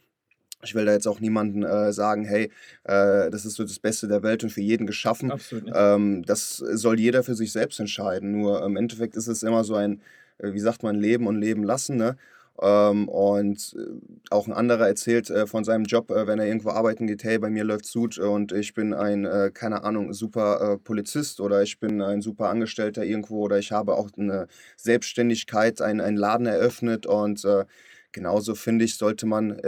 Ich 0.64 0.74
will 0.74 0.84
da 0.84 0.92
jetzt 0.92 1.06
auch 1.06 1.20
niemanden 1.20 1.62
äh, 1.62 1.92
sagen, 1.92 2.24
hey, 2.24 2.50
äh, 2.82 3.30
das 3.30 3.44
ist 3.44 3.54
so 3.54 3.62
das 3.62 3.78
Beste 3.78 4.08
der 4.08 4.24
Welt 4.24 4.42
und 4.42 4.50
für 4.50 4.62
jeden 4.62 4.84
geschaffen. 4.84 5.32
Ähm, 5.72 6.24
das 6.26 6.56
soll 6.56 6.98
jeder 6.98 7.22
für 7.22 7.36
sich 7.36 7.52
selbst 7.52 7.78
entscheiden. 7.78 8.32
Nur 8.32 8.64
im 8.64 8.74
Endeffekt 8.74 9.14
ist 9.14 9.28
es 9.28 9.44
immer 9.44 9.62
so 9.62 9.76
ein, 9.76 10.02
äh, 10.38 10.54
wie 10.54 10.58
sagt 10.58 10.82
man, 10.82 10.96
Leben 10.96 11.28
und 11.28 11.40
Leben 11.40 11.62
lassen. 11.62 11.96
Ne? 11.96 12.16
Ähm, 12.62 13.08
und 13.08 13.74
äh, 13.76 14.30
auch 14.30 14.46
ein 14.46 14.52
anderer 14.52 14.86
erzählt 14.86 15.28
äh, 15.30 15.48
von 15.48 15.64
seinem 15.64 15.84
Job, 15.84 16.12
äh, 16.12 16.28
wenn 16.28 16.38
er 16.38 16.46
irgendwo 16.46 16.70
arbeiten 16.70 17.08
geht, 17.08 17.24
hey, 17.24 17.38
bei 17.38 17.50
mir 17.50 17.64
läuft's 17.64 17.92
gut 17.92 18.18
und 18.18 18.52
ich 18.52 18.72
bin 18.72 18.94
ein, 18.94 19.24
äh, 19.24 19.50
keine 19.52 19.82
Ahnung, 19.82 20.12
super 20.12 20.74
äh, 20.74 20.78
Polizist 20.78 21.40
oder 21.40 21.62
ich 21.62 21.80
bin 21.80 22.00
ein 22.00 22.22
super 22.22 22.50
Angestellter 22.50 23.04
irgendwo 23.04 23.42
oder 23.42 23.58
ich 23.58 23.72
habe 23.72 23.96
auch 23.96 24.10
eine 24.16 24.46
Selbstständigkeit, 24.76 25.82
ein, 25.82 26.00
einen 26.00 26.16
Laden 26.16 26.46
eröffnet 26.46 27.04
und 27.04 27.44
äh, 27.44 27.64
genauso 28.12 28.54
finde 28.54 28.84
ich, 28.84 28.96
sollte 28.96 29.26
man 29.26 29.58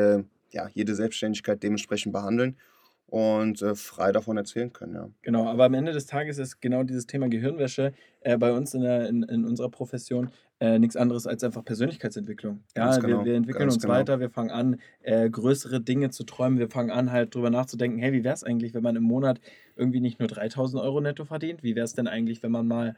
ja, 0.50 0.68
jede 0.74 0.94
Selbstständigkeit 0.94 1.62
dementsprechend 1.62 2.12
behandeln 2.12 2.56
und 3.14 3.62
äh, 3.62 3.76
frei 3.76 4.10
davon 4.10 4.36
erzählen 4.36 4.72
können, 4.72 4.94
ja. 4.94 5.08
Genau, 5.22 5.46
aber 5.46 5.66
am 5.66 5.74
Ende 5.74 5.92
des 5.92 6.06
Tages 6.06 6.38
ist 6.38 6.60
genau 6.60 6.82
dieses 6.82 7.06
Thema 7.06 7.28
Gehirnwäsche 7.28 7.92
äh, 8.22 8.36
bei 8.36 8.52
uns 8.52 8.74
in, 8.74 8.80
der, 8.80 9.08
in, 9.08 9.22
in 9.22 9.44
unserer 9.44 9.68
Profession 9.68 10.30
äh, 10.58 10.80
nichts 10.80 10.96
anderes 10.96 11.28
als 11.28 11.44
einfach 11.44 11.64
Persönlichkeitsentwicklung. 11.64 12.64
Ja, 12.76 12.86
Ganz 12.86 12.96
wir, 12.96 13.08
genau, 13.10 13.24
wir 13.24 13.36
entwickeln 13.36 13.68
uns 13.68 13.80
genau. 13.80 13.94
weiter, 13.94 14.18
wir 14.18 14.30
fangen 14.30 14.50
an, 14.50 14.80
äh, 15.02 15.30
größere 15.30 15.80
Dinge 15.80 16.10
zu 16.10 16.24
träumen, 16.24 16.58
wir 16.58 16.68
fangen 16.68 16.90
an, 16.90 17.12
halt 17.12 17.32
drüber 17.36 17.50
nachzudenken, 17.50 18.00
hey, 18.00 18.12
wie 18.12 18.24
wäre 18.24 18.34
es 18.34 18.42
eigentlich, 18.42 18.74
wenn 18.74 18.82
man 18.82 18.96
im 18.96 19.04
Monat 19.04 19.40
irgendwie 19.76 20.00
nicht 20.00 20.18
nur 20.18 20.26
3000 20.26 20.82
Euro 20.82 21.00
netto 21.00 21.24
verdient? 21.24 21.62
Wie 21.62 21.76
wäre 21.76 21.84
es 21.84 21.92
denn 21.92 22.08
eigentlich, 22.08 22.42
wenn 22.42 22.50
man 22.50 22.66
mal 22.66 22.96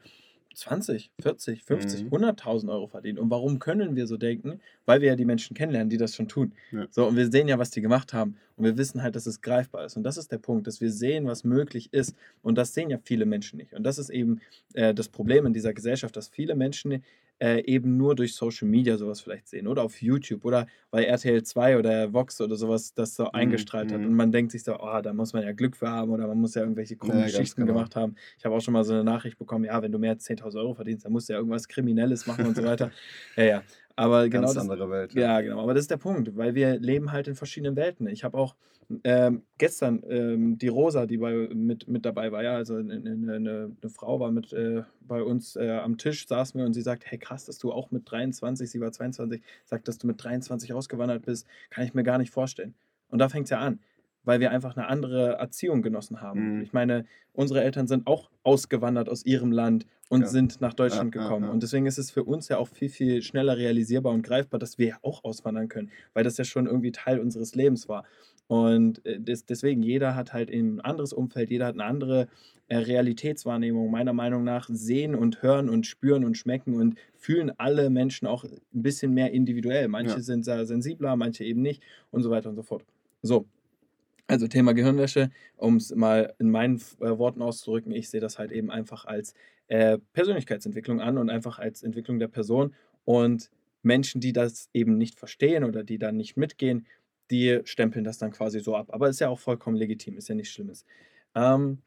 20, 0.56 1.10
40, 1.20 1.62
50, 1.64 2.04
Mhm. 2.04 2.08
100.000 2.08 2.70
Euro 2.70 2.86
verdient? 2.86 3.18
Und 3.18 3.30
warum 3.30 3.58
können 3.58 3.94
wir 3.94 4.06
so 4.06 4.16
denken? 4.16 4.60
Weil 4.86 5.02
wir 5.02 5.08
ja 5.08 5.16
die 5.16 5.26
Menschen 5.26 5.54
kennenlernen, 5.54 5.90
die 5.90 5.98
das 5.98 6.16
schon 6.16 6.28
tun. 6.28 6.52
Ja. 6.72 6.86
So, 6.90 7.06
und 7.06 7.16
wir 7.16 7.30
sehen 7.30 7.46
ja, 7.46 7.58
was 7.58 7.70
die 7.70 7.82
gemacht 7.82 8.14
haben. 8.14 8.36
Und 8.56 8.64
wir 8.64 8.78
wissen 8.78 9.02
halt, 9.02 9.16
dass 9.16 9.26
es 9.26 9.42
greifbar 9.42 9.84
ist. 9.84 9.96
Und 9.98 10.02
das 10.02 10.16
ist 10.16 10.32
der 10.32 10.38
Punkt, 10.38 10.66
dass 10.66 10.80
wir 10.80 10.90
sehen, 10.90 11.26
was 11.26 11.44
möglich 11.44 11.92
ist. 11.92 12.16
Und 12.42 12.56
das 12.56 12.72
sehen 12.72 12.88
ja 12.88 12.98
viele 13.04 13.26
Menschen 13.26 13.58
nicht. 13.58 13.74
Und 13.74 13.82
das 13.84 13.98
ist 13.98 14.08
eben 14.08 14.40
äh, 14.72 14.94
das 14.94 15.08
Problem 15.10 15.44
in 15.44 15.52
dieser 15.52 15.74
Gesellschaft, 15.74 16.16
dass 16.16 16.28
viele 16.28 16.54
Menschen 16.54 17.04
äh, 17.38 17.62
eben 17.64 17.96
nur 17.96 18.14
durch 18.14 18.34
Social 18.34 18.68
Media 18.68 18.96
sowas 18.96 19.20
vielleicht 19.20 19.48
sehen 19.48 19.66
oder 19.66 19.82
auf 19.82 20.00
YouTube 20.00 20.44
oder 20.44 20.66
weil 20.90 21.04
RTL 21.04 21.42
2 21.42 21.78
oder 21.78 22.12
Vox 22.12 22.40
oder 22.40 22.56
sowas 22.56 22.94
das 22.94 23.14
so 23.14 23.30
eingestrahlt 23.30 23.92
hat. 23.92 24.00
mhm. 24.00 24.06
Und 24.06 24.14
man 24.14 24.32
denkt 24.32 24.52
sich 24.52 24.64
so, 24.64 24.78
oh, 24.78 25.00
da 25.02 25.12
muss 25.12 25.32
man 25.32 25.42
ja 25.42 25.52
Glück 25.52 25.76
für 25.76 25.88
haben 25.88 26.10
oder 26.10 26.26
man 26.26 26.38
muss 26.38 26.54
ja 26.54 26.62
irgendwelche 26.62 26.96
krummen 26.96 27.20
Ja, 27.20 27.26
Geschichten 27.26 27.62
genau. 27.62 27.74
gemacht 27.74 27.96
haben. 27.96 28.14
Ich 28.38 28.44
habe 28.44 28.54
auch 28.54 28.60
schon 28.60 28.72
mal 28.72 28.84
so 28.84 28.94
eine 28.94 29.04
Nachricht 29.04 29.38
bekommen, 29.38 29.64
ja, 29.64 29.82
wenn 29.82 29.92
du 29.92 29.98
mehr 29.98 30.12
als 30.12 30.26
10.000 30.28 30.58
Euro 30.58 30.74
verdienst, 30.74 31.04
dann 31.04 31.12
musst 31.12 31.28
du 31.28 31.34
ja 31.34 31.38
irgendwas 31.38 31.68
Kriminelles 31.68 32.26
machen 32.26 32.46
und 32.46 32.56
so 32.56 32.64
weiter. 32.64 32.90
Ja, 33.36 33.44
ja. 33.44 33.62
Aber 33.96 34.28
genau 34.28 34.42
Ganz 34.42 34.54
das, 34.54 34.62
andere 34.62 34.90
Welt. 34.90 35.14
ja, 35.14 35.40
genau. 35.40 35.62
Aber 35.62 35.74
das 35.74 35.82
ist 35.82 35.90
der 35.90 35.96
Punkt, 35.96 36.36
weil 36.36 36.54
wir 36.54 36.78
leben 36.78 37.12
halt 37.12 37.28
in 37.28 37.34
verschiedenen 37.34 37.76
Welten. 37.76 38.06
Ich 38.06 38.24
habe 38.24 38.36
auch 38.36 38.54
ähm, 39.02 39.42
gestern 39.58 40.02
ähm, 40.08 40.58
die 40.58 40.68
Rosa, 40.68 41.06
die 41.06 41.16
bei, 41.16 41.32
mit, 41.52 41.88
mit 41.88 42.04
dabei 42.04 42.30
war, 42.30 42.42
ja, 42.42 42.54
also 42.54 42.76
eine, 42.76 42.94
eine, 42.94 43.34
eine 43.34 43.90
Frau 43.90 44.20
war 44.20 44.30
mit 44.30 44.52
äh, 44.52 44.82
bei 45.00 45.22
uns 45.22 45.56
äh, 45.56 45.70
am 45.70 45.98
Tisch, 45.98 46.28
saßen 46.28 46.58
wir 46.58 46.66
und 46.66 46.74
sie 46.74 46.82
sagt, 46.82 47.04
hey 47.06 47.18
krass, 47.18 47.46
dass 47.46 47.58
du 47.58 47.72
auch 47.72 47.90
mit 47.90 48.08
23, 48.08 48.70
sie 48.70 48.80
war 48.80 48.92
22, 48.92 49.42
sagt, 49.64 49.88
dass 49.88 49.98
du 49.98 50.06
mit 50.06 50.22
23 50.22 50.72
ausgewandert 50.72 51.24
bist, 51.24 51.46
kann 51.70 51.84
ich 51.84 51.94
mir 51.94 52.04
gar 52.04 52.18
nicht 52.18 52.30
vorstellen. 52.30 52.74
Und 53.08 53.18
da 53.18 53.28
fängt 53.28 53.44
es 53.44 53.50
ja 53.50 53.58
an, 53.58 53.80
weil 54.26 54.40
wir 54.40 54.50
einfach 54.50 54.76
eine 54.76 54.88
andere 54.88 55.34
Erziehung 55.38 55.80
genossen 55.80 56.20
haben. 56.20 56.56
Mhm. 56.56 56.62
Ich 56.62 56.72
meine, 56.74 57.06
unsere 57.32 57.62
Eltern 57.62 57.86
sind 57.86 58.06
auch 58.06 58.28
ausgewandert 58.42 59.08
aus 59.08 59.24
ihrem 59.24 59.50
Land 59.52 59.86
und 60.08 60.22
Ja. 60.22 60.26
sind 60.26 60.60
nach 60.60 60.74
Deutschland 60.74 61.14
Ja, 61.14 61.22
gekommen. 61.22 61.46
ja. 61.46 61.50
Und 61.50 61.62
deswegen 61.62 61.86
ist 61.86 61.98
es 61.98 62.10
für 62.10 62.24
uns 62.24 62.48
ja 62.48 62.58
auch 62.58 62.68
viel, 62.68 62.88
viel 62.90 63.22
schneller 63.22 63.56
realisierbar 63.56 64.12
und 64.12 64.22
greifbar, 64.22 64.58
dass 64.60 64.78
wir 64.78 64.86
ja 64.88 64.96
auch 65.02 65.24
auswandern 65.24 65.68
können, 65.68 65.90
weil 66.12 66.24
das 66.24 66.36
ja 66.36 66.44
schon 66.44 66.66
irgendwie 66.66 66.92
Teil 66.92 67.18
unseres 67.20 67.54
Lebens 67.54 67.88
war. 67.88 68.04
Und 68.48 69.04
äh, 69.06 69.18
des, 69.20 69.44
deswegen, 69.46 69.82
jeder 69.82 70.14
hat 70.14 70.32
halt 70.32 70.50
ein 70.50 70.80
anderes 70.80 71.12
Umfeld, 71.12 71.50
jeder 71.50 71.66
hat 71.66 71.74
eine 71.74 71.84
andere 71.84 72.28
äh, 72.68 72.76
Realitätswahrnehmung. 72.76 73.90
Meiner 73.90 74.12
Meinung 74.12 74.44
nach 74.44 74.68
sehen 74.72 75.14
und 75.14 75.42
hören 75.42 75.68
und 75.68 75.86
spüren 75.86 76.24
und 76.24 76.36
schmecken 76.36 76.74
und 76.74 76.96
fühlen 77.16 77.52
alle 77.58 77.90
Menschen 77.90 78.26
auch 78.28 78.44
ein 78.44 78.50
bisschen 78.82 79.12
mehr 79.14 79.32
individuell. 79.32 79.88
Manche 79.88 80.20
sind 80.20 80.46
da 80.46 80.64
sensibler, 80.64 81.16
manche 81.16 81.44
eben 81.44 81.62
nicht 81.62 81.82
und 82.12 82.22
so 82.22 82.30
weiter 82.30 82.48
und 82.48 82.56
so 82.56 82.62
fort. 82.62 82.84
So, 83.22 83.46
also 84.26 84.48
Thema 84.48 84.72
Gehirnwäsche, 84.74 85.30
um 85.56 85.76
es 85.76 85.94
mal 85.94 86.34
in 86.38 86.50
meinen 86.50 86.80
äh, 87.00 87.18
Worten 87.18 87.42
auszudrücken, 87.42 87.92
ich 87.92 88.10
sehe 88.10 88.20
das 88.20 88.38
halt 88.38 88.52
eben 88.52 88.70
einfach 88.70 89.04
als 89.04 89.34
äh, 89.68 89.98
Persönlichkeitsentwicklung 90.12 91.00
an 91.00 91.18
und 91.18 91.30
einfach 91.30 91.58
als 91.58 91.82
Entwicklung 91.82 92.18
der 92.18 92.28
Person. 92.28 92.74
Und 93.04 93.50
Menschen, 93.82 94.20
die 94.20 94.32
das 94.32 94.68
eben 94.72 94.98
nicht 94.98 95.18
verstehen 95.18 95.64
oder 95.64 95.84
die 95.84 95.98
dann 95.98 96.16
nicht 96.16 96.36
mitgehen, 96.36 96.86
die 97.30 97.60
stempeln 97.64 98.04
das 98.04 98.18
dann 98.18 98.32
quasi 98.32 98.60
so 98.60 98.76
ab. 98.76 98.88
Aber 98.90 99.08
ist 99.08 99.20
ja 99.20 99.28
auch 99.28 99.38
vollkommen 99.38 99.76
legitim, 99.76 100.16
ist 100.16 100.28
ja 100.28 100.34
nichts 100.34 100.52
Schlimmes. 100.52 100.84
Ähm, 101.34 101.78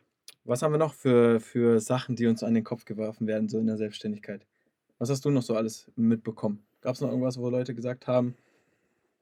was 0.43 0.61
haben 0.61 0.73
wir 0.73 0.77
noch 0.77 0.93
für, 0.93 1.39
für 1.39 1.79
Sachen, 1.79 2.15
die 2.15 2.27
uns 2.27 2.43
an 2.43 2.53
den 2.53 2.63
Kopf 2.63 2.85
geworfen 2.85 3.27
werden, 3.27 3.49
so 3.49 3.59
in 3.59 3.67
der 3.67 3.77
Selbstständigkeit? 3.77 4.45
Was 4.97 5.09
hast 5.09 5.23
du 5.25 5.29
noch 5.29 5.41
so 5.41 5.55
alles 5.55 5.91
mitbekommen? 5.95 6.63
Gab 6.81 6.95
es 6.95 7.01
noch 7.01 7.09
irgendwas, 7.09 7.37
wo 7.37 7.49
Leute 7.49 7.75
gesagt 7.75 8.07
haben, 8.07 8.35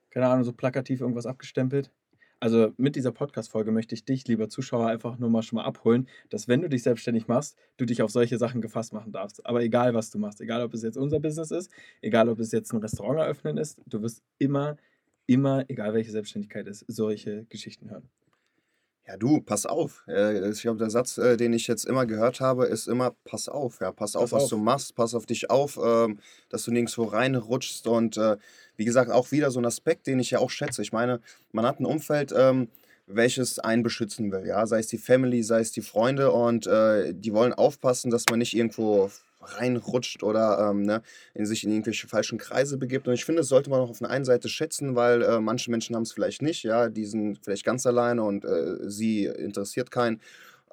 keine 0.09 0.27
Ahnung, 0.27 0.43
so 0.43 0.53
plakativ 0.53 1.01
irgendwas 1.01 1.25
abgestempelt? 1.25 1.91
Also 2.39 2.71
mit 2.77 2.95
dieser 2.95 3.11
Podcast-Folge 3.11 3.71
möchte 3.71 3.95
ich 3.95 4.05
dich, 4.05 4.27
lieber 4.27 4.47
Zuschauer, 4.47 4.87
einfach 4.87 5.17
nur 5.17 5.29
mal 5.29 5.41
schon 5.41 5.57
mal 5.57 5.65
abholen, 5.65 6.07
dass 6.29 6.47
wenn 6.47 6.61
du 6.61 6.69
dich 6.69 6.83
selbstständig 6.83 7.27
machst, 7.27 7.57
du 7.77 7.85
dich 7.85 8.03
auf 8.03 8.11
solche 8.11 8.37
Sachen 8.37 8.61
gefasst 8.61 8.93
machen 8.93 9.11
darfst. 9.11 9.43
Aber 9.45 9.63
egal, 9.63 9.95
was 9.95 10.11
du 10.11 10.19
machst, 10.19 10.39
egal 10.39 10.61
ob 10.61 10.73
es 10.73 10.83
jetzt 10.83 10.97
unser 10.97 11.19
Business 11.19 11.49
ist, 11.49 11.71
egal 12.01 12.29
ob 12.29 12.39
es 12.39 12.51
jetzt 12.51 12.71
ein 12.73 12.77
Restaurant 12.77 13.19
eröffnen 13.19 13.57
ist, 13.57 13.81
du 13.87 14.03
wirst 14.03 14.21
immer, 14.37 14.77
immer, 15.25 15.65
egal 15.67 15.93
welche 15.95 16.11
Selbstständigkeit 16.11 16.67
ist, 16.67 16.85
solche 16.87 17.45
Geschichten 17.49 17.89
hören. 17.89 18.07
Ja, 19.07 19.15
du, 19.15 19.39
pass 19.39 19.65
auf. 19.65 20.03
Äh, 20.09 20.49
ich 20.49 20.61
glaube, 20.61 20.79
der 20.79 20.89
Satz, 20.89 21.17
äh, 21.17 21.37
den 21.37 21.53
ich 21.53 21.65
jetzt 21.67 21.85
immer 21.85 22.05
gehört 22.05 22.41
habe, 22.41 22.65
ist 22.65 22.87
immer: 22.87 23.15
Pass 23.23 23.47
auf. 23.47 23.79
Ja, 23.79 23.91
pass 23.93 24.15
auf, 24.17 24.31
Pass 24.31 24.31
was 24.33 24.43
auf. 24.43 24.49
du 24.49 24.57
machst. 24.57 24.95
Pass 24.95 25.15
auf 25.15 25.25
dich 25.25 25.49
auf, 25.49 25.79
ähm, 25.81 26.19
dass 26.49 26.63
du 26.63 26.71
nirgendwo 26.71 27.05
reinrutschst. 27.05 27.87
Und 27.87 28.17
äh, 28.17 28.35
wie 28.75 28.83
gesagt, 28.83 29.09
auch 29.09 29.31
wieder 29.31 29.49
so 29.49 29.59
ein 29.61 29.65
Aspekt, 29.65 30.07
den 30.07 30.19
ich 30.19 30.31
ja 30.31 30.39
auch 30.39 30.49
schätze. 30.49 30.81
Ich 30.81 30.91
meine, 30.91 31.21
man 31.53 31.65
hat 31.65 31.79
ein 31.79 31.85
Umfeld, 31.85 32.33
ähm, 32.35 32.67
welches 33.05 33.59
einen 33.59 33.81
beschützen 33.81 34.29
will. 34.33 34.45
Ja, 34.45 34.67
sei 34.67 34.79
es 34.79 34.87
die 34.87 34.97
Family, 34.97 35.41
sei 35.41 35.61
es 35.61 35.71
die 35.71 35.81
Freunde. 35.81 36.31
Und 36.31 36.65
die 36.65 37.33
wollen 37.33 37.53
aufpassen, 37.53 38.11
dass 38.11 38.25
man 38.29 38.39
nicht 38.39 38.53
irgendwo 38.53 39.09
reinrutscht 39.41 40.23
oder 40.23 40.69
ähm, 40.71 40.83
ne, 40.83 41.01
in 41.33 41.45
sich 41.45 41.63
in 41.63 41.71
irgendwelche 41.71 42.07
falschen 42.07 42.37
Kreise 42.37 42.77
begibt. 42.77 43.07
Und 43.07 43.13
ich 43.13 43.25
finde, 43.25 43.41
das 43.41 43.49
sollte 43.49 43.69
man 43.69 43.79
auch 43.79 43.89
auf 43.89 43.99
der 43.99 44.09
einen 44.09 44.25
Seite 44.25 44.49
schätzen, 44.49 44.95
weil 44.95 45.21
äh, 45.21 45.39
manche 45.39 45.71
Menschen 45.71 45.95
haben 45.95 46.03
es 46.03 46.11
vielleicht 46.11 46.41
nicht, 46.41 46.63
ja, 46.63 46.89
die 46.89 47.05
sind 47.05 47.39
vielleicht 47.43 47.65
ganz 47.65 47.85
alleine 47.85 48.23
und 48.23 48.45
äh, 48.45 48.89
sie 48.89 49.25
interessiert 49.25 49.91
keinen. 49.91 50.21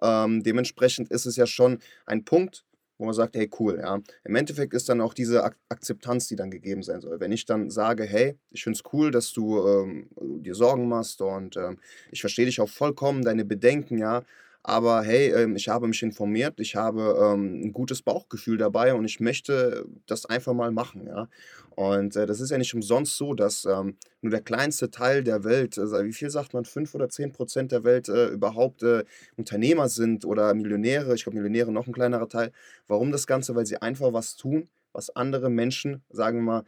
Ähm, 0.03 0.43
dementsprechend 0.43 1.11
ist 1.11 1.27
es 1.27 1.37
ja 1.37 1.47
schon 1.47 1.79
ein 2.07 2.25
Punkt, 2.25 2.65
wo 2.99 3.05
man 3.07 3.15
sagt, 3.15 3.37
hey, 3.37 3.51
cool, 3.59 3.79
ja. 3.83 4.01
Im 4.25 4.37
Endeffekt 4.37 4.73
ist 4.75 4.89
dann 4.89 5.01
auch 5.01 5.15
diese 5.15 5.45
Ak 5.45 5.57
Akzeptanz, 5.69 6.29
die 6.29 6.37
dann 6.37 6.51
gegeben 6.51 6.83
sein 6.83 7.01
soll. 7.01 7.19
Wenn 7.21 7.33
ich 7.33 7.45
dann 7.45 7.71
sage, 7.71 8.05
hey, 8.05 8.39
ich 8.51 8.63
finde 8.63 8.79
es 8.79 8.93
cool, 8.93 9.11
dass 9.11 9.33
du 9.33 9.67
ähm, 9.67 10.09
dir 10.43 10.55
Sorgen 10.55 10.89
machst 10.89 11.21
und 11.21 11.57
ähm, 11.57 11.79
ich 12.13 12.21
verstehe 12.21 12.47
dich 12.47 12.61
auch 12.61 12.69
vollkommen, 12.69 13.25
deine 13.25 13.45
Bedenken, 13.45 13.99
ja. 13.99 14.23
Aber 14.67 15.03
hey, 15.03 15.29
ähm, 15.31 15.57
ich 15.57 15.69
habe 15.69 15.87
mich 15.87 16.03
informiert, 16.03 16.59
ich 16.59 16.75
habe 16.75 17.19
ähm, 17.23 17.67
ein 17.67 17.73
gutes 17.75 18.01
Bauchgefühl 18.01 18.57
dabei 18.57 18.95
und 18.95 19.05
ich 19.05 19.21
möchte 19.21 19.85
das 20.07 20.25
einfach 20.25 20.55
mal 20.55 20.71
machen, 20.73 21.07
ja. 21.07 21.29
Und 21.77 22.17
äh, 22.17 22.25
das 22.25 22.41
ist 22.41 22.51
ja 22.51 22.57
nicht 22.57 22.75
umsonst 22.75 23.17
so, 23.19 23.35
dass 23.35 23.67
ähm, 23.67 23.99
nur 24.23 24.31
der 24.31 24.41
kleinste 24.41 24.91
Teil 24.91 25.23
der 25.23 25.45
Welt, 25.45 25.79
also 25.79 26.03
wie 26.05 26.15
viel 26.15 26.31
sagt 26.31 26.55
man, 26.55 26.65
5 26.65 26.95
oder 26.95 27.11
10 27.11 27.33
Prozent 27.33 27.73
der 27.73 27.85
Welt 27.85 28.09
äh, 28.09 28.29
überhaupt 28.29 28.83
äh, 28.83 29.05
Unternehmer 29.37 29.91
sind 29.91 30.25
oder 30.25 30.55
Millionäre. 30.55 31.15
Ich 31.15 31.25
glaube, 31.25 31.37
Millionäre 31.37 31.71
noch 31.71 31.87
ein 31.87 31.93
kleinerer 31.93 32.29
Teil. 32.29 32.51
Warum 32.89 33.13
das 33.13 33.27
Ganze? 33.27 33.55
Weil 33.55 33.67
sie 33.67 33.83
einfach 33.83 34.15
was 34.15 34.37
tun, 34.37 34.69
was 34.93 35.11
andere 35.15 35.51
Menschen, 35.51 36.03
sagen 36.11 36.39
wir 36.39 36.43
mal, 36.43 36.65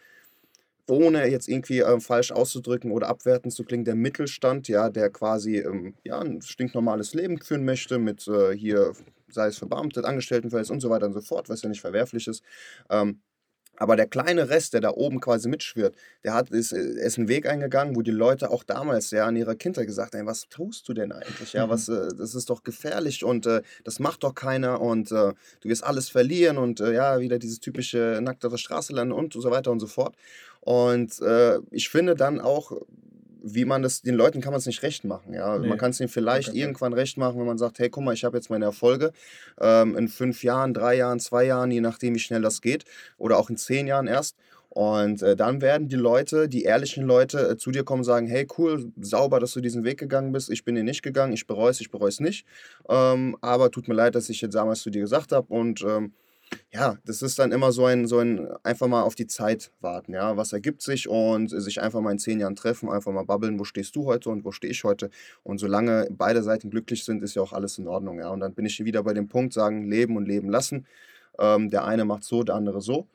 ohne 0.89 1.29
jetzt 1.29 1.49
irgendwie 1.49 1.81
äh, 1.81 2.01
falsch 2.01 2.33
auszudrücken 2.33 2.91
oder 2.91 3.09
abwertend 3.09 3.53
zu 3.53 3.65
klingen, 3.65 3.85
der 3.85 3.95
Mittelstand, 3.95 4.69
ja, 4.69 4.91
der 4.91 5.11
quasi 5.11 5.59
ähm, 5.59 5.95
ja, 6.05 6.21
ein 6.21 6.43
stinknormales 6.43 7.15
Leben 7.15 7.41
führen 7.41 7.65
möchte, 7.65 7.99
mit 7.99 8.27
äh, 8.29 8.57
hier, 8.57 8.93
sei 9.29 9.49
es 9.49 9.59
verbeamtet, 9.59 10.05
Angestelltenverhältnis 10.05 10.71
und 10.71 10.81
so 10.81 10.91
weiter 10.91 11.07
und 11.07 11.13
so 11.13 11.21
fort, 11.21 11.49
was 11.49 11.63
ja 11.63 11.69
nicht 11.69 11.81
verwerflich 11.81 12.29
ist. 12.29 12.43
Ähm, 12.91 13.21
aber 13.79 13.97
der 13.97 14.07
kleine 14.07 14.49
Rest, 14.49 14.73
der 14.73 14.81
da 14.81 14.91
oben 14.91 15.21
quasi 15.21 15.49
mitschwirrt, 15.49 15.95
der 16.25 16.35
hat, 16.35 16.51
ist, 16.51 16.73
äh, 16.73 16.81
ist 16.81 17.19
einen 17.19 17.29
Weg 17.29 17.47
eingegangen, 17.47 17.95
wo 17.95 18.03
die 18.03 18.11
Leute 18.11 18.51
auch 18.51 18.65
damals 18.65 19.11
ja 19.11 19.29
in 19.29 19.37
ihrer 19.37 19.55
Kindheit 19.55 19.87
gesagt 19.87 20.15
haben, 20.15 20.27
was 20.27 20.49
tust 20.49 20.89
du 20.89 20.95
denn 20.95 21.13
eigentlich? 21.13 21.53
Ja, 21.53 21.69
was, 21.69 21.89
äh, 21.89 22.09
das 22.17 22.35
ist 22.35 22.51
doch 22.51 22.63
gefährlich 22.63 23.25
und 23.25 23.47
äh, 23.47 23.63
das 23.85 23.99
macht 23.99 24.25
doch 24.25 24.35
keiner 24.35 24.81
und 24.81 25.13
äh, 25.13 25.33
du 25.61 25.69
wirst 25.69 25.85
alles 25.85 26.09
verlieren 26.09 26.59
und 26.59 26.81
äh, 26.81 26.95
ja, 26.95 27.21
wieder 27.21 27.39
dieses 27.39 27.61
typische 27.61 28.19
nacktere 28.23 28.59
Straße 28.59 28.93
landen 28.95 29.13
und 29.13 29.35
so 29.35 29.51
weiter 29.51 29.71
und 29.71 29.81
so 29.81 29.87
fort. 29.87 30.17
Und 30.67 31.21
äh, 31.23 31.61
ich 31.71 31.89
finde 31.89 32.17
dann 32.17 32.41
auch, 32.41 32.73
wie 33.41 33.65
man 33.65 33.83
das, 33.83 34.03
den 34.03 34.17
Leuten 34.17 34.41
kann 34.41 34.51
man 34.53 34.59
es 34.59 34.67
nicht 34.67 34.83
recht 34.83 35.05
machen. 35.05 35.33
Ja? 35.33 35.59
Man 35.59 35.69
Nee, 35.69 35.77
kann 35.77 35.93
es 35.93 36.01
ihnen 36.01 36.09
vielleicht 36.09 36.49
Fall. 36.49 36.57
irgendwann 36.57 36.93
recht 36.93 37.17
machen, 37.19 37.39
wenn 37.39 37.47
man 37.47 37.57
sagt, 37.57 37.79
hey, 37.79 37.89
guck 37.89 38.03
mal, 38.03 38.15
ich 38.15 38.25
habe 38.25 38.37
jetzt 38.37 38.51
meine 38.51 38.65
Erfolge 38.65 39.13
ähm, 39.61 39.97
in 39.97 40.09
fünf 40.09 40.43
Jahren, 40.43 40.75
drei 40.75 40.97
Jahren, 40.97 41.21
zwei 41.21 41.45
Jahren, 41.45 41.71
je 41.71 41.81
nachdem, 41.81 42.17
wie 42.17 42.19
schnell 42.19 42.43
das 42.43 42.61
geht, 42.63 42.85
oder 43.17 43.39
auch 43.39 43.49
in 43.49 43.57
zehn 43.57 43.87
Jahren 43.87 44.09
erst. 44.09 44.35
Und 44.71 45.23
äh, 45.23 45.37
dann 45.37 45.61
werden 45.61 45.87
die 45.87 45.95
Leute, 45.95 46.49
die 46.49 46.65
ehrlichen 46.65 47.05
Leute, 47.05 47.51
äh, 47.51 47.57
zu 47.57 47.71
dir 47.71 47.85
kommen 47.85 48.01
und 48.01 48.05
sagen, 48.05 48.27
hey, 48.27 48.49
cool, 48.59 48.91
sauber, 49.01 49.39
dass 49.39 49.53
du 49.53 49.61
diesen 49.61 49.85
Weg 49.85 49.99
gegangen 50.01 50.33
bist. 50.33 50.51
Ich 50.51 50.65
bin 50.65 50.75
den 50.75 50.85
nicht 50.85 51.05
gegangen, 51.05 51.33
ich 51.33 51.47
bereue 51.47 51.71
es, 51.71 51.81
ich 51.81 51.93
bereue 51.93 52.09
es 52.09 52.19
nicht. 52.19 52.45
Ähm, 52.89 53.37
aber 53.41 53.71
tut 53.71 53.87
mir 53.87 53.95
leid, 53.95 54.17
dass 54.17 54.29
ich 54.31 54.41
jetzt 54.41 54.57
damals 54.57 54.81
zu 54.81 54.91
dir 54.91 55.03
gesagt 55.03 55.31
habe. 55.31 55.47
Und 55.55 55.83
ähm, 55.83 56.13
ja, 56.73 56.97
das 57.05 57.23
ist 57.23 57.39
dann 57.39 57.53
immer 57.53 57.73
so 57.73 57.87
ein, 57.87 58.07
so 58.07 58.19
ein 58.19 58.49
einfach 58.63 58.87
mal 58.87 59.03
auf 59.03 59.15
die 59.15 59.27
Zeit 59.27 59.73
warten, 59.81 60.13
ja. 60.13 60.37
Was 60.37 60.53
ergibt 60.53 60.83
sich 60.83 61.09
und 61.09 61.49
sich 61.49 61.81
einfach 61.81 62.01
mal 62.01 62.13
in 62.13 62.19
zehn 62.19 62.41
Jahren 62.41 62.57
treffen, 62.57 62.89
einfach 62.91 63.13
mal 63.13 63.25
babbeln, 63.25 63.59
wo 63.59 63.65
stehst 63.65 63.97
du 63.97 64.07
heute 64.07 64.31
und 64.31 64.45
wo 64.45 64.53
stehe 64.53 64.71
ich 64.71 64.85
heute. 64.85 65.11
Und 65.43 65.59
solange 65.59 66.09
beide 66.11 66.43
Seiten 66.43 66.71
glücklich 66.71 67.05
sind, 67.05 67.23
ist 67.23 67.35
ja 67.35 67.43
auch 67.43 67.53
alles 67.53 67.79
in 67.79 67.89
Ordnung, 67.89 68.19
ja. 68.19 68.29
Und 68.31 68.41
dann 68.41 68.55
bin 68.55 68.67
ich 68.67 68.85
wieder 68.85 69.03
bei 69.03 69.15
dem 69.15 69.29
Punkt, 69.29 69.53
sagen, 69.55 69.89
leben 69.91 70.17
und 70.17 70.27
leben 70.27 70.49
lassen. 70.51 70.87
Ähm, 71.39 71.71
der 71.71 71.85
eine 71.85 72.05
macht 72.05 72.25
so, 72.25 72.43
der 72.43 72.55
andere 72.57 72.81
so. 72.81 73.07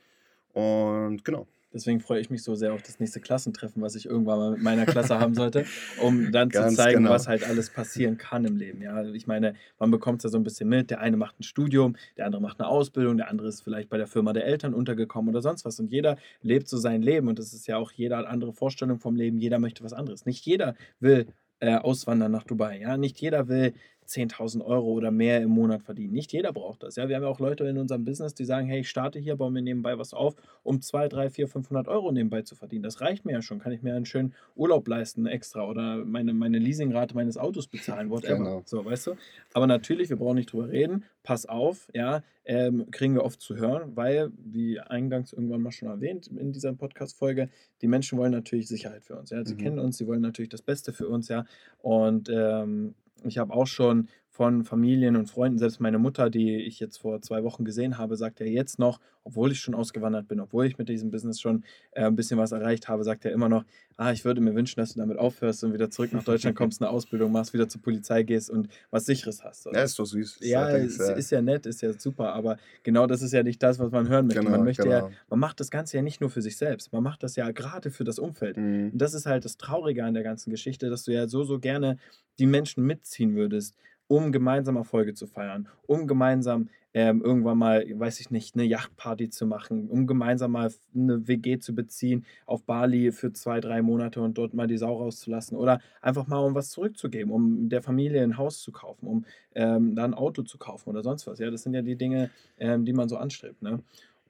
Und 0.54 1.24
genau. 1.24 1.48
Deswegen 1.74 2.02
freue 2.02 2.20
ich 2.20 2.30
mich 2.30 2.44
so 2.44 2.56
sehr 2.56 2.74
auf 2.74 2.82
das 2.82 3.00
nächste 3.00 3.22
Klassentreffen, 3.22 3.82
was 3.82 3.96
ich 3.96 4.06
irgendwann 4.06 4.40
mal 4.40 4.52
mit 4.52 4.62
meiner 4.62 4.86
Klasse 4.86 5.20
haben 5.20 5.36
sollte, 5.36 5.66
um 6.02 6.32
dann 6.32 6.52
zu 6.52 6.60
Ganz 6.60 6.76
zeigen, 6.76 7.04
genau. 7.04 7.12
was 7.12 7.28
halt 7.28 7.48
alles 7.48 7.70
passieren 7.70 8.18
kann 8.18 8.46
im 8.46 8.58
Leben. 8.58 8.82
Ja, 8.82 9.04
ich 9.04 9.28
meine, 9.28 9.56
man 9.80 9.92
bekommt 9.92 10.20
es 10.20 10.24
ja 10.26 10.30
so 10.30 10.38
ein 10.38 10.44
bisschen 10.44 10.68
mit. 10.68 10.90
Der 10.90 11.00
eine 11.00 11.18
macht 11.18 11.40
ein 11.40 11.44
Studium, 11.44 11.96
der 12.18 12.26
andere 12.26 12.42
macht 12.42 12.60
eine 12.60 12.68
Ausbildung, 12.68 13.18
der 13.18 13.30
andere 13.30 13.48
ist 13.48 13.62
vielleicht 13.62 13.90
bei 13.90 13.98
der 13.98 14.08
Firma 14.08 14.34
der 14.34 14.46
Eltern 14.46 14.74
untergekommen 14.74 15.30
oder 15.30 15.42
sonst 15.42 15.66
was. 15.66 15.80
Und 15.80 15.92
jeder 15.92 16.18
lebt 16.42 16.68
so 16.68 16.78
sein 16.78 17.02
Leben. 17.02 17.28
Und 17.28 17.40
das 17.40 17.54
ist 17.54 17.68
ja 17.68 17.78
auch 17.78 17.92
jeder 17.92 18.18
hat 18.18 18.26
andere 18.26 18.54
Vorstellungen 18.54 19.00
vom 19.00 19.16
Leben. 19.16 19.38
Jeder 19.38 19.60
möchte 19.60 19.84
was 19.84 19.94
anderes. 19.94 20.26
Nicht 20.26 20.46
jeder 20.46 20.76
will 21.00 21.28
äh, 21.62 21.76
auswandern 21.76 22.32
nach 22.32 22.44
Dubai. 22.44 22.80
Ja, 22.80 22.98
nicht 22.98 23.22
jeder 23.22 23.48
will 23.48 23.74
10.000 24.12 24.63
Euro 24.65 24.88
oder 24.91 25.12
mehr 25.12 25.41
im 25.41 25.50
Monat 25.50 25.84
verdienen. 25.84 26.13
Nicht 26.13 26.32
jeder 26.34 26.52
braucht 26.54 26.84
das. 26.84 26.95
Ja, 26.95 27.08
wir 27.10 27.15
haben 27.15 27.24
ja 27.24 27.30
auch 27.30 27.39
Leute 27.39 27.63
in 27.65 27.78
unserem 27.78 28.06
Business, 28.06 28.34
die 28.34 28.45
sagen, 28.45 28.67
hey, 28.67 28.82
ich 28.82 28.89
starte 28.89 29.19
hier, 29.19 29.36
baue 29.36 29.52
mir 29.52 29.62
nebenbei 29.62 29.97
was 29.97 30.13
auf, 30.13 30.36
um 30.63 30.82
2, 30.82 31.08
3, 31.08 31.30
4, 31.30 31.47
500 31.47 31.88
Euro 31.88 32.12
nebenbei 32.12 32.41
zu 32.41 32.56
verdienen. 32.56 32.84
Das 32.84 33.02
reicht 33.02 33.26
mir 33.26 33.32
ja 33.34 33.41
schon. 33.41 33.60
Kann 33.60 33.71
ich 33.71 33.82
mir 33.82 33.95
einen 33.95 34.06
schönen 34.06 34.34
Urlaub 34.56 34.88
leisten 34.88 35.26
extra 35.26 35.65
oder 35.67 36.04
meine, 36.06 36.34
meine 36.34 36.60
Leasingrate 36.60 37.15
meines 37.15 37.38
Autos 37.38 37.67
bezahlen, 37.67 38.10
whatever. 38.12 38.38
Genau. 38.38 38.62
So, 38.65 38.84
weißt 38.84 39.08
du? 39.08 39.15
Aber 39.54 39.67
natürlich, 39.67 40.10
wir 40.10 40.17
brauchen 40.17 40.36
nicht 40.36 40.52
drüber 40.52 40.69
reden. 40.69 41.06
Pass 41.24 41.45
auf, 41.45 41.88
ja, 41.93 42.24
ähm, 42.45 42.89
kriegen 42.89 43.13
wir 43.13 43.24
oft 43.24 43.39
zu 43.39 43.56
hören, 43.56 43.95
weil, 43.95 44.32
wie 44.43 44.80
eingangs 44.80 45.32
irgendwann 45.32 45.62
mal 45.62 45.71
schon 45.71 45.88
erwähnt 45.88 46.28
in 46.28 46.52
dieser 46.52 46.74
Podcast-Folge, 46.74 47.50
die 47.82 47.88
Menschen 47.88 48.17
wollen 48.17 48.32
natürlich 48.32 48.67
Sicherheit 48.67 49.04
für 49.04 49.15
uns. 49.15 49.30
Ja? 49.30 49.45
Sie 49.45 49.54
Mhm. 49.54 49.58
kennen 49.60 49.80
uns, 49.80 49.97
sie 49.97 50.08
wollen 50.08 50.21
natürlich 50.21 50.50
das 50.50 50.63
Beste 50.63 50.91
für 50.93 51.08
uns, 51.08 51.28
ja. 51.28 51.45
Und 51.78 52.30
ähm, 52.34 52.95
ich 53.26 53.38
habe 53.38 53.54
auch 53.54 53.68
schon 53.68 54.10
von 54.32 54.63
Familien 54.63 55.17
und 55.17 55.30
Freunden, 55.30 55.60
selbst 55.60 55.82
meine 55.82 56.00
Mutter, 56.00 56.30
die 56.30 56.56
ich 56.56 56.80
jetzt 56.80 56.98
vor 56.98 57.22
zwei 57.22 57.44
Wochen 57.44 57.65
gesehen 57.65 57.98
habe, 57.98 58.15
sagt 58.15 58.39
ja 58.39 58.46
jetzt 58.46 58.80
noch, 58.80 59.02
obwohl 59.26 59.52
ich 59.52 59.60
schon 59.60 59.76
ausgewandert 59.76 60.30
bin, 60.30 60.39
obwohl 60.39 60.65
ich 60.65 60.78
mit 60.78 60.88
diesem 60.88 61.12
Business 61.12 61.41
schon 61.41 61.65
äh, 61.91 62.06
ein 62.06 62.15
bisschen 62.15 62.39
was 62.39 62.54
erreicht 62.54 62.88
habe, 62.88 63.04
sagt 63.04 63.26
er 63.26 63.34
immer 63.34 63.50
noch, 63.50 63.65
ah, 63.98 64.13
ich 64.13 64.24
würde 64.24 64.39
mir 64.39 64.56
wünschen, 64.56 64.80
dass 64.80 64.94
du 64.94 65.00
damit 65.00 65.17
aufhörst 65.17 65.65
und 65.65 65.74
wieder 65.74 65.89
zurück 65.89 66.13
nach 66.13 66.24
Deutschland 66.24 66.56
kommst, 66.56 66.82
eine 66.82 66.89
Ausbildung 66.89 67.34
machst, 67.34 67.54
wieder 67.54 67.67
zur 67.67 67.82
Polizei 67.82 68.24
gehst 68.24 68.50
und 68.50 68.70
was 68.89 69.06
Sicheres 69.06 69.44
hast. 69.44 69.63
So. 69.63 69.72
Ja, 69.74 69.84
ist 69.84 70.00
doch 70.00 70.06
süß. 70.06 70.38
Ist 70.38 70.50
Ja, 70.50 70.70
äh, 70.70 70.86
ist 70.86 71.30
ja 71.30 71.41
nett, 71.41 71.65
ist 71.65 71.82
ja 71.82 71.91
super, 71.91 72.34
aber 72.34 72.58
genau 72.84 73.08
das 73.08 73.22
ist 73.22 73.34
ja 73.34 73.44
nicht 73.44 73.62
das, 73.62 73.80
was 73.80 73.91
man 73.91 74.08
hören 74.08 74.28
möchte. 74.28 74.41
man 74.44 74.54
Genau, 74.54 74.63
möchte 74.63 74.88
ja, 74.88 75.02
genau. 75.02 75.12
man 75.30 75.39
macht 75.39 75.60
das 75.60 75.70
Ganze 75.70 75.98
ja 75.98 76.03
nicht 76.03 76.22
nur 76.22 76.30
für 76.30 76.41
sich 76.41 76.56
selbst, 76.56 76.93
man 76.93 77.03
macht 77.03 77.22
das 77.22 77.36
ja 77.36 77.51
gerade 77.51 77.91
für 77.91 78.06
das 78.06 78.18
Umfeld. 78.18 78.56
Mhm. 78.56 78.91
Und 78.93 78.97
das 78.97 79.14
ist 79.14 79.26
halt 79.26 79.43
das 79.43 79.58
Traurige 79.58 80.06
an 80.06 80.14
der 80.14 80.24
ganzen 80.24 80.51
Geschichte, 80.51 80.89
dass 80.89 81.03
du 81.03 81.12
ja 81.12 81.28
so, 81.28 81.43
so 81.43 81.60
gerne 81.60 81.97
die 82.39 82.45
Menschen 82.45 82.86
mitziehen 82.86 83.36
würdest, 83.36 83.76
um 84.12 84.34
gemeinsam 84.34 84.76
Erfolge 84.76 85.14
zu 85.14 85.26
feiern, 85.26 85.70
um 85.88 86.05
gemeinsam 86.05 86.68
ähm, 86.93 87.22
irgendwann 87.22 87.57
mal, 87.57 87.86
weiß 87.97 88.20
ich 88.20 88.30
nicht, 88.30 88.55
eine 88.55 88.66
Yachtparty 88.66 89.30
zu 89.30 89.45
machen, 89.45 89.88
um 89.88 90.05
gemeinsam 90.05 90.51
mal 90.51 90.70
eine 90.93 91.30
WG 91.30 91.59
zu 91.59 91.74
beziehen 91.74 92.26
auf 92.45 92.64
Bali 92.64 93.14
für 93.14 93.32
zwei, 93.32 93.62
drei 93.62 93.82
Monate 93.82 94.20
und 94.20 94.38
dort 94.38 94.53
mal 94.53 94.68
die 94.68 94.78
Sau 94.78 94.97
rauszulassen 94.97 95.57
oder 95.57 95.80
einfach 96.01 96.28
mal 96.28 96.39
um 96.39 96.53
was 96.53 96.72
zurückzugeben, 96.72 97.32
um 97.32 97.70
der 97.70 97.82
Familie 97.82 98.22
ein 98.22 98.38
Haus 98.38 98.62
zu 98.62 98.74
kaufen, 98.74 99.07
um 99.07 99.26
ähm, 99.55 99.95
da 99.95 100.03
ein 100.03 100.14
Auto 100.14 100.41
zu 100.41 100.57
kaufen 100.57 100.89
oder 100.89 101.03
sonst 101.03 101.26
was. 101.26 101.39
Ja, 101.39 101.49
das 101.49 101.64
sind 101.64 101.74
ja 101.74 101.82
die 101.82 101.95
Dinge, 101.95 102.32
ähm, 102.59 102.84
die 102.84 102.91
man 102.91 103.07
so 103.07 103.16
anstrebt. 103.16 103.62
Ne? 103.62 103.80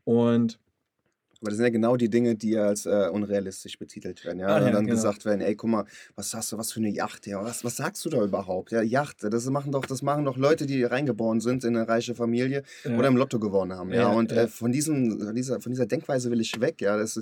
Und 0.06 0.60
Aber 1.42 1.50
das 1.50 1.58
sind 1.58 1.66
ja 1.66 1.72
genau 1.72 1.98
die 1.98 2.10
Dinge, 2.10 2.36
die 2.36 2.56
als 2.56 2.86
äh, 2.86 3.10
unrealistisch 3.12 3.80
betitelt 3.80 4.24
werden. 4.24 4.40
Ja? 4.40 4.48
Ah 4.48 4.58
Und 4.58 4.66
ja, 4.66 4.72
dann 4.72 4.86
genau. 4.86 4.96
gesagt 4.96 5.26
werden, 5.26 5.42
ey, 5.42 5.56
guck 5.56 5.72
mal, 5.72 5.86
was 6.16 6.34
hast 6.36 6.52
du, 6.52 6.58
was 6.60 6.72
für 6.72 6.80
eine 6.80 6.90
Yacht, 6.90 7.26
ja? 7.26 7.44
Was, 7.44 7.64
was 7.64 7.78
sagst 7.78 8.06
du 8.06 8.10
da 8.10 8.24
überhaupt? 8.24 8.72
Ja, 8.72 8.84
Yacht, 8.84 9.24
das 9.24 9.50
machen 9.50 9.72
doch, 9.72 9.86
das 9.86 10.04
machen 10.04 10.26
doch 10.26 10.38
Leute, 10.38 10.68
die 10.68 10.84
reingeboren 10.84 11.40
sind 11.42 11.64
in 11.64 11.76
eine 11.76 11.88
reiche 11.88 12.14
Familie 12.14 12.62
oder 12.86 13.04
Ja, 13.04 13.08
im 13.08 13.18
Lotto 13.18 13.40
gewonnen 13.40 13.74
haben. 13.74 13.90
Ja, 13.90 14.02
ja, 14.02 14.08
und 14.10 14.32
äh, 14.32 14.48
von, 14.48 14.72
diesem, 14.72 15.20
von, 15.20 15.36
dieser, 15.36 15.60
von 15.60 15.72
dieser 15.72 15.88
Denkweise 15.88 16.30
will 16.30 16.42
ich 16.42 16.62
weg. 16.62 16.80
Ja, 16.80 16.96
das, 16.96 17.20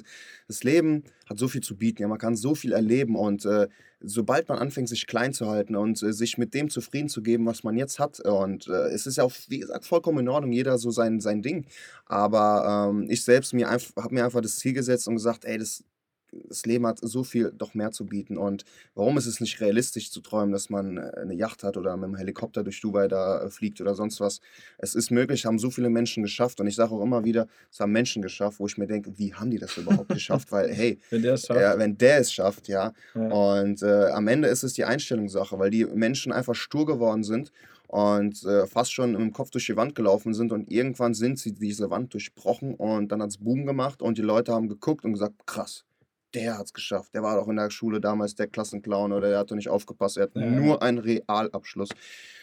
das 0.47 0.63
Leben 0.65 1.03
hat 1.29 1.39
so 1.39 1.47
viel 1.47 1.61
zu 1.61 1.77
bieten. 1.77 2.01
Ja, 2.01 2.09
man 2.09 2.17
kann 2.17 2.35
so 2.35 2.55
viel 2.55 2.73
erleben 2.73 3.15
und 3.15 3.45
äh, 3.45 3.67
sobald 4.01 4.47
man 4.49 4.57
anfängt, 4.59 4.89
sich 4.89 5.07
klein 5.07 5.33
zu 5.33 5.47
halten 5.47 5.75
und 5.75 6.01
äh, 6.03 6.13
sich 6.13 6.37
mit 6.37 6.53
dem 6.53 6.69
zufrieden 6.69 7.09
zu 7.09 7.21
geben, 7.21 7.45
was 7.45 7.63
man 7.63 7.77
jetzt 7.77 7.99
hat. 7.99 8.19
Und 8.21 8.67
äh, 8.67 8.89
es 8.89 9.05
ist 9.05 9.17
ja 9.17 9.23
auch, 9.23 9.33
wie 9.47 9.59
gesagt, 9.59 9.85
vollkommen 9.85 10.19
in 10.19 10.29
Ordnung, 10.29 10.51
jeder 10.51 10.77
so 10.77 10.91
sein, 10.91 11.19
sein 11.19 11.41
Ding. 11.41 11.65
Aber 12.05 12.89
ähm, 12.91 13.09
ich 13.09 13.23
selbst 13.23 13.53
mir 13.53 13.69
habe 13.69 14.13
mir 14.13 14.25
einfach 14.25 14.41
das 14.41 14.57
Ziel 14.57 14.73
gesetzt 14.73 15.07
und 15.07 15.15
gesagt, 15.15 15.45
ey, 15.45 15.57
das, 15.57 15.83
das 16.31 16.65
Leben 16.65 16.85
hat 16.87 16.99
so 17.01 17.23
viel 17.23 17.51
doch 17.55 17.73
mehr 17.73 17.91
zu 17.91 18.05
bieten. 18.05 18.37
Und 18.37 18.65
warum 18.95 19.17
ist 19.17 19.25
es 19.25 19.39
nicht 19.39 19.59
realistisch 19.61 20.11
zu 20.11 20.21
träumen, 20.21 20.51
dass 20.51 20.69
man 20.69 20.97
äh, 20.97 21.11
eine 21.21 21.33
Yacht 21.33 21.63
hat 21.63 21.77
oder 21.77 21.95
mit 21.97 22.05
einem 22.05 22.15
Helikopter 22.15 22.63
durch 22.63 22.81
Dubai 22.81 23.07
da 23.07 23.43
äh, 23.43 23.49
fliegt 23.49 23.81
oder 23.81 23.95
sonst 23.95 24.19
was? 24.19 24.39
Es 24.77 24.95
ist 24.95 25.11
möglich, 25.11 25.45
haben 25.45 25.59
so 25.59 25.69
viele 25.69 25.89
Menschen 25.89 26.23
geschafft. 26.23 26.59
Und 26.59 26.67
ich 26.67 26.75
sage 26.75 26.91
auch 26.91 27.01
immer 27.03 27.23
wieder, 27.23 27.47
es 27.71 27.79
haben 27.79 27.91
Menschen 27.91 28.21
geschafft, 28.21 28.59
wo 28.59 28.67
ich 28.67 28.77
mir 28.77 28.87
denke, 28.87 29.17
wie 29.17 29.33
haben 29.33 29.51
die 29.51 29.59
das 29.59 29.77
überhaupt 29.77 30.09
geschafft? 30.09 30.51
Weil, 30.51 30.69
hey, 30.73 30.99
Wenn 31.09 31.21
der 31.21 31.33
es 31.33 31.45
schafft. 31.45 31.61
ja, 31.61 31.77
wenn 31.77 31.97
der 31.97 32.19
es 32.19 32.33
schafft, 32.33 32.67
ja. 32.67 32.93
Ja. 33.15 33.21
Und 33.29 33.81
äh, 33.81 34.07
am 34.07 34.27
Ende 34.27 34.47
ist 34.47 34.63
es 34.63 34.73
die 34.73 34.85
Einstellungssache, 34.85 35.57
weil 35.59 35.69
die 35.69 35.85
Menschen 35.85 36.31
einfach 36.31 36.55
stur 36.55 36.85
geworden 36.85 37.23
sind 37.23 37.51
und 37.89 38.43
äh, 38.45 38.67
fast 38.67 38.93
schon 38.93 39.15
im 39.15 39.33
Kopf 39.33 39.49
durch 39.49 39.65
die 39.65 39.75
Wand 39.75 39.95
gelaufen 39.95 40.35
sind 40.35 40.51
und 40.51 40.71
irgendwann 40.71 41.15
sind 41.15 41.39
sie 41.39 41.53
diese 41.53 41.89
Wand 41.89 42.13
durchbrochen 42.13 42.75
und 42.75 43.11
dann 43.11 43.21
hat 43.21 43.29
es 43.29 43.37
Boom 43.39 43.65
gemacht 43.65 44.03
und 44.03 44.19
die 44.19 44.21
Leute 44.21 44.53
haben 44.53 44.69
geguckt 44.69 45.05
und 45.05 45.13
gesagt, 45.13 45.33
krass, 45.47 45.85
der 46.33 46.57
hat 46.57 46.65
es 46.67 46.73
geschafft. 46.73 47.13
Der 47.13 47.23
war 47.23 47.35
doch 47.37 47.47
in 47.47 47.55
der 47.55 47.69
Schule 47.69 47.99
damals 48.01 48.35
der 48.35 48.47
Klassenclown 48.47 49.11
oder 49.11 49.29
der 49.29 49.39
hat 49.39 49.51
doch 49.51 49.55
nicht 49.55 49.69
aufgepasst, 49.69 50.17
er 50.17 50.23
hat 50.23 50.35
Ja. 50.35 50.45
nur 50.45 50.81
einen 50.81 50.97
Realabschluss. 50.99 51.89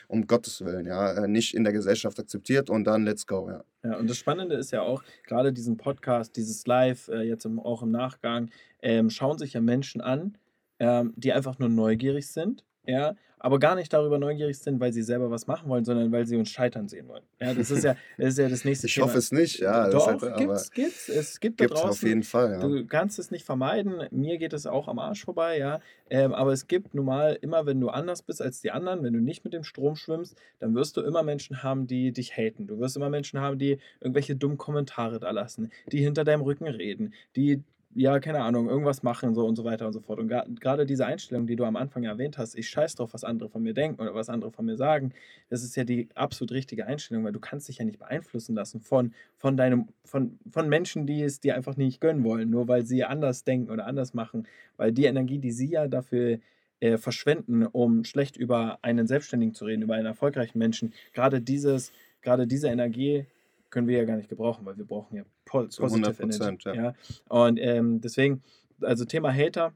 Um 0.08 0.28
Gottes 0.28 0.64
Willen, 0.64 0.86
ja, 0.86 1.24
äh, 1.24 1.26
nicht 1.26 1.52
in 1.54 1.64
der 1.64 1.72
Gesellschaft 1.72 2.20
akzeptiert 2.20 2.70
und 2.70 2.84
dann 2.84 3.02
let's 3.04 3.26
go, 3.26 3.50
ja. 3.50 3.64
Ja, 3.82 3.96
und 3.96 4.08
das 4.08 4.16
Spannende 4.18 4.54
ist 4.54 4.70
ja 4.70 4.82
auch, 4.82 5.02
gerade 5.26 5.52
diesen 5.52 5.76
Podcast, 5.76 6.36
dieses 6.36 6.64
Live, 6.68 7.08
äh, 7.08 7.22
jetzt 7.22 7.44
im, 7.44 7.58
auch 7.58 7.82
im 7.82 7.90
Nachgang, 7.90 8.50
ähm, 8.82 9.10
schauen 9.10 9.36
sich 9.36 9.54
ja 9.54 9.60
Menschen 9.60 10.00
an, 10.00 10.38
ähm, 10.78 11.12
die 11.16 11.32
einfach 11.32 11.58
nur 11.58 11.68
neugierig 11.68 12.28
sind, 12.28 12.64
ja, 12.86 13.14
aber 13.38 13.58
gar 13.58 13.74
nicht 13.74 13.92
darüber 13.92 14.18
neugierig 14.18 14.58
sind, 14.58 14.80
weil 14.80 14.92
sie 14.92 15.02
selber 15.02 15.30
was 15.30 15.46
machen 15.46 15.68
wollen, 15.68 15.84
sondern 15.84 16.10
weil 16.10 16.26
sie 16.26 16.36
uns 16.36 16.50
scheitern 16.50 16.88
sehen 16.88 17.06
wollen. 17.06 17.22
Ja, 17.40 17.52
das 17.52 17.70
ist 17.70 17.84
ja 17.84 17.94
das, 18.16 18.28
ist 18.30 18.38
ja 18.38 18.48
das 18.48 18.64
nächste 18.64 18.86
Ich 18.86 18.94
Thema. 18.94 19.06
hoffe 19.06 19.18
es 19.18 19.30
nicht, 19.30 19.58
ja. 19.60 19.84
das 19.84 19.92
Doch, 19.92 20.16
ist 20.16 20.22
halt, 20.22 20.36
gibt's, 20.38 20.70
gibt's. 20.72 21.08
Es 21.08 21.38
gibt 21.38 21.60
da 21.60 21.66
gibt's 21.66 21.80
auf 21.80 21.88
draußen 21.88 22.08
jeden 22.08 22.22
Fall, 22.22 22.52
ja. 22.52 22.58
Du 22.60 22.86
kannst 22.86 23.18
es 23.18 23.30
nicht 23.30 23.44
vermeiden. 23.44 24.02
Mir 24.10 24.38
geht 24.38 24.52
es 24.52 24.66
auch 24.66 24.88
am 24.88 24.98
Arsch 24.98 25.24
vorbei, 25.24 25.58
ja. 25.58 25.80
Ähm, 26.08 26.32
aber 26.32 26.52
es 26.52 26.66
gibt 26.66 26.94
nun 26.94 27.04
mal 27.04 27.38
immer, 27.40 27.66
wenn 27.66 27.80
du 27.80 27.88
anders 27.88 28.22
bist 28.22 28.40
als 28.40 28.62
die 28.62 28.70
anderen, 28.70 29.02
wenn 29.02 29.12
du 29.12 29.20
nicht 29.20 29.44
mit 29.44 29.52
dem 29.52 29.64
Strom 29.64 29.96
schwimmst, 29.96 30.36
dann 30.58 30.74
wirst 30.74 30.96
du 30.96 31.02
immer 31.02 31.22
Menschen 31.22 31.62
haben, 31.62 31.86
die 31.86 32.12
dich 32.12 32.36
haten. 32.36 32.66
Du 32.66 32.78
wirst 32.78 32.96
immer 32.96 33.10
Menschen 33.10 33.40
haben, 33.40 33.58
die 33.58 33.78
irgendwelche 34.00 34.34
dummen 34.34 34.56
Kommentare 34.56 35.20
da 35.20 35.30
lassen, 35.30 35.70
die 35.92 35.98
hinter 35.98 36.24
deinem 36.24 36.42
Rücken 36.42 36.66
reden, 36.66 37.12
die 37.36 37.62
ja, 37.96 38.20
keine 38.20 38.42
Ahnung, 38.42 38.68
irgendwas 38.68 39.02
machen 39.02 39.34
so 39.34 39.46
und 39.46 39.56
so 39.56 39.64
weiter 39.64 39.86
und 39.86 39.94
so 39.94 40.00
fort. 40.00 40.18
Und 40.18 40.28
gerade 40.60 40.84
diese 40.84 41.06
Einstellung, 41.06 41.46
die 41.46 41.56
du 41.56 41.64
am 41.64 41.76
Anfang 41.76 42.04
erwähnt 42.04 42.36
hast, 42.36 42.54
ich 42.54 42.68
scheiß 42.68 42.94
drauf, 42.94 43.14
was 43.14 43.24
andere 43.24 43.48
von 43.48 43.62
mir 43.62 43.72
denken 43.72 44.02
oder 44.02 44.14
was 44.14 44.28
andere 44.28 44.52
von 44.52 44.66
mir 44.66 44.76
sagen, 44.76 45.14
das 45.48 45.64
ist 45.64 45.76
ja 45.76 45.84
die 45.84 46.08
absolut 46.14 46.52
richtige 46.52 46.86
Einstellung, 46.86 47.24
weil 47.24 47.32
du 47.32 47.40
kannst 47.40 47.68
dich 47.68 47.78
ja 47.78 47.86
nicht 47.86 47.98
beeinflussen 47.98 48.54
lassen 48.54 48.80
von, 48.80 49.14
von 49.36 49.56
deinem, 49.56 49.88
von, 50.04 50.38
von 50.50 50.68
Menschen, 50.68 51.06
die 51.06 51.22
es 51.22 51.40
dir 51.40 51.54
einfach 51.56 51.78
nicht 51.78 52.02
gönnen 52.02 52.22
wollen, 52.22 52.50
nur 52.50 52.68
weil 52.68 52.84
sie 52.84 53.02
anders 53.02 53.44
denken 53.44 53.70
oder 53.70 53.86
anders 53.86 54.12
machen. 54.12 54.46
Weil 54.76 54.92
die 54.92 55.06
Energie, 55.06 55.38
die 55.38 55.52
sie 55.52 55.70
ja 55.70 55.88
dafür 55.88 56.38
äh, 56.80 56.98
verschwenden, 56.98 57.64
um 57.64 58.04
schlecht 58.04 58.36
über 58.36 58.78
einen 58.82 59.06
Selbstständigen 59.06 59.54
zu 59.54 59.64
reden, 59.64 59.80
über 59.82 59.94
einen 59.94 60.06
erfolgreichen 60.06 60.58
Menschen, 60.58 60.92
gerade 61.14 61.40
dieses, 61.40 61.92
gerade 62.20 62.46
diese 62.46 62.68
Energie 62.68 63.24
können 63.70 63.88
wir 63.88 63.98
ja 63.98 64.04
gar 64.04 64.16
nicht 64.16 64.28
gebrauchen, 64.28 64.64
weil 64.64 64.76
wir 64.76 64.84
brauchen 64.84 65.16
ja 65.16 65.24
po 65.44 65.66
Zu 65.66 65.82
positive 65.82 66.22
100%, 66.22 66.42
Energy. 66.42 66.68
ja. 66.68 66.74
Ja. 66.74 66.94
Und 67.28 67.58
ähm, 67.60 68.00
deswegen, 68.00 68.42
also 68.80 69.04
Thema 69.04 69.32
Hater, 69.32 69.74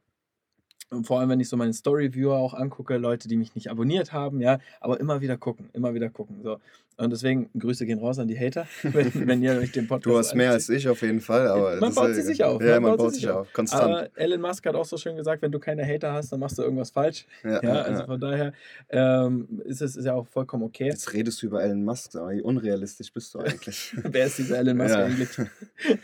und 0.90 1.06
vor 1.06 1.20
allem, 1.20 1.28
wenn 1.30 1.40
ich 1.40 1.48
so 1.48 1.56
meine 1.56 1.72
Story-Viewer 1.72 2.36
auch 2.36 2.52
angucke, 2.54 2.96
Leute, 2.96 3.28
die 3.28 3.36
mich 3.36 3.54
nicht 3.54 3.70
abonniert 3.70 4.12
haben, 4.12 4.40
ja, 4.40 4.58
aber 4.80 4.98
immer 5.00 5.20
wieder 5.20 5.36
gucken, 5.36 5.68
immer 5.72 5.94
wieder 5.94 6.10
gucken. 6.10 6.40
So. 6.42 6.58
Und 6.96 7.10
deswegen, 7.10 7.48
Grüße 7.58 7.86
gehen 7.86 7.98
raus 7.98 8.18
an 8.18 8.28
die 8.28 8.38
Hater, 8.38 8.66
wenn, 8.82 9.26
wenn 9.26 9.42
ihr 9.42 9.52
euch 9.52 9.72
den 9.72 9.86
Podcast 9.86 10.06
Du 10.06 10.18
hast 10.18 10.34
mehr 10.34 10.50
als 10.50 10.68
ich 10.68 10.86
auf 10.88 11.00
jeden 11.00 11.20
Fall, 11.20 11.46
aber 11.48 11.76
Man 11.80 11.94
baut 11.94 12.14
sie 12.14 12.20
sich 12.22 12.44
auf, 12.44 12.60
Ja, 12.60 12.72
man 12.74 12.82
man, 12.82 12.90
baut 12.92 12.98
baut 12.98 13.08
sie 13.10 13.20
sich 13.20 13.22
sich 13.22 13.30
auf, 13.30 13.50
konstant. 13.52 13.82
Aber 13.84 14.08
Elon 14.16 14.40
Musk 14.40 14.66
hat 14.66 14.74
auch 14.74 14.84
so 14.84 14.98
schön 14.98 15.16
gesagt, 15.16 15.40
wenn 15.40 15.52
du 15.52 15.58
keine 15.58 15.86
Hater 15.86 16.12
hast, 16.12 16.30
dann 16.32 16.40
machst 16.40 16.58
du 16.58 16.62
irgendwas 16.62 16.90
falsch. 16.90 17.24
ja, 17.42 17.52
Ja, 17.52 17.62
ja, 17.62 17.82
also 17.82 18.00
ja. 18.00 18.06
von 18.06 18.20
daher 18.20 18.52
ähm, 18.90 19.62
ist 19.64 19.80
es 19.80 19.96
ist 19.96 20.04
ja 20.04 20.12
auch 20.14 20.26
vollkommen 20.26 20.64
okay. 20.64 20.88
Jetzt 20.88 21.12
redest 21.14 21.40
du 21.42 21.46
über 21.46 21.62
Elon 21.62 21.84
Musk, 21.84 22.16
aber 22.16 22.32
wie 22.32 22.42
unrealistisch 22.42 23.12
bist 23.12 23.32
du 23.34 23.38
eigentlich? 23.38 23.94
Wer 24.02 24.26
ist 24.26 24.38
dieser 24.38 24.58
Elon 24.58 24.76
Musk 24.76 24.90
Ja. 24.90 25.04
eigentlich? 25.04 25.28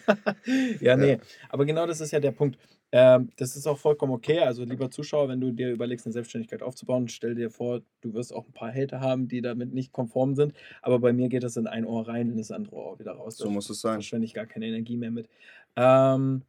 ja, 0.81 0.97
nee. 0.97 1.19
Aber 1.51 1.67
genau 1.67 1.87
das 1.87 2.01
ist 2.01 2.13
ja 2.13 2.21
der 2.21 2.33
Punkt. 2.33 2.57
Ähm, 2.93 3.31
das 3.37 3.57
ist 3.57 3.67
auch 3.67 3.79
vollkommen 3.79 4.13
okay. 4.13 4.41
Also, 4.41 4.65
lieber 4.65 4.91
Zuschauer, 4.91 5.29
wenn 5.29 5.41
du 5.41 5.51
dir 5.53 5.71
überlegst, 5.73 6.07
eine 6.07 6.13
Selbstständigkeit 6.13 6.63
aufzubauen, 6.63 7.09
stell 7.09 7.35
dir 7.35 7.51
vor, 7.51 7.83
du 8.01 8.15
wirst 8.15 8.33
auch 8.33 8.47
ein 8.47 8.53
paar 8.53 8.73
Hater 8.73 9.01
haben, 9.01 9.29
die 9.29 9.43
damit 9.43 9.73
nicht 9.75 9.93
konform 9.93 10.35
sind. 10.35 10.55
Aber 10.83 10.99
bei 11.01 11.13
mir 11.13 11.29
geht 11.29 11.43
das 11.43 11.57
in 11.57 11.67
ein 11.67 11.85
Ohr 11.85 12.07
rein, 12.09 12.31
in 12.31 12.37
das 12.39 12.51
andere 12.53 12.77
Ohr 12.77 12.99
wieder 12.99 13.13
raus. 13.13 13.37
so 13.37 13.45
Da 13.45 13.51
muss 13.51 13.69
es 13.71 13.81
sein. 13.81 13.95
verschwende 13.95 14.25
ich 14.27 14.35
gar 14.35 14.47
keine 14.47 14.67
Energie 14.67 14.97
mehr 14.97 15.11
mit. 15.11 15.29
Ähm, 15.77 16.43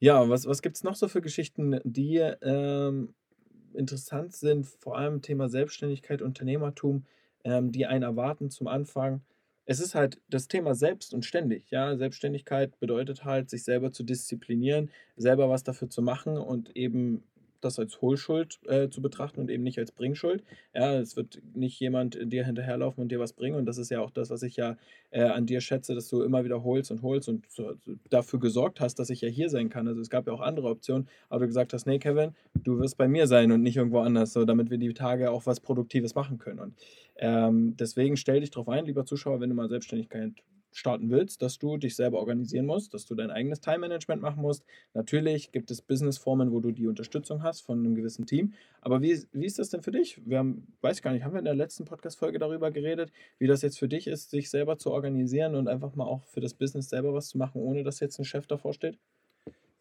ja, 0.00 0.28
was, 0.28 0.46
was 0.46 0.62
gibt 0.62 0.76
es 0.76 0.84
noch 0.84 0.94
so 0.94 1.08
für 1.08 1.20
Geschichten, 1.22 1.80
die 1.84 2.18
ähm, 2.18 3.14
interessant 3.74 4.34
sind, 4.34 4.66
vor 4.66 4.96
allem 4.98 5.22
Thema 5.22 5.48
Selbstständigkeit, 5.48 6.22
Unternehmertum, 6.22 7.04
ähm, 7.44 7.72
die 7.72 7.86
einen 7.86 8.02
erwarten 8.04 8.50
zum 8.50 8.68
Anfang? 8.68 9.22
Es 9.64 9.80
ist 9.80 9.94
halt 9.94 10.20
das 10.28 10.48
Thema 10.48 10.74
selbst 10.74 11.14
und 11.14 11.24
ständig. 11.24 11.70
Ja? 11.70 11.96
Selbstständigkeit 11.96 12.78
bedeutet 12.80 13.24
halt, 13.24 13.50
sich 13.50 13.64
selber 13.64 13.92
zu 13.92 14.02
disziplinieren, 14.02 14.90
selber 15.16 15.48
was 15.48 15.62
dafür 15.62 15.88
zu 15.88 16.02
machen 16.02 16.36
und 16.36 16.76
eben 16.76 17.22
das 17.64 17.78
als 17.78 18.00
Hohlschuld 18.00 18.60
äh, 18.66 18.88
zu 18.88 19.00
betrachten 19.00 19.40
und 19.40 19.50
eben 19.50 19.62
nicht 19.62 19.78
als 19.78 19.92
Bringschuld. 19.92 20.42
Ja, 20.74 20.94
es 20.94 21.16
wird 21.16 21.40
nicht 21.54 21.78
jemand 21.80 22.18
dir 22.32 22.44
hinterherlaufen 22.44 23.02
und 23.02 23.10
dir 23.10 23.20
was 23.20 23.32
bringen. 23.32 23.56
Und 23.56 23.66
das 23.66 23.78
ist 23.78 23.90
ja 23.90 24.00
auch 24.00 24.10
das, 24.10 24.30
was 24.30 24.42
ich 24.42 24.56
ja 24.56 24.76
äh, 25.10 25.22
an 25.22 25.46
dir 25.46 25.60
schätze, 25.60 25.94
dass 25.94 26.08
du 26.08 26.22
immer 26.22 26.44
wieder 26.44 26.62
holst 26.64 26.90
und 26.90 27.02
holst 27.02 27.28
und 27.28 27.50
so, 27.50 27.74
so 27.84 27.94
dafür 28.10 28.40
gesorgt 28.40 28.80
hast, 28.80 28.98
dass 28.98 29.10
ich 29.10 29.20
ja 29.20 29.28
hier 29.28 29.48
sein 29.48 29.68
kann. 29.68 29.88
Also 29.88 30.00
es 30.00 30.10
gab 30.10 30.26
ja 30.26 30.32
auch 30.32 30.40
andere 30.40 30.68
Optionen, 30.68 31.08
aber 31.28 31.40
du 31.40 31.46
gesagt 31.46 31.72
hast, 31.72 31.86
nee, 31.86 31.98
Kevin, 31.98 32.32
du 32.54 32.78
wirst 32.78 32.96
bei 32.96 33.08
mir 33.08 33.26
sein 33.26 33.52
und 33.52 33.62
nicht 33.62 33.76
irgendwo 33.76 34.00
anders, 34.00 34.32
so 34.32 34.44
damit 34.44 34.70
wir 34.70 34.78
die 34.78 34.94
Tage 34.94 35.30
auch 35.30 35.46
was 35.46 35.60
Produktives 35.60 36.14
machen 36.14 36.38
können. 36.38 36.58
Und 36.58 36.74
ähm, 37.16 37.76
deswegen 37.76 38.16
stell 38.16 38.40
dich 38.40 38.50
darauf 38.50 38.68
ein, 38.68 38.86
lieber 38.86 39.04
Zuschauer, 39.04 39.40
wenn 39.40 39.50
du 39.50 39.54
mal 39.54 39.68
Selbstständigkeit 39.68 40.32
starten 40.72 41.10
willst, 41.10 41.42
dass 41.42 41.58
du 41.58 41.76
dich 41.76 41.96
selber 41.96 42.18
organisieren 42.18 42.66
musst, 42.66 42.94
dass 42.94 43.06
du 43.06 43.14
dein 43.14 43.30
eigenes 43.30 43.60
Time-Management 43.60 44.22
machen 44.22 44.42
musst. 44.42 44.64
Natürlich 44.94 45.52
gibt 45.52 45.70
es 45.70 45.82
Businessformen, 45.82 46.52
wo 46.52 46.60
du 46.60 46.72
die 46.72 46.86
Unterstützung 46.86 47.42
hast 47.42 47.60
von 47.60 47.78
einem 47.78 47.94
gewissen 47.94 48.26
Team. 48.26 48.54
Aber 48.80 49.00
wie, 49.02 49.22
wie 49.32 49.46
ist 49.46 49.58
das 49.58 49.70
denn 49.70 49.82
für 49.82 49.92
dich? 49.92 50.20
Wir 50.24 50.38
haben, 50.38 50.66
weiß 50.80 51.02
gar 51.02 51.12
nicht, 51.12 51.24
haben 51.24 51.32
wir 51.32 51.38
in 51.38 51.44
der 51.44 51.54
letzten 51.54 51.84
Podcast-Folge 51.84 52.38
darüber 52.38 52.70
geredet, 52.70 53.12
wie 53.38 53.46
das 53.46 53.62
jetzt 53.62 53.78
für 53.78 53.88
dich 53.88 54.06
ist, 54.06 54.30
sich 54.30 54.50
selber 54.50 54.78
zu 54.78 54.90
organisieren 54.90 55.54
und 55.54 55.68
einfach 55.68 55.94
mal 55.94 56.04
auch 56.04 56.24
für 56.24 56.40
das 56.40 56.54
Business 56.54 56.88
selber 56.88 57.14
was 57.14 57.28
zu 57.28 57.38
machen, 57.38 57.60
ohne 57.60 57.84
dass 57.84 58.00
jetzt 58.00 58.18
ein 58.18 58.24
Chef 58.24 58.46
davor 58.46 58.72
steht? 58.72 58.98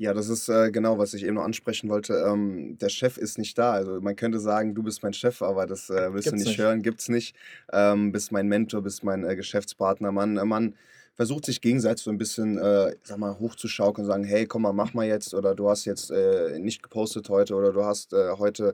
Ja, 0.01 0.15
das 0.15 0.29
ist 0.29 0.49
äh, 0.49 0.71
genau, 0.71 0.97
was 0.97 1.13
ich 1.13 1.23
eben 1.23 1.35
noch 1.35 1.43
ansprechen 1.43 1.87
wollte. 1.87 2.25
Ähm, 2.27 2.75
der 2.79 2.89
Chef 2.89 3.19
ist 3.19 3.37
nicht 3.37 3.55
da. 3.59 3.73
Also 3.73 4.01
man 4.01 4.15
könnte 4.15 4.39
sagen, 4.39 4.73
du 4.73 4.81
bist 4.81 5.03
mein 5.03 5.13
Chef, 5.13 5.43
aber 5.43 5.67
das 5.67 5.91
äh, 5.91 6.11
willst 6.11 6.23
Gibt's 6.23 6.29
du 6.29 6.35
nicht, 6.37 6.47
nicht. 6.47 6.57
hören, 6.57 6.81
gibt's 6.81 7.07
nicht. 7.07 7.35
Ähm, 7.71 8.11
bist 8.11 8.31
mein 8.31 8.47
Mentor, 8.47 8.81
bist 8.81 9.03
mein 9.03 9.23
äh, 9.23 9.35
Geschäftspartner. 9.35 10.11
Man, 10.11 10.37
äh, 10.37 10.45
man 10.45 10.73
versucht 11.13 11.45
sich 11.45 11.61
gegenseitig 11.61 12.03
so 12.03 12.09
ein 12.09 12.17
bisschen, 12.17 12.57
äh, 12.57 12.95
sag 13.03 13.19
mal, 13.19 13.37
hochzuschaukeln 13.37 14.07
und 14.07 14.11
sagen, 14.11 14.23
hey, 14.23 14.47
komm 14.47 14.63
mal, 14.63 14.73
mach 14.73 14.95
mal 14.95 15.05
jetzt 15.05 15.35
oder 15.35 15.53
du 15.53 15.69
hast 15.69 15.85
jetzt 15.85 16.09
äh, 16.09 16.57
nicht 16.57 16.81
gepostet 16.81 17.29
heute 17.29 17.53
oder 17.53 17.71
du 17.71 17.85
hast 17.85 18.11
heute 18.39 18.73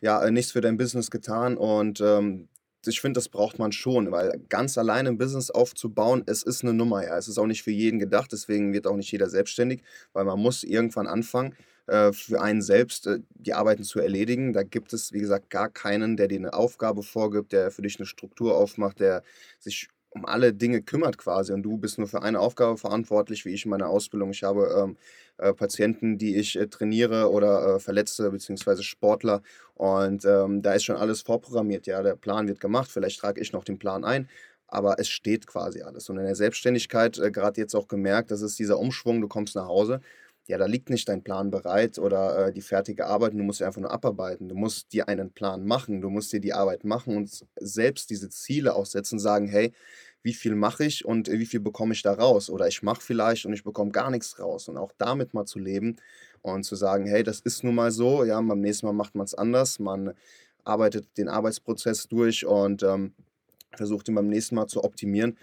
ja 0.00 0.30
nichts 0.30 0.52
für 0.52 0.62
dein 0.62 0.78
Business 0.78 1.10
getan 1.10 1.58
und 1.58 2.00
ähm, 2.00 2.48
ich 2.86 3.00
finde, 3.00 3.18
das 3.18 3.28
braucht 3.28 3.58
man 3.58 3.72
schon, 3.72 4.10
weil 4.10 4.40
ganz 4.48 4.78
alleine 4.78 5.10
ein 5.10 5.18
Business 5.18 5.50
aufzubauen, 5.50 6.22
es 6.26 6.42
ist 6.42 6.62
eine 6.62 6.74
Nummer, 6.74 7.04
ja. 7.04 7.16
Es 7.18 7.28
ist 7.28 7.38
auch 7.38 7.46
nicht 7.46 7.62
für 7.62 7.70
jeden 7.70 7.98
gedacht, 7.98 8.32
deswegen 8.32 8.72
wird 8.72 8.86
auch 8.86 8.96
nicht 8.96 9.10
jeder 9.12 9.28
selbstständig, 9.28 9.82
weil 10.12 10.24
man 10.24 10.38
muss 10.40 10.64
irgendwann 10.64 11.06
anfangen, 11.06 11.54
äh, 11.86 12.12
für 12.12 12.40
einen 12.40 12.62
selbst 12.62 13.06
äh, 13.06 13.20
die 13.34 13.54
Arbeiten 13.54 13.84
zu 13.84 14.00
erledigen. 14.00 14.52
Da 14.52 14.62
gibt 14.62 14.92
es, 14.92 15.12
wie 15.12 15.20
gesagt, 15.20 15.50
gar 15.50 15.68
keinen, 15.68 16.16
der 16.16 16.28
dir 16.28 16.38
eine 16.38 16.54
Aufgabe 16.54 17.02
vorgibt, 17.02 17.52
der 17.52 17.70
für 17.70 17.82
dich 17.82 17.98
eine 17.98 18.06
Struktur 18.06 18.56
aufmacht, 18.56 19.00
der 19.00 19.22
sich 19.58 19.88
um 20.14 20.24
alle 20.24 20.54
Dinge 20.54 20.80
kümmert 20.82 21.18
quasi 21.18 21.52
und 21.52 21.62
du 21.62 21.76
bist 21.76 21.98
nur 21.98 22.06
für 22.06 22.22
eine 22.22 22.40
Aufgabe 22.40 22.78
verantwortlich, 22.78 23.44
wie 23.44 23.50
ich 23.50 23.64
in 23.64 23.70
meiner 23.70 23.88
Ausbildung. 23.88 24.30
Ich 24.30 24.44
habe 24.44 24.72
ähm, 24.82 24.96
äh, 25.38 25.52
Patienten, 25.52 26.18
die 26.18 26.36
ich 26.36 26.56
äh, 26.56 26.68
trainiere 26.68 27.30
oder 27.30 27.76
äh, 27.76 27.80
Verletzte 27.80 28.30
bzw. 28.30 28.82
Sportler 28.82 29.42
und 29.74 30.24
ähm, 30.24 30.62
da 30.62 30.74
ist 30.74 30.84
schon 30.84 30.96
alles 30.96 31.22
vorprogrammiert. 31.22 31.86
Ja, 31.86 32.02
der 32.02 32.16
Plan 32.16 32.46
wird 32.46 32.60
gemacht, 32.60 32.90
vielleicht 32.90 33.20
trage 33.20 33.40
ich 33.40 33.52
noch 33.52 33.64
den 33.64 33.78
Plan 33.78 34.04
ein, 34.04 34.28
aber 34.68 34.98
es 35.00 35.08
steht 35.08 35.46
quasi 35.48 35.82
alles. 35.82 36.08
Und 36.08 36.18
in 36.18 36.24
der 36.24 36.36
Selbstständigkeit, 36.36 37.18
äh, 37.18 37.32
gerade 37.32 37.60
jetzt 37.60 37.74
auch 37.74 37.88
gemerkt, 37.88 38.30
das 38.30 38.40
ist 38.40 38.58
dieser 38.58 38.78
Umschwung, 38.78 39.20
du 39.20 39.28
kommst 39.28 39.56
nach 39.56 39.66
Hause, 39.66 40.00
ja, 40.46 40.58
da 40.58 40.66
liegt 40.66 40.90
nicht 40.90 41.08
dein 41.08 41.22
Plan 41.22 41.50
bereit 41.50 41.98
oder 41.98 42.48
äh, 42.48 42.52
die 42.52 42.60
fertige 42.60 43.06
Arbeit, 43.06 43.32
du 43.32 43.38
musst 43.38 43.62
einfach 43.62 43.80
nur 43.80 43.90
abarbeiten. 43.90 44.48
Du 44.48 44.54
musst 44.54 44.92
dir 44.92 45.08
einen 45.08 45.30
Plan 45.32 45.64
machen, 45.66 46.02
du 46.02 46.10
musst 46.10 46.32
dir 46.32 46.40
die 46.40 46.52
Arbeit 46.52 46.84
machen 46.84 47.16
und 47.16 47.46
selbst 47.58 48.10
diese 48.10 48.28
Ziele 48.28 48.74
auch 48.74 48.86
setzen, 48.86 49.18
sagen, 49.18 49.48
hey, 49.48 49.72
wie 50.22 50.34
viel 50.34 50.54
mache 50.54 50.84
ich 50.84 51.04
und 51.04 51.30
wie 51.30 51.46
viel 51.46 51.60
bekomme 51.60 51.94
ich 51.94 52.02
da 52.02 52.12
raus? 52.14 52.50
Oder 52.50 52.66
ich 52.68 52.82
mache 52.82 53.00
vielleicht 53.00 53.46
und 53.46 53.52
ich 53.52 53.64
bekomme 53.64 53.90
gar 53.90 54.10
nichts 54.10 54.38
raus. 54.38 54.68
Und 54.68 54.76
auch 54.76 54.92
damit 54.98 55.34
mal 55.34 55.44
zu 55.46 55.58
leben 55.58 55.96
und 56.42 56.64
zu 56.64 56.76
sagen, 56.76 57.06
hey, 57.06 57.22
das 57.22 57.40
ist 57.40 57.64
nun 57.64 57.74
mal 57.74 57.90
so, 57.90 58.24
ja, 58.24 58.40
beim 58.40 58.60
nächsten 58.60 58.86
Mal 58.86 58.92
macht 58.92 59.14
man 59.14 59.24
es 59.24 59.34
anders, 59.34 59.78
man 59.78 60.14
arbeitet 60.64 61.06
den 61.18 61.28
Arbeitsprozess 61.28 62.08
durch 62.08 62.46
und 62.46 62.82
ähm, 62.82 63.14
versucht 63.76 64.08
ihn 64.08 64.14
beim 64.14 64.28
nächsten 64.28 64.54
Mal 64.54 64.66
zu 64.66 64.84
optimieren. 64.84 65.36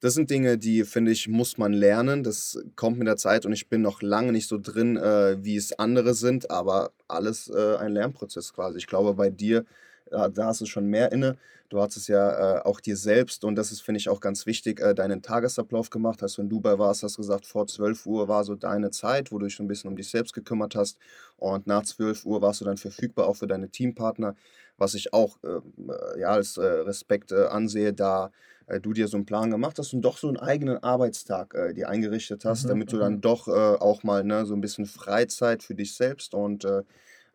Das 0.00 0.14
sind 0.14 0.30
Dinge, 0.30 0.58
die, 0.58 0.84
finde 0.84 1.10
ich, 1.10 1.26
muss 1.26 1.58
man 1.58 1.72
lernen. 1.72 2.22
Das 2.22 2.56
kommt 2.76 2.98
mit 2.98 3.08
der 3.08 3.16
Zeit 3.16 3.44
und 3.44 3.52
ich 3.52 3.68
bin 3.68 3.82
noch 3.82 4.00
lange 4.00 4.30
nicht 4.30 4.46
so 4.46 4.56
drin, 4.56 4.96
äh, 4.96 5.42
wie 5.42 5.56
es 5.56 5.76
andere 5.76 6.14
sind, 6.14 6.50
aber 6.52 6.92
alles 7.08 7.48
äh, 7.48 7.76
ein 7.78 7.92
Lernprozess 7.92 8.52
quasi. 8.52 8.78
Ich 8.78 8.86
glaube, 8.86 9.14
bei 9.14 9.28
dir, 9.28 9.64
äh, 10.12 10.30
da 10.30 10.46
hast 10.46 10.60
du 10.60 10.66
schon 10.66 10.86
mehr 10.86 11.10
inne. 11.10 11.36
Du 11.68 11.80
hast 11.82 11.96
es 11.96 12.06
ja 12.06 12.58
äh, 12.58 12.62
auch 12.62 12.80
dir 12.80 12.96
selbst 12.96 13.42
und 13.44 13.56
das 13.56 13.72
ist, 13.72 13.80
finde 13.82 13.98
ich, 13.98 14.08
auch 14.08 14.20
ganz 14.20 14.46
wichtig, 14.46 14.80
äh, 14.80 14.94
deinen 14.94 15.20
Tagesablauf 15.20 15.90
gemacht. 15.90 16.22
Als 16.22 16.34
du 16.34 16.42
in 16.42 16.48
Dubai 16.48 16.78
warst, 16.78 17.02
hast 17.02 17.18
du 17.18 17.22
gesagt, 17.22 17.44
vor 17.44 17.66
12 17.66 18.06
Uhr 18.06 18.28
war 18.28 18.44
so 18.44 18.54
deine 18.54 18.92
Zeit, 18.92 19.32
wo 19.32 19.38
du 19.38 19.46
dich 19.46 19.56
so 19.56 19.64
ein 19.64 19.68
bisschen 19.68 19.90
um 19.90 19.96
dich 19.96 20.10
selbst 20.10 20.32
gekümmert 20.32 20.76
hast 20.76 20.96
und 21.36 21.66
nach 21.66 21.82
12 21.82 22.24
Uhr 22.24 22.40
warst 22.40 22.60
du 22.60 22.64
dann 22.64 22.76
verfügbar 22.76 23.26
auch 23.26 23.34
für 23.36 23.48
deine 23.48 23.68
Teampartner, 23.68 24.36
was 24.76 24.94
ich 24.94 25.12
auch 25.12 25.38
ähm, 25.42 25.90
äh, 25.90 26.20
ja, 26.20 26.28
als 26.28 26.56
Respekt 26.58 27.32
ansehe, 27.32 27.92
da 27.92 28.30
äh, 28.68 28.80
du 28.80 28.92
dir 28.92 29.08
so 29.08 29.16
einen 29.16 29.26
Plan 29.26 29.50
gemacht 29.50 29.78
hast 29.78 29.92
und 29.92 30.02
doch 30.02 30.18
so 30.18 30.28
einen 30.28 30.36
eigenen 30.36 30.82
Arbeitstag 30.82 31.54
äh, 31.54 31.74
dir 31.74 31.88
eingerichtet 31.88 32.44
hast, 32.44 32.64
Mhm, 32.64 32.68
damit 32.68 32.92
du 32.92 32.98
dann 32.98 33.14
mhm. 33.14 33.20
doch 33.20 33.48
äh, 33.48 33.50
auch 33.50 34.02
mal 34.02 34.24
ne, 34.24 34.46
so 34.46 34.54
ein 34.54 34.60
bisschen 34.60 34.86
Freizeit 34.86 35.62
für 35.62 35.74
dich 35.74 35.94
selbst 35.94 36.34
und 36.34 36.64
äh, 36.64 36.82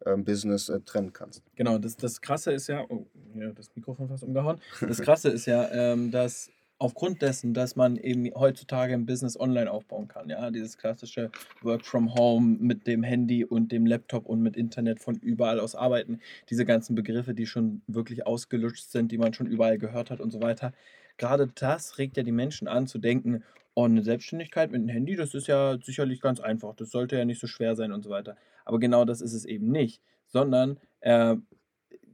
ähm, 0.06 0.24
Business 0.24 0.70
äh, 0.70 0.80
trennen 0.82 1.14
kannst. 1.14 1.44
Genau, 1.56 1.78
das, 1.78 1.96
das 1.96 2.22
Krasse 2.22 2.52
ist 2.52 2.68
ja, 2.68 2.86
oh, 2.90 3.06
ja, 3.36 3.52
das 3.52 3.70
Mikrofon 3.76 4.08
fast 4.08 4.24
umgehauen. 4.24 4.60
Das 4.82 5.02
Krasse 5.02 5.30
ist 5.30 5.46
ja, 5.46 5.70
ähm, 5.72 6.12
dass 6.12 6.50
aufgrund 6.78 7.22
dessen, 7.22 7.54
dass 7.54 7.78
man 7.78 7.96
eben 7.96 8.30
heutzutage 8.36 8.94
ein 8.94 9.06
Business 9.06 9.40
online 9.40 9.72
aufbauen 9.72 10.10
kann, 10.10 10.30
ja, 10.30 10.52
dieses 10.52 10.78
klassische 10.78 11.32
Work 11.62 11.86
from 11.86 12.14
Home 12.14 12.58
mit 12.60 12.88
dem 12.88 13.04
Handy 13.04 13.46
und 13.46 13.72
dem 13.72 13.86
Laptop 13.86 14.26
und 14.26 14.42
mit 14.42 14.58
Internet 14.58 15.00
von 15.00 15.16
überall 15.16 15.62
aus 15.62 15.76
arbeiten, 15.76 16.20
diese 16.50 16.66
ganzen 16.66 16.96
Begriffe, 16.96 17.34
die 17.34 17.46
schon 17.46 17.82
wirklich 17.88 18.28
ausgelutscht 18.28 18.92
sind, 18.92 19.12
die 19.14 19.18
man 19.18 19.34
schon 19.34 19.48
überall 19.48 19.78
gehört 19.78 20.12
hat 20.12 20.20
und 20.20 20.32
so 20.32 20.42
weiter. 20.42 20.74
Gerade 21.18 21.48
das 21.48 21.98
regt 21.98 22.18
ja 22.18 22.24
die 22.24 22.32
Menschen 22.32 22.68
an 22.68 22.88
zu 22.88 22.98
denken, 23.00 23.44
oh, 23.76 23.86
eine 23.86 24.04
Selbstständigkeit 24.04 24.72
mit 24.72 24.82
einem 24.82 24.90
Handy, 24.90 25.16
das 25.16 25.34
ist 25.34 25.48
ja 25.48 25.78
sicherlich 25.82 26.22
ganz 26.22 26.40
einfach, 26.40 26.76
das 26.76 26.92
sollte 26.92 27.18
ja 27.18 27.26
nicht 27.26 27.40
so 27.40 27.48
schwer 27.48 27.76
sein 27.76 27.92
und 27.92 28.04
so 28.04 28.10
weiter. 28.10 28.36
Aber 28.66 28.80
genau 28.80 29.06
das 29.06 29.22
ist 29.22 29.34
es 29.34 29.46
eben 29.46 29.72
nicht, 29.72 30.02
sondern 30.28 30.80
äh, 31.02 31.36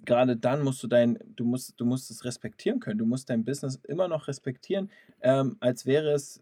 gerade 0.06 0.38
dann 0.38 0.64
musst 0.64 0.82
du 0.84 0.88
dein, 0.88 1.20
du 1.36 1.46
musst, 1.46 1.80
du 1.80 1.86
musst 1.86 2.10
es 2.12 2.24
respektieren 2.26 2.80
können. 2.80 2.98
Du 3.00 3.06
musst 3.06 3.30
dein 3.30 3.46
Business 3.46 3.80
immer 3.88 4.08
noch 4.08 4.28
respektieren, 4.28 4.90
ähm, 5.22 5.58
als 5.60 5.86
wäre 5.86 6.12
es 6.12 6.42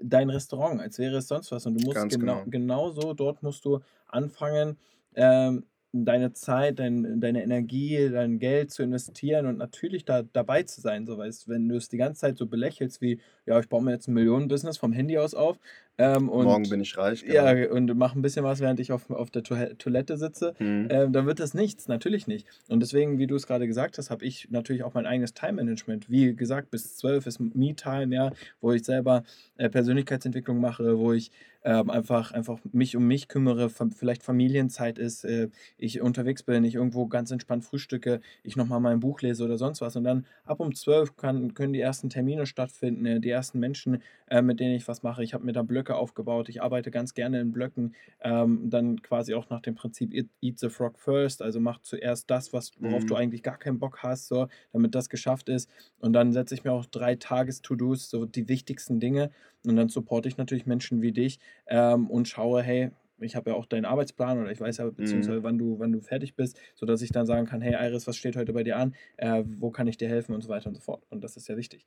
dein 0.00 0.30
Restaurant, 0.30 0.80
als 0.80 0.98
wäre 0.98 1.16
es 1.18 1.28
sonst 1.28 1.52
was. 1.52 1.66
Und 1.66 1.80
du 1.80 1.84
musst 1.84 1.96
Ganz 1.96 2.18
genau, 2.18 2.38
genau. 2.40 2.50
genauso, 2.50 3.12
dort 3.14 3.42
musst 3.42 3.64
du 3.64 3.80
anfangen, 4.06 4.78
ähm, 5.14 5.66
deine 5.92 6.32
Zeit, 6.32 6.78
dein, 6.78 7.20
deine 7.20 7.42
Energie, 7.42 8.08
dein 8.10 8.38
Geld 8.38 8.70
zu 8.70 8.82
investieren 8.82 9.46
und 9.46 9.58
natürlich 9.58 10.04
da 10.04 10.22
dabei 10.22 10.62
zu 10.62 10.80
sein. 10.80 11.06
So, 11.06 11.18
weißt, 11.18 11.48
wenn 11.48 11.68
du 11.68 11.76
es 11.76 11.88
die 11.88 11.98
ganze 11.98 12.20
Zeit 12.20 12.38
so 12.38 12.46
belächelst 12.46 13.00
wie, 13.02 13.20
ja, 13.44 13.60
ich 13.60 13.68
baue 13.68 13.82
mir 13.82 13.92
jetzt 13.92 14.08
ein 14.08 14.14
Millionenbusiness 14.14 14.78
vom 14.78 14.92
Handy 14.92 15.18
aus 15.18 15.34
auf 15.34 15.58
ähm, 15.98 16.24
Morgen 16.24 16.46
und 16.48 16.70
bin 16.70 16.80
ich 16.80 16.96
reich, 16.96 17.22
genau. 17.22 17.34
ja, 17.46 17.70
und 17.70 17.94
mache 17.98 18.18
ein 18.18 18.22
bisschen 18.22 18.44
was, 18.44 18.60
während 18.60 18.80
ich 18.80 18.92
auf, 18.92 19.10
auf 19.10 19.30
der 19.30 19.42
Toilette 19.42 20.16
sitze, 20.16 20.54
Mhm. 20.58 20.88
ähm, 20.90 21.12
dann 21.12 21.26
wird 21.26 21.38
das 21.38 21.52
nichts, 21.52 21.86
natürlich 21.88 22.26
nicht. 22.26 22.46
Und 22.68 22.80
deswegen, 22.80 23.18
wie 23.18 23.26
du 23.26 23.36
es 23.36 23.46
gerade 23.46 23.66
gesagt 23.66 23.98
hast, 23.98 24.10
habe 24.10 24.24
ich 24.24 24.48
natürlich 24.50 24.84
auch 24.84 24.94
mein 24.94 25.04
eigenes 25.06 25.34
Time-Management. 25.34 26.08
Wie 26.08 26.34
gesagt, 26.34 26.70
bis 26.70 26.96
12 26.96 27.26
ist 27.26 27.40
Me-Time, 27.40 28.14
ja, 28.14 28.32
wo 28.62 28.72
ich 28.72 28.84
selber 28.84 29.24
äh, 29.58 29.68
Persönlichkeitsentwicklung 29.68 30.58
mache, 30.60 30.98
wo 30.98 31.12
ich 31.12 31.30
ähm, 31.64 31.90
einfach, 31.90 32.32
einfach 32.32 32.58
mich 32.72 32.96
um 32.96 33.06
mich 33.06 33.28
kümmere, 33.28 33.70
vielleicht 33.70 34.22
Familienzeit 34.22 34.98
ist, 34.98 35.24
äh, 35.24 35.48
ich 35.78 36.00
unterwegs 36.00 36.42
bin, 36.42 36.64
ich 36.64 36.74
irgendwo 36.74 37.06
ganz 37.06 37.30
entspannt 37.30 37.64
frühstücke, 37.64 38.20
ich 38.42 38.56
nochmal 38.56 38.80
mein 38.80 39.00
Buch 39.00 39.20
lese 39.20 39.44
oder 39.44 39.58
sonst 39.58 39.80
was. 39.80 39.96
Und 39.96 40.04
dann 40.04 40.26
ab 40.44 40.60
um 40.60 40.74
12 40.74 41.16
kann, 41.16 41.54
können 41.54 41.72
die 41.72 41.80
ersten 41.80 42.10
Termine 42.10 42.46
stattfinden, 42.46 43.06
äh, 43.06 43.20
die 43.20 43.30
ersten 43.30 43.58
Menschen, 43.58 44.02
äh, 44.28 44.42
mit 44.42 44.60
denen 44.60 44.74
ich 44.74 44.88
was 44.88 45.02
mache. 45.02 45.22
Ich 45.22 45.34
habe 45.34 45.44
mir 45.44 45.52
da 45.52 45.62
Blöcke 45.62 45.94
aufgebaut, 45.96 46.48
ich 46.48 46.62
arbeite 46.62 46.90
ganz 46.90 47.14
gerne 47.14 47.40
in 47.40 47.52
Blöcken, 47.52 47.94
ähm, 48.20 48.70
dann 48.70 49.02
quasi 49.02 49.34
auch 49.34 49.48
nach 49.50 49.60
dem 49.60 49.74
Prinzip 49.74 50.12
Eat, 50.14 50.28
eat 50.40 50.58
the 50.58 50.68
Frog 50.68 50.98
first, 50.98 51.42
also 51.42 51.60
mach 51.60 51.80
zuerst 51.82 52.30
das, 52.30 52.52
was, 52.52 52.72
worauf 52.78 53.04
du 53.04 53.14
Mhm. 53.14 53.16
eigentlich 53.16 53.42
gar 53.42 53.58
keinen 53.58 53.78
Bock 53.78 54.02
hast, 54.02 54.28
so, 54.28 54.48
damit 54.72 54.94
das 54.94 55.08
geschafft 55.08 55.48
ist. 55.48 55.70
Und 55.98 56.12
dann 56.12 56.32
setze 56.32 56.54
ich 56.54 56.64
mir 56.64 56.72
auch 56.72 56.86
drei 56.86 57.14
Tages-To-Dos, 57.16 58.10
so 58.10 58.24
die 58.26 58.48
wichtigsten 58.48 59.00
Dinge. 59.00 59.30
Und 59.66 59.76
dann 59.76 59.88
supporte 59.88 60.28
ich 60.28 60.36
natürlich 60.36 60.66
Menschen 60.66 61.02
wie 61.02 61.12
dich 61.12 61.38
ähm, 61.66 62.10
und 62.10 62.26
schaue, 62.28 62.62
hey, 62.62 62.90
ich 63.20 63.36
habe 63.36 63.50
ja 63.50 63.56
auch 63.56 63.66
deinen 63.66 63.84
Arbeitsplan 63.84 64.40
oder 64.40 64.50
ich 64.50 64.60
weiß 64.60 64.78
ja 64.78 64.86
Mhm. 64.86 64.94
beziehungsweise 64.96 65.42
wann 65.44 65.56
du, 65.58 65.78
wann 65.78 65.92
du 65.92 66.00
fertig 66.00 66.34
bist, 66.34 66.58
sodass 66.74 67.02
ich 67.02 67.10
dann 67.12 67.26
sagen 67.26 67.46
kann, 67.46 67.60
hey 67.60 67.74
Iris, 67.88 68.06
was 68.08 68.16
steht 68.16 68.34
heute 68.36 68.52
bei 68.52 68.64
dir 68.64 68.76
an? 68.76 68.94
Äh, 69.16 69.44
wo 69.58 69.70
kann 69.70 69.86
ich 69.86 69.96
dir 69.96 70.08
helfen 70.08 70.34
und 70.34 70.42
so 70.42 70.48
weiter 70.48 70.66
und 70.68 70.74
so 70.74 70.80
fort. 70.80 71.04
Und 71.10 71.22
das 71.22 71.36
ist 71.36 71.48
ja 71.48 71.56
wichtig. 71.56 71.86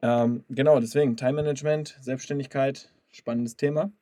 Ähm, 0.00 0.44
genau, 0.48 0.80
deswegen 0.80 1.16
Time 1.16 1.34
Management, 1.34 1.98
Selbstständigkeit, 2.00 2.90
spannendes 3.10 3.56
Thema. 3.56 3.92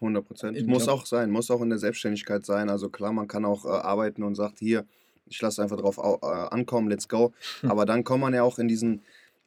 100%. 0.00 0.56
Ich 0.56 0.66
Muss 0.66 0.88
auch 0.88 1.06
sein, 1.06 1.30
muss 1.30 1.50
auch 1.50 1.60
in 1.62 1.68
der 1.68 1.78
Selbstständigkeit 1.78 2.44
sein. 2.44 2.70
Also 2.70 2.88
klar, 2.88 3.12
man 3.12 3.28
kann 3.28 3.44
auch 3.44 3.64
äh, 3.64 3.68
arbeiten 3.68 4.22
und 4.22 4.34
sagt, 4.34 4.58
hier, 4.58 4.84
ich 5.26 5.40
lasse 5.40 5.62
einfach 5.62 5.76
drauf 5.76 5.98
au- 5.98 6.18
äh, 6.22 6.48
ankommen, 6.50 6.88
let's 6.88 7.08
go. 7.08 7.32
Aber 7.62 7.84
dann 7.86 8.02
kommt 8.04 8.20
man 8.22 8.34
ja 8.34 8.42
auch 8.42 8.58
in 8.58 8.68
diesen, 8.68 9.02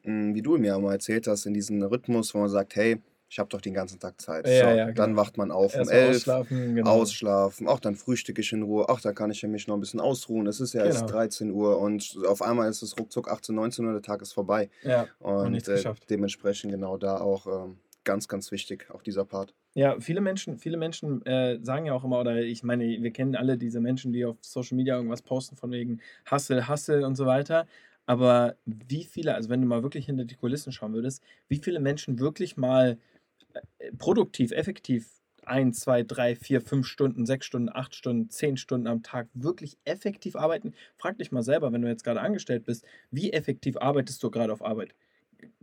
wie 0.05 0.41
du 0.41 0.57
mir 0.57 0.77
mal 0.79 0.93
erzählt 0.93 1.27
hast, 1.27 1.45
in 1.45 1.53
diesen 1.53 1.81
Rhythmus, 1.83 2.33
wo 2.33 2.39
man 2.39 2.49
sagt, 2.49 2.75
hey, 2.75 3.01
ich 3.27 3.39
habe 3.39 3.49
doch 3.49 3.59
den 3.59 3.73
ganzen 3.73 3.99
Tag 3.99 4.21
Zeit. 4.21 4.47
ja, 4.47 4.53
So, 4.71 4.77
ja, 4.77 4.85
dann 4.91 5.11
genau. 5.11 5.21
wacht 5.21 5.37
man 5.37 5.51
auf 5.51 5.73
um 5.73 5.79
Erstmal 5.79 5.99
11, 5.99 6.15
ausschlafen, 6.15 6.75
genau. 6.75 6.89
ausschlafen, 6.91 7.67
ach, 7.67 7.79
dann 7.79 7.95
frühstücke 7.95 8.41
ich 8.41 8.53
in 8.53 8.61
Ruhe, 8.63 8.85
ach, 8.87 9.01
dann 9.01 9.15
kann 9.15 9.31
ich 9.31 9.41
mich 9.43 9.67
noch 9.67 9.75
ein 9.75 9.79
bisschen 9.79 9.99
ausruhen. 9.99 10.47
Es 10.47 10.59
ist 10.59 10.73
ja 10.73 10.85
erst 10.85 11.01
Genau. 11.01 11.11
13 11.11 11.51
Uhr 11.51 11.79
und 11.79 12.17
auf 12.27 12.41
einmal 12.41 12.69
ist 12.69 12.81
es 12.83 12.97
ruckzuck 12.97 13.29
18, 13.29 13.55
19 13.55 13.85
Uhr, 13.85 13.93
der 13.93 14.01
Tag 14.01 14.21
ist 14.21 14.33
vorbei. 14.33 14.69
Ja, 14.83 15.07
und 15.19 15.67
äh, 15.67 15.83
dementsprechend 16.09 16.71
genau 16.71 16.97
da 16.97 17.19
auch 17.19 17.47
ähm, 17.47 17.77
ganz, 18.03 18.27
ganz 18.27 18.51
wichtig, 18.51 18.87
auch 18.91 19.01
dieser 19.01 19.25
Part. 19.25 19.53
Ja, 19.73 19.99
viele 19.99 20.21
Menschen, 20.21 20.57
viele 20.57 20.77
Menschen 20.77 21.25
äh, 21.25 21.59
sagen 21.61 21.85
ja 21.87 21.93
auch 21.93 22.05
immer, 22.05 22.19
oder 22.21 22.37
ich 22.37 22.63
meine, 22.63 22.85
wir 22.85 23.11
kennen 23.11 23.35
alle 23.35 23.57
diese 23.57 23.81
Menschen, 23.81 24.13
die 24.13 24.23
auf 24.23 24.37
Social 24.41 24.77
Media 24.77 24.95
irgendwas 24.95 25.21
posten 25.21 25.57
von 25.57 25.71
wegen 25.71 25.99
Hustle, 26.31 26.69
Hustle 26.69 27.05
und 27.05 27.15
so 27.15 27.25
weiter. 27.25 27.67
Aber 28.05 28.55
wie 28.65 29.03
viele, 29.03 29.35
also 29.35 29.49
wenn 29.49 29.61
du 29.61 29.67
mal 29.67 29.83
wirklich 29.83 30.05
hinter 30.05 30.25
die 30.25 30.35
Kulissen 30.35 30.71
schauen 30.71 30.93
würdest, 30.93 31.23
wie 31.47 31.57
viele 31.57 31.79
Menschen 31.79 32.19
wirklich 32.19 32.57
mal 32.57 32.99
äh, 33.79 33.91
produktiv, 33.97 34.51
effektiv 34.51 35.09
ein, 35.45 35.73
zwei, 35.73 36.03
drei, 36.03 36.35
vier, 36.35 36.61
fünf 36.61 36.87
Stunden, 36.87 37.25
sechs 37.25 37.45
Stunden, 37.45 37.69
acht 37.69 37.95
Stunden, 37.95 38.29
zehn 38.29 38.57
Stunden 38.57 38.87
am 38.87 39.03
Tag 39.03 39.27
wirklich 39.33 39.77
effektiv 39.85 40.35
arbeiten? 40.35 40.73
Frag 40.97 41.17
dich 41.17 41.31
mal 41.31 41.43
selber, 41.43 41.71
wenn 41.73 41.81
du 41.81 41.87
jetzt 41.87 42.03
gerade 42.03 42.21
angestellt 42.21 42.65
bist, 42.65 42.85
wie 43.11 43.33
effektiv 43.33 43.77
arbeitest 43.77 44.21
du 44.23 44.31
gerade 44.31 44.53
auf 44.53 44.65
Arbeit? 44.65 44.95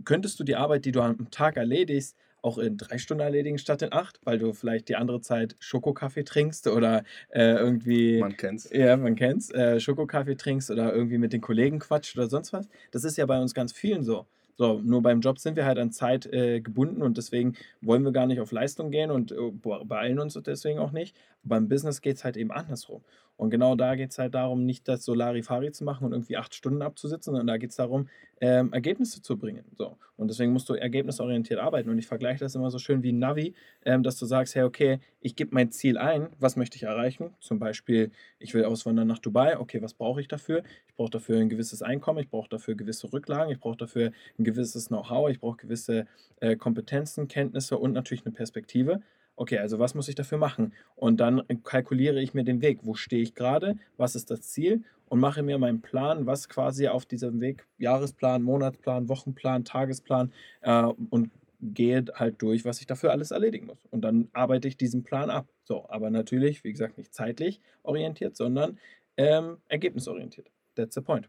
Könntest 0.04 0.38
du 0.40 0.44
die 0.44 0.56
Arbeit, 0.56 0.84
die 0.84 0.92
du 0.92 1.00
am 1.00 1.30
Tag 1.30 1.56
erledigst, 1.56 2.16
auch 2.42 2.58
in 2.58 2.76
drei 2.76 2.98
Stunden 2.98 3.22
erledigen 3.22 3.56
statt 3.58 3.82
in 3.82 3.92
acht, 3.92 4.20
weil 4.24 4.38
du 4.38 4.52
vielleicht 4.52 4.88
die 4.88 4.96
andere 4.96 5.20
Zeit 5.20 5.56
Schokokaffee 5.60 6.24
trinkst 6.24 6.66
oder 6.66 7.04
äh, 7.30 7.54
irgendwie, 7.54 8.18
Man 8.20 8.36
kennt's. 8.36 8.68
ja, 8.72 8.96
man 8.96 9.14
kennt's, 9.14 9.50
äh, 9.50 9.80
Schokokaffee 9.80 10.36
trinkst 10.36 10.70
oder 10.70 10.92
irgendwie 10.92 11.18
mit 11.18 11.32
den 11.32 11.40
Kollegen 11.40 11.78
quatscht 11.78 12.16
oder 12.16 12.28
sonst 12.28 12.52
was. 12.52 12.68
Das 12.90 13.04
ist 13.04 13.16
ja 13.16 13.26
bei 13.26 13.40
uns 13.40 13.54
ganz 13.54 13.72
vielen 13.72 14.02
so. 14.02 14.26
So, 14.58 14.80
nur 14.84 15.02
beim 15.02 15.20
Job 15.20 15.38
sind 15.38 15.56
wir 15.56 15.64
halt 15.64 15.78
an 15.78 15.92
Zeit 15.92 16.26
äh, 16.26 16.60
gebunden 16.60 17.00
und 17.00 17.16
deswegen 17.16 17.54
wollen 17.80 18.02
wir 18.04 18.12
gar 18.12 18.26
nicht 18.26 18.38
auf 18.38 18.52
Leistung 18.52 18.90
gehen 18.90 19.10
und 19.10 19.32
äh, 19.32 19.50
be- 19.50 19.82
beeilen 19.86 20.18
uns 20.18 20.34
deswegen 20.44 20.78
auch 20.78 20.92
nicht. 20.92 21.16
Beim 21.42 21.68
Business 21.68 22.02
geht 22.02 22.16
es 22.16 22.24
halt 22.24 22.36
eben 22.36 22.50
andersrum. 22.52 23.02
Und 23.36 23.50
genau 23.50 23.74
da 23.74 23.96
geht 23.96 24.10
es 24.10 24.18
halt 24.18 24.34
darum, 24.34 24.64
nicht 24.64 24.86
das 24.86 25.04
Solari-Fari 25.04 25.72
zu 25.72 25.84
machen 25.84 26.04
und 26.04 26.12
irgendwie 26.12 26.36
acht 26.36 26.54
Stunden 26.54 26.82
abzusitzen, 26.82 27.32
sondern 27.32 27.46
da 27.46 27.56
geht 27.56 27.70
es 27.70 27.76
darum, 27.76 28.08
ähm, 28.40 28.72
Ergebnisse 28.72 29.22
zu 29.22 29.36
bringen. 29.36 29.64
So. 29.76 29.96
Und 30.16 30.28
deswegen 30.28 30.52
musst 30.52 30.68
du 30.68 30.74
ergebnisorientiert 30.74 31.58
arbeiten. 31.58 31.90
Und 31.90 31.98
ich 31.98 32.06
vergleiche 32.06 32.40
das 32.40 32.54
immer 32.54 32.70
so 32.70 32.78
schön 32.78 33.02
wie 33.02 33.12
ein 33.12 33.18
Navi, 33.18 33.54
ähm, 33.84 34.02
dass 34.02 34.16
du 34.16 34.26
sagst, 34.26 34.54
hey, 34.54 34.64
okay, 34.64 35.00
ich 35.20 35.36
gebe 35.36 35.54
mein 35.54 35.70
Ziel 35.70 35.98
ein, 35.98 36.28
was 36.38 36.56
möchte 36.56 36.76
ich 36.76 36.84
erreichen? 36.84 37.30
Zum 37.40 37.58
Beispiel, 37.58 38.10
ich 38.38 38.54
will 38.54 38.64
auswandern 38.64 39.08
nach 39.08 39.18
Dubai, 39.18 39.58
okay, 39.58 39.80
was 39.82 39.94
brauche 39.94 40.20
ich 40.20 40.28
dafür? 40.28 40.62
Ich 40.86 40.94
brauche 40.94 41.10
dafür 41.10 41.38
ein 41.38 41.48
gewisses 41.48 41.82
Einkommen, 41.82 42.18
ich 42.18 42.30
brauche 42.30 42.48
dafür 42.48 42.74
gewisse 42.74 43.12
Rücklagen, 43.12 43.52
ich 43.52 43.60
brauche 43.60 43.76
dafür 43.76 44.12
ein 44.38 44.44
gewisses 44.44 44.88
Know-how, 44.88 45.30
ich 45.30 45.40
brauche 45.40 45.56
gewisse 45.56 46.06
äh, 46.40 46.56
Kompetenzen, 46.56 47.28
Kenntnisse 47.28 47.78
und 47.78 47.92
natürlich 47.92 48.26
eine 48.26 48.34
Perspektive. 48.34 49.00
Okay, 49.36 49.58
also 49.58 49.78
was 49.78 49.94
muss 49.94 50.08
ich 50.08 50.14
dafür 50.14 50.38
machen? 50.38 50.72
Und 50.94 51.18
dann 51.20 51.42
kalkuliere 51.64 52.20
ich 52.20 52.34
mir 52.34 52.44
den 52.44 52.60
Weg. 52.60 52.80
Wo 52.82 52.94
stehe 52.94 53.22
ich 53.22 53.34
gerade? 53.34 53.76
Was 53.96 54.14
ist 54.14 54.30
das 54.30 54.42
Ziel? 54.42 54.84
Und 55.08 55.20
mache 55.20 55.42
mir 55.42 55.58
meinen 55.58 55.82
Plan, 55.82 56.26
was 56.26 56.48
quasi 56.48 56.88
auf 56.88 57.04
diesem 57.06 57.40
Weg, 57.40 57.66
Jahresplan, 57.78 58.42
Monatsplan, 58.42 59.08
Wochenplan, 59.08 59.64
Tagesplan 59.64 60.32
äh, 60.62 60.84
und 60.84 61.30
gehe 61.60 62.04
halt 62.14 62.40
durch, 62.42 62.64
was 62.64 62.80
ich 62.80 62.86
dafür 62.86 63.12
alles 63.12 63.30
erledigen 63.30 63.66
muss. 63.66 63.86
Und 63.90 64.02
dann 64.02 64.28
arbeite 64.32 64.68
ich 64.68 64.76
diesen 64.76 65.04
Plan 65.04 65.30
ab. 65.30 65.46
So, 65.64 65.88
aber 65.88 66.10
natürlich, 66.10 66.64
wie 66.64 66.72
gesagt, 66.72 66.98
nicht 66.98 67.14
zeitlich 67.14 67.60
orientiert, 67.82 68.36
sondern 68.36 68.78
ähm, 69.16 69.58
ergebnisorientiert. 69.68 70.50
That's 70.74 70.94
the 70.94 71.00
point. 71.00 71.28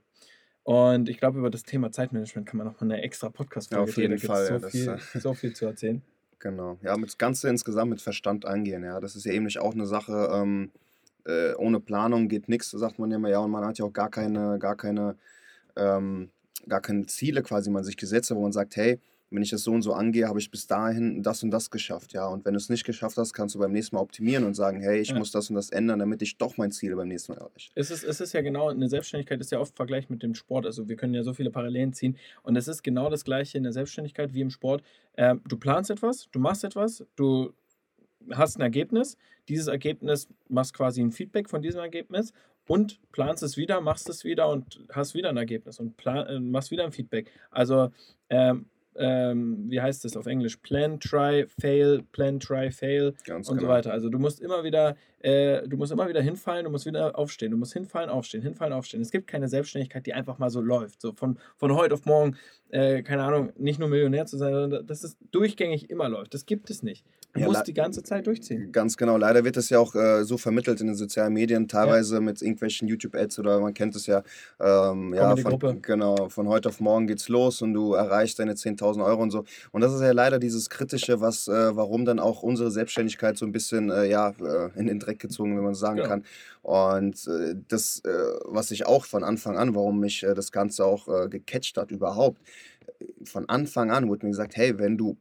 Und 0.63 1.09
ich 1.09 1.17
glaube, 1.17 1.39
über 1.39 1.49
das 1.49 1.63
Thema 1.63 1.91
Zeitmanagement 1.91 2.47
kann 2.47 2.57
man 2.57 2.67
noch 2.67 2.79
mal 2.79 2.85
eine 2.85 3.01
extra 3.01 3.29
Podcast-Folge 3.29 3.85
Ja, 3.85 3.91
auf 3.91 3.97
jeden 3.97 4.17
Fall. 4.17 4.45
so, 4.47 4.53
Ja, 4.53 4.69
viel, 4.69 4.89
äh, 4.89 5.19
so 5.19 5.33
viel 5.33 5.53
zu 5.53 5.65
erzählen. 5.65 6.01
Genau. 6.43 6.77
Ja, 6.83 6.95
mit 6.97 7.09
das 7.09 7.17
Ganze 7.17 7.49
insgesamt 7.49 7.89
mit 7.89 8.01
Verstand 8.01 8.45
angehen. 8.45 8.83
Ja, 8.83 8.99
das 8.99 9.15
ist 9.15 9.25
ja 9.25 9.31
eben 9.33 9.45
nicht 9.45 9.59
auch 9.59 9.73
eine 9.73 9.87
Sache. 9.87 10.29
Ähm, 10.31 10.71
äh, 11.25 11.53
ohne 11.55 11.79
Planung 11.79 12.27
geht 12.27 12.49
nichts, 12.49 12.69
sagt 12.69 12.99
man 12.99 13.09
ja 13.09 13.17
immer. 13.17 13.29
Ja, 13.29 13.39
und 13.39 13.49
man 13.49 13.65
hat 13.65 13.79
ja 13.79 13.85
auch 13.85 13.93
gar 13.93 14.09
keine, 14.09 14.59
gar 14.59 14.75
keine, 14.75 15.15
ähm, 15.75 16.29
gar 16.67 16.81
keine 16.81 17.07
Ziele 17.07 17.41
quasi 17.41 17.71
man 17.71 17.83
sich 17.83 17.97
gesetzt, 17.97 18.29
wo 18.35 18.41
man 18.41 18.51
sagt, 18.51 18.75
hey, 18.75 18.99
wenn 19.34 19.43
ich 19.43 19.49
das 19.49 19.63
so 19.63 19.71
und 19.71 19.81
so 19.81 19.93
angehe, 19.93 20.27
habe 20.27 20.39
ich 20.39 20.49
bis 20.51 20.67
dahin 20.67 21.23
das 21.23 21.43
und 21.43 21.51
das 21.51 21.69
geschafft, 21.71 22.13
ja. 22.13 22.27
Und 22.27 22.45
wenn 22.45 22.53
du 22.53 22.57
es 22.57 22.69
nicht 22.69 22.84
geschafft 22.86 23.17
hast, 23.17 23.34
kannst 23.34 23.55
du 23.55 23.59
beim 23.59 23.71
nächsten 23.71 23.95
Mal 23.95 24.01
optimieren 24.01 24.43
und 24.43 24.53
sagen, 24.53 24.79
hey, 24.81 24.99
ich 24.99 25.09
Ja. 25.09 25.17
muss 25.17 25.31
das 25.31 25.49
und 25.49 25.55
das 25.55 25.69
ändern, 25.69 25.99
damit 25.99 26.21
ich 26.21 26.38
doch 26.38 26.57
mein 26.57 26.71
Ziel 26.71 26.95
beim 26.95 27.07
nächsten 27.07 27.34
Mal 27.34 27.39
erreiche. 27.39 27.71
Es 27.75 27.91
ist, 27.91 28.03
es 28.03 28.21
ist 28.21 28.34
ja 28.34 28.41
genau, 28.41 28.69
eine 28.69 28.88
Selbstständigkeit 28.88 29.39
ist 29.41 29.51
ja 29.51 29.59
oft 29.59 29.75
Vergleich 29.75 30.09
mit 30.09 30.23
dem 30.23 30.36
Sport. 30.36 30.65
Also 30.65 30.88
wir 30.88 30.95
können 30.95 31.13
ja 31.13 31.23
so 31.23 31.34
viele 31.34 31.51
Parallelen 31.51 31.93
ziehen. 31.93 32.17
Und 32.43 32.55
es 32.55 32.67
ist 32.67 32.84
genau 32.84 33.09
das 33.09 33.23
Gleiche 33.25 33.57
in 33.57 33.63
der 33.63 33.73
Selbstständigkeit 33.73 34.34
wie 34.34 34.41
im 34.41 34.49
Sport. 34.49 34.84
Ähm, 35.17 35.41
du 35.47 35.57
planst 35.57 35.89
etwas, 35.89 36.27
du 36.31 36.39
machst 36.39 36.63
etwas, 36.63 37.05
du 37.15 37.53
hast 38.31 38.57
ein 38.57 38.61
Ergebnis. 38.61 39.17
Dieses 39.49 39.67
Ergebnis 39.67 40.27
machst 40.47 40.73
quasi 40.73 41.01
ein 41.01 41.11
Feedback 41.11 41.49
von 41.49 41.61
diesem 41.61 41.81
Ergebnis 41.81 42.34
und 42.67 42.99
planst 43.11 43.43
es 43.43 43.57
wieder, 43.57 43.81
machst 43.81 44.07
es 44.07 44.23
wieder 44.23 44.49
und 44.49 44.79
hast 44.89 45.13
wieder 45.15 45.29
ein 45.29 45.38
Ergebnis 45.38 45.79
und 45.79 45.97
plan, 45.97 46.27
äh, 46.27 46.39
machst 46.39 46.71
wieder 46.71 46.86
ein 46.86 46.91
Feedback. 46.93 47.29
Also 47.51 47.91
ähm, 48.29 48.67
ähm, 48.95 49.65
wie 49.69 49.81
heißt 49.81 50.05
das 50.05 50.15
auf 50.15 50.25
Englisch? 50.25 50.57
Plan, 50.57 50.99
try, 50.99 51.45
fail, 51.59 52.03
plan, 52.11 52.39
try, 52.39 52.71
fail 52.71 53.13
Ganz 53.25 53.49
und 53.49 53.55
so 53.55 53.61
genau. 53.61 53.73
weiter. 53.73 53.91
Also 53.91 54.09
du 54.09 54.19
musst 54.19 54.39
immer 54.39 54.63
wieder, 54.63 54.95
äh, 55.19 55.67
du 55.67 55.77
musst 55.77 55.91
immer 55.91 56.07
wieder 56.07 56.21
hinfallen, 56.21 56.65
du 56.65 56.71
musst 56.71 56.85
wieder 56.85 57.17
aufstehen, 57.17 57.51
du 57.51 57.57
musst 57.57 57.73
hinfallen, 57.73 58.09
aufstehen, 58.09 58.41
hinfallen, 58.41 58.73
aufstehen. 58.73 59.01
Es 59.01 59.11
gibt 59.11 59.27
keine 59.27 59.47
Selbstständigkeit, 59.47 60.05
die 60.05 60.13
einfach 60.13 60.37
mal 60.37 60.49
so 60.49 60.61
läuft, 60.61 61.01
so 61.01 61.13
von, 61.13 61.37
von 61.55 61.73
heute 61.75 61.93
auf 61.95 62.05
morgen, 62.05 62.37
äh, 62.69 63.01
keine 63.03 63.23
Ahnung, 63.23 63.51
nicht 63.57 63.79
nur 63.79 63.89
Millionär 63.89 64.25
zu 64.25 64.37
sein, 64.37 64.53
sondern 64.53 64.85
dass 64.85 65.03
es 65.03 65.17
durchgängig 65.31 65.89
immer 65.89 66.09
läuft. 66.09 66.33
Das 66.33 66.45
gibt 66.45 66.69
es 66.69 66.83
nicht. 66.83 67.05
Du 67.34 67.39
Ja, 67.41 67.47
musst 67.47 67.65
die 67.67 67.73
ganze 67.73 68.03
Zeit 68.03 68.27
durchziehen. 68.27 68.71
Ganz 68.71 68.95
genau. 68.97 69.17
Leider 69.17 69.43
wird 69.43 69.57
es 69.57 69.69
ja 69.69 69.79
auch 69.79 69.95
äh, 69.95 70.23
so 70.23 70.38
vermittelt 70.38 70.81
in 70.81 70.88
den 70.88 70.95
sozialen 70.95 71.34
Medien, 71.34 71.67
teilweise 71.67 72.21
mit 72.21 72.41
irgendwelchen 72.41 72.88
YouTube-Ads 72.88 73.39
oder 73.39 73.59
man 73.59 73.73
kennt 73.73 73.95
es 73.95 74.05
ja, 74.07 74.23
ähm, 74.59 75.13
ja 75.13 75.36
von, 75.36 75.51
Comedy-Gruppe. 75.51 75.81
genau, 75.81 76.29
von 76.29 76.47
heute 76.47 76.69
auf 76.69 76.79
morgen 76.79 77.07
geht's 77.07 77.29
los 77.29 77.61
und 77.61 77.73
du 77.73 77.93
erreichst 77.93 78.39
deine 78.39 78.55
10.000 78.55 79.03
Euro 79.03 79.21
und 79.21 79.31
so. 79.31 79.45
Und 79.71 79.81
das 79.81 79.93
ist 79.93 80.01
ja 80.01 80.11
leider 80.11 80.39
dieses 80.39 80.69
Kritische, 80.69 81.21
was, 81.21 81.47
äh, 81.47 81.75
warum 81.75 82.05
dann 82.05 82.19
auch 82.19 82.43
unsere 82.43 82.69
Selbstständigkeit 82.71 83.38
so 83.38 83.45
ein 83.45 83.51
bisschen, 83.51 83.89
äh, 83.89 84.05
ja, 84.05 84.29
äh, 84.29 84.69
in 84.79 84.86
den 84.88 84.99
Dreck 84.99 85.19
gezogen, 85.19 85.55
wenn 85.57 85.63
man 85.63 85.73
so 85.73 85.81
sagen 85.81 85.97
Genau. 85.97 86.09
kann. 86.09 86.23
Und 86.61 87.27
äh, 87.27 87.55
das, 87.67 87.99
äh, 88.05 88.09
was 88.45 88.71
ich 88.71 88.86
auch 88.86 89.05
von 89.05 89.23
Anfang 89.23 89.57
an, 89.57 89.73
warum 89.75 89.99
mich 89.99 90.21
das 90.36 90.51
Ganze 90.51 90.86
auch 90.86 91.07
gecatcht 91.29 91.77
hat 91.77 91.91
überhaupt, 91.91 92.39
von 93.25 93.47
Anfang 93.49 93.91
an 93.91 94.07
wurde 94.07 94.25
mir 94.25 94.31
gesagt, 94.31 94.55
hey, 94.55 94.77
wenn 94.77 94.97
du 94.97 95.17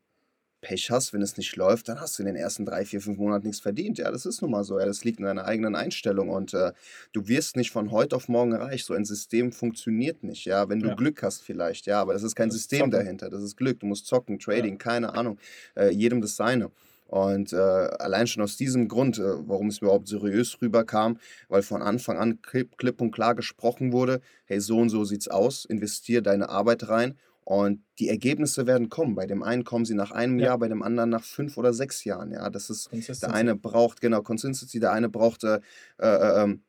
Pech 0.62 0.90
hast, 0.90 1.12
wenn 1.12 1.20
es 1.22 1.36
nicht 1.36 1.56
läuft, 1.56 1.88
dann 1.88 2.00
hast 2.00 2.18
du 2.18 2.22
in 2.22 2.26
den 2.28 2.36
ersten 2.36 2.64
drei, 2.64 2.84
vier, 2.86 3.00
fünf 3.00 3.18
Monaten 3.18 3.46
nichts 3.48 3.60
verdient. 3.60 3.98
Ja, 3.98 4.10
das 4.10 4.24
ist 4.24 4.40
nun 4.42 4.52
mal 4.52 4.62
so. 4.64 4.78
Ja, 4.78 4.86
das 4.86 5.04
liegt 5.04 5.18
in 5.18 5.24
deiner 5.26 5.44
eigenen 5.44 5.74
Einstellung 5.74 6.30
und 6.30 6.54
äh, 6.54 6.72
du 7.12 7.26
wirst 7.28 7.56
nicht 7.56 7.72
von 7.72 7.90
heute 7.90 8.14
auf 8.16 8.28
morgen 8.28 8.54
reich. 8.54 8.84
So 8.84 8.94
ein 8.94 9.04
System 9.04 9.52
funktioniert 9.52 10.22
nicht. 10.22 10.44
Ja, 10.46 10.68
wenn 10.68 10.80
du 10.80 10.88
Ja. 10.88 10.94
Glück 10.94 11.22
hast 11.22 11.42
vielleicht. 11.42 11.86
Ja, 11.86 12.00
aber 12.00 12.12
das 12.14 12.22
ist 12.22 12.36
kein 12.36 12.48
Das 12.48 12.56
ist 12.56 12.62
System 12.70 12.78
Zocken. 12.78 12.90
dahinter. 12.92 13.28
Das 13.28 13.42
ist 13.42 13.56
Glück. 13.56 13.80
Du 13.80 13.86
musst 13.86 14.06
zocken, 14.06 14.38
Trading, 14.38 14.78
keine 14.78 15.14
Ahnung. 15.14 15.38
Äh, 15.76 15.90
jedem 15.90 16.20
das 16.20 16.36
seine. 16.36 16.70
Und 17.08 17.52
äh, 17.52 17.56
allein 17.56 18.26
schon 18.26 18.42
aus 18.42 18.56
diesem 18.56 18.88
Grund, 18.88 19.18
äh, 19.18 19.22
warum 19.48 19.66
es 19.66 19.78
überhaupt 19.78 20.08
seriös 20.08 20.62
rüberkam, 20.62 21.18
weil 21.48 21.62
von 21.62 21.82
Anfang 21.82 22.16
an 22.16 22.40
klipp, 22.40 22.78
klipp 22.78 23.00
und 23.02 23.10
klar 23.10 23.34
gesprochen 23.34 23.92
wurde, 23.92 24.20
hey, 24.46 24.60
so 24.60 24.78
und 24.78 24.88
so 24.88 25.04
sieht's 25.04 25.28
aus, 25.28 25.64
investier 25.66 26.22
deine 26.22 26.48
Arbeit 26.48 26.88
rein 26.88 27.18
und 27.45 27.82
die 27.99 28.09
Ergebnisse 28.09 28.66
werden 28.66 28.88
kommen. 28.88 29.14
Bei 29.14 29.26
dem 29.26 29.43
einen 29.43 29.64
kommen 29.64 29.84
sie 29.84 29.95
nach 29.95 30.11
einem 30.12 30.38
Ja. 30.38 30.47
Jahr, 30.47 30.59
bei 30.59 30.68
dem 30.68 30.82
anderen 30.82 31.11
nach 31.11 31.24
fünf 31.24 31.57
oder 31.57 31.72
sechs 31.72 32.05
Jahren. 32.05 32.30
Ja, 32.32 32.51
das 32.51 32.70
ist, 32.70 32.90
der 33.22 33.32
eine 33.32 33.57
braucht, 33.57 34.01
genau, 34.01 34.22
Consistency, 34.22 34.78
der 34.80 34.93
eine 34.93 35.09
braucht 35.09 35.45
äh, 35.45 35.61
äh, 35.99 36.43
ähm, 36.43 36.62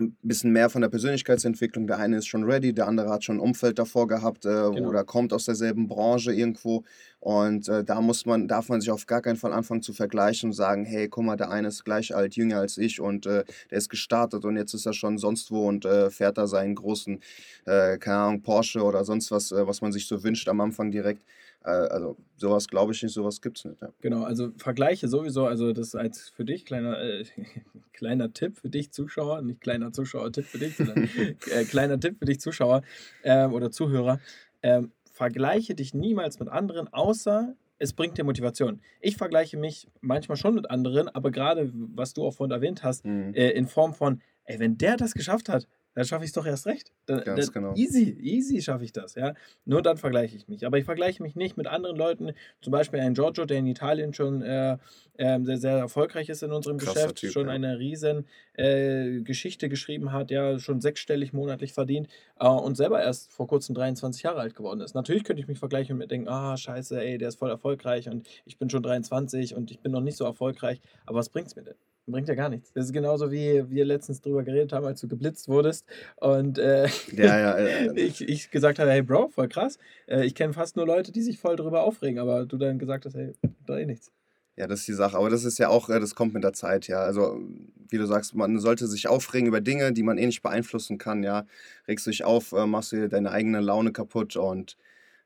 ein 0.00 0.16
bisschen 0.22 0.52
mehr 0.52 0.70
von 0.70 0.82
der 0.82 0.88
Persönlichkeitsentwicklung. 0.88 1.86
Der 1.86 1.98
eine 1.98 2.18
ist 2.18 2.26
schon 2.26 2.44
ready, 2.44 2.72
der 2.72 2.88
andere 2.88 3.10
hat 3.10 3.24
schon 3.24 3.36
ein 3.36 3.40
Umfeld 3.40 3.78
davor 3.78 4.08
gehabt 4.08 4.44
äh, 4.44 4.48
Genau. 4.48 4.88
oder 4.88 5.04
kommt 5.04 5.32
aus 5.32 5.44
derselben 5.44 5.86
Branche 5.88 6.32
irgendwo. 6.32 6.82
Und 7.20 7.68
äh, 7.68 7.84
da 7.84 8.00
muss 8.00 8.26
man, 8.26 8.48
darf 8.48 8.68
man 8.68 8.80
sich 8.80 8.90
auf 8.90 9.06
gar 9.06 9.22
keinen 9.22 9.36
Fall 9.36 9.52
anfangen 9.52 9.82
zu 9.82 9.92
vergleichen 9.92 10.50
und 10.50 10.52
sagen, 10.54 10.84
hey, 10.84 11.08
guck 11.08 11.24
mal, 11.24 11.36
der 11.36 11.50
eine 11.50 11.68
ist 11.68 11.84
gleich 11.84 12.14
alt, 12.14 12.36
jünger 12.36 12.58
als 12.58 12.76
ich 12.76 13.00
und 13.00 13.26
äh, 13.26 13.44
der 13.70 13.78
ist 13.78 13.88
gestartet 13.88 14.44
und 14.44 14.56
jetzt 14.56 14.74
ist 14.74 14.86
er 14.86 14.92
schon 14.92 15.16
sonst 15.16 15.50
wo 15.50 15.66
und 15.68 15.84
äh, 15.84 16.10
fährt 16.10 16.38
da 16.38 16.46
seinen 16.46 16.74
großen, 16.74 17.20
äh, 17.66 17.96
keine 17.98 18.16
Ahnung, 18.18 18.42
Porsche 18.42 18.82
oder 18.82 19.04
sonst 19.04 19.30
was, 19.30 19.52
äh, 19.52 19.66
was 19.66 19.80
man 19.80 19.92
sich 19.92 20.06
so 20.06 20.22
wünscht 20.22 20.48
am 20.48 20.60
Anfang 20.60 20.90
direkt. 20.90 21.22
Äh, 21.64 21.70
also 21.70 22.16
sowas 22.36 22.68
glaube 22.68 22.92
ich 22.92 23.02
nicht, 23.02 23.12
sowas 23.12 23.40
gibt 23.40 23.58
es 23.58 23.64
nicht. 23.64 23.80
Ja. 23.80 23.88
Genau, 24.00 24.22
also 24.24 24.50
Vergleiche 24.56 25.08
sowieso, 25.08 25.46
also 25.46 25.72
das 25.72 25.94
als 25.94 26.28
für 26.28 26.44
dich, 26.44 26.64
kleiner, 26.64 26.98
äh, 27.00 27.24
kleiner 27.92 28.32
Tipp 28.32 28.58
für 28.58 28.68
dich 28.68 28.92
Zuschauer, 28.92 29.42
nicht 29.42 29.60
kleiner 29.60 29.92
Zuschauer-Tipp 29.92 30.44
für 30.44 30.58
dich, 30.58 30.76
sondern 30.76 31.08
äh, 31.50 31.64
kleiner 31.64 31.98
Tipp 31.98 32.18
für 32.18 32.26
dich 32.26 32.40
Zuschauer 32.40 32.82
ähm, 33.22 33.52
oder 33.52 33.70
Zuhörer. 33.70 34.20
Ähm, 34.62 34.92
vergleiche 35.12 35.74
dich 35.74 35.94
niemals 35.94 36.38
mit 36.38 36.48
anderen, 36.48 36.92
außer 36.92 37.54
es 37.78 37.92
bringt 37.92 38.16
dir 38.18 38.24
Motivation. 38.24 38.80
Ich 39.00 39.16
vergleiche 39.16 39.56
mich 39.56 39.88
manchmal 40.00 40.36
schon 40.36 40.54
mit 40.54 40.70
anderen, 40.70 41.08
aber 41.08 41.30
gerade, 41.30 41.70
was 41.72 42.14
du 42.14 42.24
auch 42.24 42.32
vorhin 42.32 42.52
erwähnt 42.52 42.82
hast, 42.82 43.04
Mhm. 43.04 43.34
äh, 43.34 43.50
in 43.50 43.66
Form 43.66 43.94
von, 43.94 44.20
ey, 44.44 44.58
wenn 44.58 44.76
der 44.78 44.96
das 44.96 45.12
geschafft 45.14 45.48
hat, 45.48 45.66
dann 45.94 46.04
schaffe 46.04 46.24
ich 46.24 46.28
es 46.28 46.34
doch 46.34 46.46
erst 46.46 46.66
recht. 46.66 46.92
Dann, 47.06 47.22
Ganz 47.22 47.46
dann, 47.46 47.52
genau. 47.52 47.74
Easy, 47.74 48.16
easy 48.20 48.60
schaffe 48.60 48.84
ich 48.84 48.92
das, 48.92 49.14
ja. 49.14 49.34
Nur 49.64 49.82
dann 49.82 49.96
vergleiche 49.96 50.36
ich 50.36 50.48
mich. 50.48 50.66
Aber 50.66 50.78
ich 50.78 50.84
vergleiche 50.84 51.22
mich 51.22 51.36
nicht 51.36 51.56
mit 51.56 51.66
anderen 51.66 51.96
Leuten, 51.96 52.32
zum 52.60 52.72
Beispiel 52.72 53.00
ein 53.00 53.14
Giorgio, 53.14 53.44
der 53.44 53.58
in 53.58 53.66
Italien 53.66 54.12
schon 54.12 54.42
äh, 54.42 54.78
ähm, 55.18 55.44
sehr, 55.44 55.58
sehr 55.58 55.78
erfolgreich 55.78 56.28
ist 56.28 56.42
in 56.42 56.52
unserem 56.52 56.78
Krasser 56.78 56.94
Geschäft, 56.94 57.16
Typ, 57.16 57.32
schon 57.32 57.46
ja. 57.46 57.52
eine 57.52 57.78
riesen 57.78 58.26
äh, 58.54 59.20
Geschichte 59.20 59.68
geschrieben 59.68 60.12
hat, 60.12 60.30
ja, 60.30 60.58
schon 60.58 60.80
sechsstellig 60.80 61.32
monatlich 61.32 61.72
verdient 61.72 62.08
äh, 62.40 62.46
und 62.48 62.76
selber 62.76 63.02
erst 63.02 63.32
vor 63.32 63.46
kurzem 63.46 63.74
23 63.74 64.22
Jahre 64.22 64.40
alt 64.40 64.56
geworden 64.56 64.80
ist. 64.80 64.94
Natürlich 64.94 65.24
könnte 65.24 65.40
ich 65.40 65.48
mich 65.48 65.58
vergleichen 65.58 65.94
und 65.94 65.98
mir 65.98 66.08
denken, 66.08 66.28
ah, 66.28 66.56
scheiße, 66.56 67.00
ey, 67.00 67.18
der 67.18 67.28
ist 67.28 67.38
voll 67.38 67.50
erfolgreich 67.50 68.08
und 68.08 68.26
ich 68.44 68.58
bin 68.58 68.70
schon 68.70 68.82
23 68.82 69.54
und 69.54 69.70
ich 69.70 69.80
bin 69.80 69.92
noch 69.92 70.00
nicht 70.00 70.16
so 70.16 70.24
erfolgreich. 70.24 70.80
Aber 71.06 71.18
was 71.18 71.28
bringt's 71.28 71.54
mir 71.54 71.62
denn? 71.62 71.76
Bringt 72.06 72.28
ja 72.28 72.34
gar 72.34 72.50
nichts. 72.50 72.70
Das 72.72 72.84
ist 72.84 72.92
genauso 72.92 73.32
wie 73.32 73.64
wir 73.70 73.84
letztens 73.86 74.20
drüber 74.20 74.42
geredet 74.42 74.72
haben, 74.74 74.84
als 74.84 75.00
du 75.00 75.08
geblitzt 75.08 75.48
wurdest 75.48 75.86
und 76.16 76.58
äh, 76.58 76.86
Ja, 77.12 77.38
ja, 77.38 77.52
äh, 77.56 77.92
ich, 77.98 78.28
ich 78.28 78.50
gesagt 78.50 78.78
habe, 78.78 78.90
hey 78.90 79.02
Bro, 79.02 79.28
voll 79.28 79.48
krass. 79.48 79.78
Äh, 80.06 80.26
ich 80.26 80.34
kenne 80.34 80.52
fast 80.52 80.76
nur 80.76 80.86
Leute, 80.86 81.12
die 81.12 81.22
sich 81.22 81.38
voll 81.38 81.56
drüber 81.56 81.82
aufregen, 81.82 82.18
aber 82.18 82.44
du 82.44 82.58
dann 82.58 82.78
gesagt 82.78 83.06
hast, 83.06 83.14
hey, 83.14 83.32
da 83.66 83.78
eh 83.78 83.86
nichts. 83.86 84.12
Ja, 84.56 84.66
das 84.66 84.80
ist 84.80 84.88
die 84.88 84.92
Sache. 84.92 85.16
Aber 85.16 85.30
das 85.30 85.44
ist 85.44 85.58
ja 85.58 85.68
auch, 85.68 85.88
äh, 85.88 85.98
das 85.98 86.14
kommt 86.14 86.34
mit 86.34 86.44
der 86.44 86.52
Zeit, 86.52 86.88
ja. 86.88 86.98
Also, 86.98 87.40
wie 87.88 87.96
du 87.96 88.06
sagst, 88.06 88.34
man 88.34 88.58
sollte 88.60 88.86
sich 88.86 89.08
aufregen 89.08 89.48
über 89.48 89.62
Dinge, 89.62 89.92
die 89.92 90.02
man 90.02 90.18
eh 90.18 90.26
nicht 90.26 90.42
beeinflussen 90.42 90.98
kann, 90.98 91.22
ja. 91.22 91.46
Regst 91.88 92.06
du 92.06 92.10
dich 92.10 92.24
auf, 92.24 92.52
äh, 92.52 92.66
machst 92.66 92.92
dir 92.92 93.08
deine 93.08 93.30
eigene 93.30 93.60
Laune 93.60 93.92
kaputt 93.92 94.36
und 94.36 94.76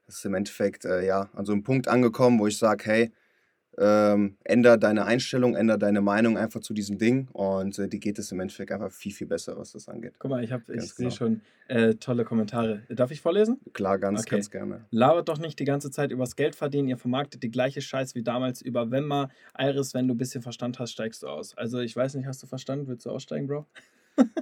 das 0.07 0.17
ist 0.19 0.25
im 0.25 0.35
Endeffekt, 0.35 0.85
ja, 0.85 1.29
an 1.35 1.45
so 1.45 1.53
einem 1.53 1.65
Punkt 1.65 1.87
angekommen, 1.87 2.39
wo 2.39 2.47
ich 2.47 2.57
sage, 2.57 2.85
hey, 2.87 3.13
ähm, 3.81 4.37
änder 4.45 4.77
deine 4.77 5.05
Einstellung, 5.05 5.55
änder 5.55 5.79
deine 5.79 6.01
Meinung 6.01 6.37
einfach 6.37 6.61
zu 6.61 6.75
diesem 6.75 6.99
Ding 6.99 7.29
und 7.33 7.79
äh, 7.79 7.89
dir 7.89 8.01
geht 8.01 8.19
es 8.19 8.33
im 8.33 8.41
Endeffekt 8.41 8.73
einfach 8.73 8.91
viel, 8.91 9.13
viel 9.13 9.27
besser, 9.27 9.57
was 9.57 9.73
das 9.73 9.89
angeht. 9.89 10.15
Guck 10.19 10.31
mal, 10.31 10.43
ich, 10.43 10.53
hab- 10.53 10.69
ich 10.69 10.77
Ganz 10.77 10.97
sehe 10.97 11.07
genau. 11.07 11.17
schon 11.17 11.41
äh, 11.69 11.95
tolle 11.95 12.25
Kommentare. 12.25 12.83
Darf 12.89 13.11
ich 13.11 13.21
vorlesen? 13.21 13.61
Klar, 13.73 13.99
ganz, 13.99 14.21
Okay. 14.23 14.37
ganz 14.37 14.51
gerne. 14.51 14.85
Labert 14.91 15.29
doch 15.29 15.39
nicht 15.39 15.59
die 15.59 15.65
ganze 15.65 15.91
Zeit 15.91 16.11
übers 16.11 16.35
Geld 16.37 16.57
verdienen. 16.57 16.89
Ihr 16.89 16.97
vermarktet 16.97 17.43
die 17.43 17.51
gleiche 17.51 17.81
Scheiß 17.81 18.15
wie 18.15 18.23
damals 18.23 18.63
über 18.63 18.91
Wemma. 18.91 19.29
Iris, 19.59 19.95
wenn 19.95 20.09
du 20.09 20.15
ein 20.15 20.19
bisschen 20.19 20.43
Verstand 20.43 20.79
hast, 20.79 20.93
steigst 20.93 21.23
du 21.23 21.29
aus. 21.29 21.57
Also 21.57 21.79
ich 21.81 21.95
weiß 21.95 22.15
nicht, 22.15 22.27
hast 22.27 22.43
du 22.43 22.47
Verstand? 22.47 22.89
Willst 22.89 23.07
du 23.07 23.11
aussteigen, 23.11 23.47
Bro? 23.47 23.67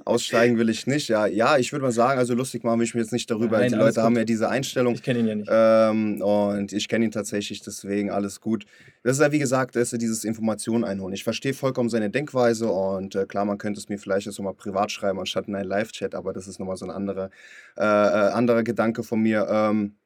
Aussteigen 0.04 0.58
will 0.58 0.68
ich 0.68 0.86
nicht, 0.86 1.08
ja. 1.08 1.26
Ja, 1.26 1.58
ich 1.58 1.72
würde 1.72 1.84
mal 1.84 1.92
sagen, 1.92 2.18
also 2.18 2.34
lustig 2.34 2.64
machen 2.64 2.78
will 2.78 2.86
ich 2.86 2.94
mir 2.94 3.00
jetzt 3.00 3.12
nicht 3.12 3.30
darüber. 3.30 3.58
Nein, 3.58 3.72
die 3.72 3.78
Leute 3.78 4.02
haben 4.02 4.14
gut. 4.14 4.20
ja 4.20 4.24
diese 4.24 4.48
Einstellung. 4.48 4.94
Ich 4.94 5.02
kenne 5.02 5.20
ihn 5.20 5.26
ja 5.26 5.34
nicht. 5.34 5.48
Ähm, 5.50 6.22
und 6.22 6.72
ich 6.72 6.88
kenne 6.88 7.04
ihn 7.04 7.10
tatsächlich, 7.10 7.60
deswegen 7.62 8.10
alles 8.10 8.40
gut. 8.40 8.66
Das 9.02 9.16
ist 9.16 9.22
ja, 9.22 9.32
wie 9.32 9.38
gesagt, 9.38 9.76
ist 9.76 9.92
ja 9.92 9.98
dieses 9.98 10.24
Informationen 10.24 10.84
einholen. 10.84 11.14
Ich 11.14 11.24
verstehe 11.24 11.54
vollkommen 11.54 11.88
seine 11.88 12.10
Denkweise 12.10 12.70
und 12.70 13.14
äh, 13.14 13.26
klar, 13.26 13.44
man 13.44 13.58
könnte 13.58 13.80
es 13.80 13.88
mir 13.88 13.98
vielleicht 13.98 14.26
jetzt 14.26 14.38
nochmal 14.38 14.54
privat 14.54 14.90
schreiben, 14.92 15.18
anstatt 15.18 15.48
in 15.48 15.54
einen 15.54 15.68
Live-Chat, 15.68 16.14
aber 16.14 16.32
das 16.32 16.48
ist 16.48 16.58
nochmal 16.58 16.76
so 16.76 16.86
ein 16.86 16.90
anderer, 16.90 17.30
äh, 17.76 17.82
äh, 17.82 17.84
anderer 18.32 18.62
Gedanke 18.62 19.02
von 19.02 19.20
mir. 19.20 19.46
Ähm, 19.50 19.96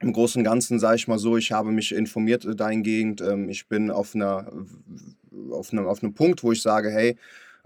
im 0.00 0.12
Großen 0.12 0.40
und 0.40 0.44
Ganzen 0.44 0.78
sage 0.78 0.96
ich 0.96 1.08
mal 1.08 1.18
so, 1.18 1.36
ich 1.36 1.52
habe 1.52 1.70
mich 1.70 1.94
informiert 1.94 2.46
dahingehend. 2.56 3.20
Ähm, 3.20 3.48
ich 3.48 3.68
bin 3.68 3.90
auf, 3.90 4.14
einer, 4.14 4.52
auf, 5.50 5.72
einem, 5.72 5.86
auf 5.86 6.02
einem 6.02 6.14
Punkt, 6.14 6.42
wo 6.42 6.52
ich 6.52 6.60
sage, 6.62 6.90
hey, 6.90 7.16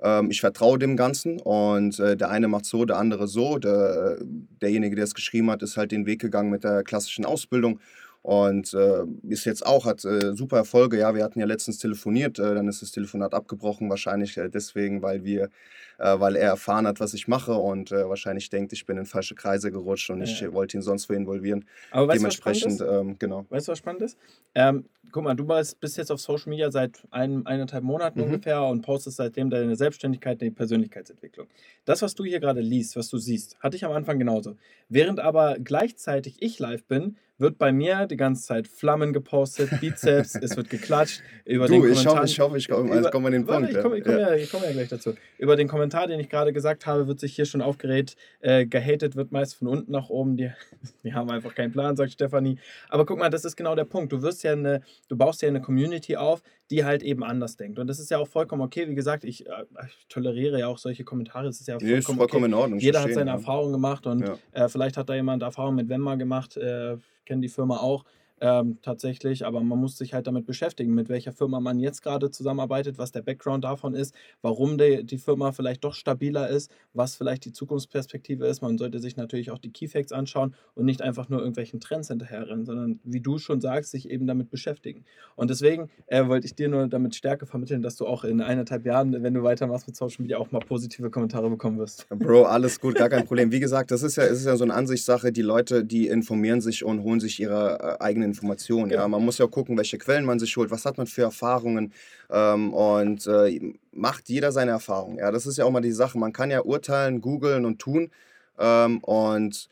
ähm, 0.03 0.31
ich 0.31 0.41
vertraue 0.41 0.79
dem 0.79 0.97
Ganzen 0.97 1.41
und 1.41 1.99
äh, 1.99 2.17
der 2.17 2.31
eine 2.31 2.49
macht 2.49 2.65
so, 2.65 2.85
der 2.85 2.99
andere 2.99 3.29
so. 3.29 3.59
Der, 3.59 4.19
derjenige, 4.61 4.97
der 4.97 5.05
es 5.05 5.15
geschrieben 5.15 5.51
hat, 5.51 5.63
ist 5.63 5.77
halt 5.77 5.93
den 5.93 6.07
Weg 6.07 6.21
gegangen 6.21 6.51
mit 6.51 6.65
der 6.65 6.83
klassischen 6.85 7.25
Ausbildung 7.25 7.81
und 8.23 8.75
äh, 8.75 9.05
ist 9.29 9.45
jetzt 9.45 9.65
auch, 9.67 9.87
hat 9.87 10.05
äh, 10.05 10.35
super 10.35 10.59
Erfolge. 10.59 10.99
Ja, 10.99 11.15
wir 11.15 11.25
hatten 11.25 11.41
ja 11.41 11.47
letztens 11.47 11.79
telefoniert, 11.79 12.39
äh, 12.39 12.55
dann 12.55 12.69
ist 12.69 12.83
das 12.83 12.93
Telefonat 12.93 13.35
abgebrochen, 13.35 13.89
wahrscheinlich 13.91 14.37
äh, 14.37 14.49
deswegen, 14.49 15.03
weil 15.03 15.25
wir, 15.25 15.51
äh, 15.99 16.19
weil 16.19 16.37
er 16.37 16.49
erfahren 16.49 16.87
hat, 16.87 17.01
was 17.01 17.15
ich 17.15 17.29
mache 17.29 17.55
und 17.55 17.93
äh, 17.93 18.09
wahrscheinlich 18.09 18.49
denkt, 18.51 18.73
ich 18.73 18.87
bin 18.87 18.97
in 18.97 19.07
falsche 19.07 19.35
Kreise 19.35 19.71
gerutscht 19.71 20.11
und 20.11 20.23
ich 20.23 20.53
wollte 20.53 20.77
ihn 20.77 20.83
sonst 20.83 21.09
wo 21.09 21.15
involvieren. 21.15 21.65
Aber 21.91 22.09
weißt 22.09 22.21
Dementsprechend, 22.21 22.81
ähm, 22.81 23.17
genau. 23.19 23.47
Weißt 23.51 23.69
du, 23.69 23.73
was 23.73 23.79
spannend 23.79 24.03
ist? 24.03 24.19
Ähm, 24.55 24.85
guck 25.11 25.25
mal, 25.25 25.35
du 25.35 25.45
bist 25.45 25.97
jetzt 25.97 26.11
auf 26.11 26.21
Social 26.21 26.51
Media 26.51 26.71
seit 26.71 27.03
ein, 27.11 27.47
eineinhalb 27.47 27.83
Monaten 27.83 28.21
mhm. 28.21 28.27
ungefähr 28.27 28.63
und 28.63 28.83
postest 28.83 29.17
seitdem 29.17 29.51
deine 29.51 29.77
Selbstständigkeit, 29.77 30.41
deine 30.41 30.53
Persönlichkeitsentwicklung. 30.53 31.47
Das, 31.85 32.03
was 32.03 32.15
du 32.15 32.25
hier 32.25 32.41
gerade 32.41 32.61
liest, 32.61 32.97
was 32.97 33.09
du 33.09 33.19
siehst, 33.19 33.59
hatte 33.61 33.77
ich 33.77 33.85
am 33.85 33.93
Anfang 33.93 34.19
genauso. 34.19 34.57
Während 34.89 35.21
aber 35.21 35.59
gleichzeitig 35.59 36.37
ich 36.41 36.59
live 36.59 36.85
bin, 36.85 37.17
wird 37.39 37.57
bei 37.57 37.73
mir 37.73 38.07
die 38.07 38.17
ganze 38.17 38.43
Zeit 38.43 38.67
Flammen 38.67 39.13
gepostet, 39.13 39.71
Bizeps, 39.81 40.35
es 40.35 40.57
wird 40.57 40.71
geklatscht. 40.71 41.23
Über 41.45 41.67
du, 41.67 41.75
den 41.75 41.93
ich 41.93 42.07
hoffe, 42.07 42.25
ich 42.25 42.41
hoffe, 42.41 42.59
ich 42.59 42.69
komme 42.69 42.91
also 42.91 43.11
komm 43.11 43.27
an 43.27 43.33
den 43.33 43.47
Punkt. 43.47 43.71
Ich 43.71 43.81
komme 43.81 44.01
komm 44.03 44.13
ja. 44.13 44.35
ja, 44.35 44.47
komm 44.51 44.63
ja 44.65 44.73
gleich 44.73 44.89
dazu. 44.89 45.15
Über 45.39 45.55
den 45.55 45.69
Kommentar, 45.69 45.88
den 45.91 46.21
ich 46.21 46.29
gerade 46.29 46.53
gesagt 46.53 46.87
habe, 46.87 47.07
wird 47.07 47.21
sich 47.21 47.35
hier 47.35 47.45
schon 47.45 47.63
aufgeregt. 47.63 48.17
Äh, 48.41 48.67
gehatet 48.67 49.17
wird 49.17 49.33
meist 49.33 49.57
von 49.57 49.69
unten 49.69 49.93
nach 49.93 50.09
oben. 50.09 50.37
Die, 50.37 50.51
die 51.05 51.15
haben 51.15 51.31
einfach 51.31 51.55
keinen 51.55 51.73
Plan, 51.73 51.97
sagt 51.97 52.13
Stefanie. 52.13 52.59
Aber 52.89 53.07
guck 53.07 53.19
mal, 53.19 53.31
das 53.31 53.45
ist 53.45 53.57
genau 53.57 53.75
der 53.75 53.85
Punkt. 53.85 54.13
Du 54.13 54.23
wirst 54.23 54.43
ja 54.43 54.53
eine, 54.53 54.83
du 55.09 55.17
baust 55.17 55.43
ja 55.43 55.49
eine 55.49 55.61
Community 55.61 56.17
auf, 56.17 56.43
die 56.71 56.85
halt 56.85 57.03
eben 57.03 57.25
anders 57.25 57.57
denkt. 57.57 57.79
Und 57.79 57.87
das 57.87 57.99
ist 57.99 58.11
ja 58.11 58.19
auch 58.19 58.29
vollkommen 58.29 58.63
okay. 58.63 58.89
Wie 58.89 58.95
gesagt, 58.95 59.25
ich, 59.25 59.47
äh, 59.47 59.65
ich 59.87 60.07
toleriere 60.09 60.59
ja 60.59 60.69
auch 60.69 60.79
solche 60.79 61.05
Kommentare. 61.05 61.47
Das 61.47 61.61
ist 61.61 61.69
ja 61.69 61.75
vollkommen, 61.79 61.99
ist 61.99 62.07
vollkommen 62.07 62.45
okay. 62.45 62.53
in 62.53 62.55
Ordnung. 62.55 62.79
Jeder 62.79 63.03
hat 63.03 63.13
seine 63.13 63.31
ja. 63.31 63.37
Erfahrungen 63.37 63.73
gemacht 63.73 64.07
und 64.07 64.21
ja. 64.21 64.39
äh, 64.53 64.69
vielleicht 64.69 64.97
hat 64.97 65.09
da 65.09 65.15
jemand 65.15 65.43
Erfahrung 65.43 65.75
mit 65.75 65.89
Wemma 65.89 66.15
gemacht. 66.17 66.57
Äh, 66.57 66.97
kenne 67.25 67.43
die 67.43 67.49
Firma 67.49 67.77
auch 67.77 68.05
ähm, 68.41 68.79
tatsächlich, 68.83 69.47
aber 69.47 69.61
man 69.61 69.79
muss 69.79 69.99
sich 69.99 70.15
halt 70.15 70.27
damit 70.27 70.47
beschäftigen, 70.47 70.95
mit 70.95 71.09
welcher 71.09 71.33
Firma 71.33 71.61
man 71.61 71.79
jetzt 71.79 72.03
gerade 72.03 72.31
zusammenarbeitet, 72.31 72.99
was 72.99 73.13
der 73.13 73.23
Background 73.23 73.65
davon 73.65 73.95
ist, 73.95 74.15
warum 74.43 74.79
die, 74.79 75.05
die 75.05 75.19
Firma 75.19 75.53
vielleicht 75.53 75.85
doch 75.85 75.95
stabiler 75.95 76.49
ist, 76.49 76.71
was 76.93 77.17
vielleicht 77.17 77.45
die 77.45 77.53
Zukunftsperspektive 77.53 78.47
ist. 78.47 78.63
Man 78.63 78.79
sollte 78.79 78.99
sich 78.99 79.17
natürlich 79.17 79.51
auch 79.51 79.59
die 79.59 79.71
Keyfacts 79.71 80.13
anschauen 80.13 80.55
und 80.75 80.85
nicht 80.85 81.03
einfach 81.03 81.29
nur 81.29 81.41
irgendwelchen 81.41 81.81
Trends 81.81 82.09
hinterherrennen, 82.09 82.65
sondern 82.65 83.01
wie 83.05 83.21
du 83.21 83.39
schon 83.39 83.61
sagst, 83.61 83.91
sich 83.91 84.11
eben 84.11 84.27
damit 84.27 84.51
beschäftigen. 84.51 85.05
Und 85.37 85.51
deswegen 85.51 85.91
äh, 86.07 86.27
wollte 86.27 86.47
ich 86.47 86.55
dir 86.55 86.69
nur 86.69 86.87
damit 86.89 87.15
Stärke 87.15 87.47
vermitteln, 87.47 87.83
dass 87.83 87.97
du 87.97 88.07
auch 88.07 88.25
in 88.25 88.41
eineinhalb 88.41 88.87
Jahren, 88.87 89.23
wenn 89.23 89.35
du 89.35 89.43
weitermachst 89.43 89.87
mit 89.87 89.97
Social 89.97 90.23
Media, 90.23 90.39
auch 90.39 90.51
mal 90.51 90.61
positive 90.61 91.11
Kommentare 91.11 91.51
bekommen 91.51 91.79
wirst. 91.79 92.09
Bro, 92.09 92.45
alles 92.45 92.81
gut, 92.81 92.95
gar 92.97 93.09
kein 93.09 93.25
Problem. 93.25 93.53
Wie 93.53 93.61
gesagt, 93.61 93.91
das 93.91 94.03
ist 94.03 94.17
ja, 94.17 94.25
ist 94.25 94.45
ja 94.45 94.57
so 94.57 94.65
eine 94.65 94.75
Ansichtssache. 94.75 95.33
Die 95.33 95.43
Leute, 95.43 95.85
die 95.85 96.09
informieren 96.09 96.61
sich 96.61 96.85
und 96.85 97.03
holen 97.03 97.21
sich 97.21 97.41
ihre 97.41 97.79
äh, 97.81 98.03
eigenen 98.03 98.28
Informationen. 98.29 98.91
Ja. 98.91 99.01
ja. 99.01 99.09
man 99.09 99.25
muss 99.25 99.39
ja 99.39 99.47
gucken, 99.47 99.77
welche 99.77 99.99
Quellen 99.99 100.25
man 100.25 100.39
sich 100.39 100.57
holt, 100.57 100.71
was 100.71 100.85
hat 100.85 100.99
man 100.99 101.07
für 101.07 101.23
Erfahrungen 101.23 101.93
ähm, 102.31 102.73
und 102.73 103.27
äh, 103.27 103.75
macht 103.93 104.29
jeder 104.29 104.53
seine 104.53 104.73
Erfahrungen. 104.73 105.19
Ja, 105.19 105.31
das 105.31 105.47
ist 105.47 105.59
ja 105.59 105.65
auch 105.65 105.71
mal 105.71 105.81
die 105.81 105.93
Sache. 105.93 106.19
Man 106.19 106.33
kann 106.33 106.51
ja 106.51 106.63
urteilen, 106.63 107.21
googeln 107.21 107.65
und 107.65 107.79
tun 107.79 108.11
ähm, 108.59 108.99
und 108.99 109.69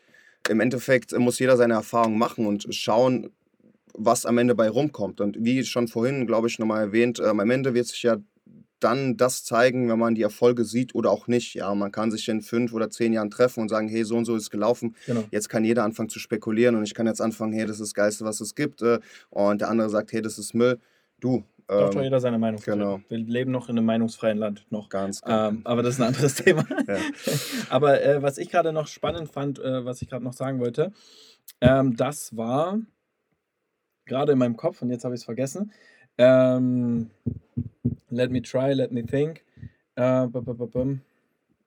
im 0.49 0.61
Endeffekt 0.61 1.17
muss 1.19 1.39
jeder 1.39 1.57
seine 1.57 1.75
Erfahrungen 1.75 2.19
machen 2.19 2.47
und 2.47 2.67
schauen, 2.75 3.31
was 3.95 4.27
am 4.27 4.39
Ende 4.39 4.55
bei 4.55 4.69
rumkommt. 4.69 5.21
Und 5.21 5.37
wie 5.41 5.65
schon 5.65 5.89
vorhin, 5.89 6.27
glaube 6.27 6.49
ich, 6.49 6.59
nochmal 6.59 6.83
erwähnt, 6.83 7.19
ähm, 7.19 7.41
am 7.41 7.51
Ende 7.51 7.75
wird 7.75 7.87
sich 7.87 8.03
ja 8.03 8.17
dann 8.81 9.17
das 9.17 9.45
zeigen, 9.45 9.89
wenn 9.89 9.99
man 9.99 10.15
die 10.15 10.23
Erfolge 10.23 10.65
sieht 10.65 10.95
oder 10.95 11.11
auch 11.11 11.29
nicht. 11.29 11.55
Ja, 11.55 11.75
man 11.75 11.93
kann 11.93 12.11
sich 12.11 12.29
in 12.29 12.43
fünf 12.43 12.73
oder 12.73 12.91
zehn 12.91 13.13
Jahren 13.13 13.31
treffen 13.31 13.61
und 13.61 13.69
sagen, 13.69 13.89
hey, 13.89 14.05
so 14.05 14.17
und 14.17 14.25
so 14.25 14.37
ist 14.37 14.51
gelaufen. 14.51 14.95
Genau. 15.07 15.25
Jetzt 15.31 15.49
kann 15.49 15.65
jeder 15.65 15.85
anfangen 15.85 16.09
zu 16.09 16.19
spekulieren 16.19 16.77
und 16.77 16.85
ich 16.85 16.95
kann 16.95 17.07
jetzt 17.07 17.21
anfangen, 17.21 17.53
hey, 17.53 17.67
das 17.67 17.77
ist 17.77 17.89
das 17.89 17.95
Geilste, 17.95 18.25
was 18.25 18.41
es 18.41 18.55
gibt. 18.55 18.83
Äh, 18.83 19.01
und 19.31 19.61
der 19.61 19.71
andere 19.71 19.89
sagt, 19.89 20.13
hey, 20.13 20.23
das 20.23 20.39
ist 20.39 20.55
Müll. 20.55 20.79
Du. 21.21 21.45
Darf 21.69 21.91
doch 21.91 21.97
ähm, 21.97 22.05
jeder 22.05 22.21
seine 22.21 22.39
Meinung 22.39 22.61
genau. 22.65 23.01
Wir 23.09 23.19
leben 23.19 23.51
noch 23.51 23.69
in 23.69 23.77
einem 23.77 23.87
meinungsfreien 23.87 24.39
Land. 24.39 24.67
Noch. 24.71 24.89
Ganz 24.89 25.21
genau. 25.23 25.49
Ähm, 25.49 25.63
aber 25.65 25.83
das 25.83 25.95
ist 25.95 26.01
ein 26.01 26.09
anderes 26.09 26.35
Thema. 26.37 26.65
aber 27.71 28.03
äh, 28.03 28.23
was 28.23 28.39
ich 28.39 28.51
gerade 28.51 28.73
noch 28.73 28.87
spannend 28.87 29.31
fand, 29.31 29.59
äh, 29.59 29.85
was 29.85 30.01
ich 30.03 30.09
gerade 30.09 30.25
noch 30.25 30.35
sagen 30.35 30.61
wollte, 30.61 30.93
ähm, 31.61 31.97
das 31.97 32.37
war 32.37 32.79
gerade 34.05 34.33
in 34.33 34.39
meinem 34.39 34.57
Kopf 34.57 34.83
und 34.83 34.91
jetzt 34.91 35.05
habe 35.05 35.15
ich 35.15 35.21
es 35.21 35.25
vergessen. 35.25 35.73
Ähm, 36.19 37.11
let 38.11 38.31
me 38.31 38.41
try, 38.41 38.73
let 38.73 38.93
me 38.93 39.03
think. 39.03 39.45
Äh, 39.97 40.27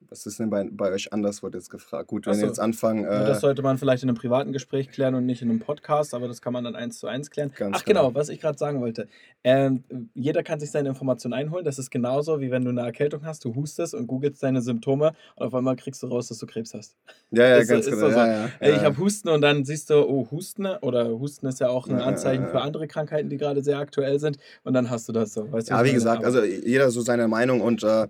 was 0.09 0.25
ist 0.25 0.39
denn 0.39 0.49
bei, 0.49 0.67
bei 0.71 0.91
euch 0.91 1.13
anders, 1.13 1.43
wurde 1.43 1.57
jetzt 1.57 1.69
gefragt. 1.69 2.07
Gut, 2.07 2.25
wenn 2.25 2.33
so. 2.33 2.45
jetzt 2.45 2.59
anfangen. 2.59 3.05
Äh, 3.05 3.25
das 3.27 3.41
sollte 3.41 3.61
man 3.61 3.77
vielleicht 3.77 4.03
in 4.03 4.09
einem 4.09 4.17
privaten 4.17 4.51
Gespräch 4.51 4.89
klären 4.89 5.13
und 5.15 5.25
nicht 5.25 5.41
in 5.41 5.49
einem 5.49 5.59
Podcast, 5.59 6.13
aber 6.13 6.27
das 6.27 6.41
kann 6.41 6.53
man 6.53 6.63
dann 6.63 6.75
eins 6.75 6.99
zu 6.99 7.07
eins 7.07 7.29
klären. 7.29 7.51
Ach 7.53 7.85
genau, 7.85 8.07
genau 8.07 8.15
was 8.15 8.29
ich 8.29 8.41
gerade 8.41 8.57
sagen 8.57 8.81
wollte. 8.81 9.07
Ähm, 9.43 9.83
jeder 10.15 10.43
kann 10.43 10.59
sich 10.59 10.71
seine 10.71 10.89
Informationen 10.89 11.33
einholen. 11.33 11.63
Das 11.63 11.79
ist 11.79 11.91
genauso, 11.91 12.41
wie 12.41 12.51
wenn 12.51 12.63
du 12.63 12.71
eine 12.71 12.81
Erkältung 12.81 13.25
hast, 13.25 13.45
du 13.45 13.53
hustest 13.55 13.93
und 13.93 14.07
googelst 14.07 14.41
deine 14.41 14.61
Symptome 14.61 15.13
und 15.35 15.47
auf 15.47 15.53
einmal 15.53 15.75
kriegst 15.75 16.01
du 16.03 16.07
raus, 16.07 16.27
dass 16.27 16.39
du 16.39 16.47
Krebs 16.47 16.73
hast. 16.73 16.95
Ja, 17.31 17.47
ja, 17.47 17.55
ist, 17.57 17.67
ganz 17.67 17.85
ist 17.85 17.93
genau. 17.93 18.09
So. 18.09 18.17
Ja, 18.17 18.45
ja, 18.45 18.49
ich 18.61 18.81
habe 18.81 18.97
Husten 18.97 19.29
und 19.29 19.41
dann 19.41 19.63
siehst 19.63 19.89
du, 19.89 20.07
oh, 20.07 20.27
Husten 20.31 20.65
oder 20.65 21.07
Husten 21.09 21.45
ist 21.45 21.59
ja 21.59 21.69
auch 21.69 21.87
ein 21.87 22.01
Anzeichen 22.01 22.47
für 22.47 22.61
andere 22.61 22.87
Krankheiten, 22.87 23.29
die 23.29 23.37
gerade 23.37 23.63
sehr 23.63 23.77
aktuell 23.77 24.19
sind 24.19 24.37
und 24.63 24.73
dann 24.73 24.89
hast 24.89 25.07
du 25.07 25.13
das 25.13 25.33
so. 25.33 25.51
Weißt 25.51 25.69
ja, 25.69 25.83
wie 25.85 25.93
gesagt, 25.93 26.25
also 26.25 26.43
jeder 26.43 26.89
so 26.89 27.01
seine 27.01 27.27
Meinung 27.27 27.61
und 27.61 27.83
äh, 27.83 28.07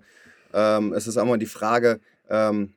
ähm, 0.52 0.92
es 0.92 1.06
ist 1.06 1.16
auch 1.16 1.24
mal 1.24 1.38
die 1.38 1.46
Frage, 1.46 2.00
ähm, 2.28 2.74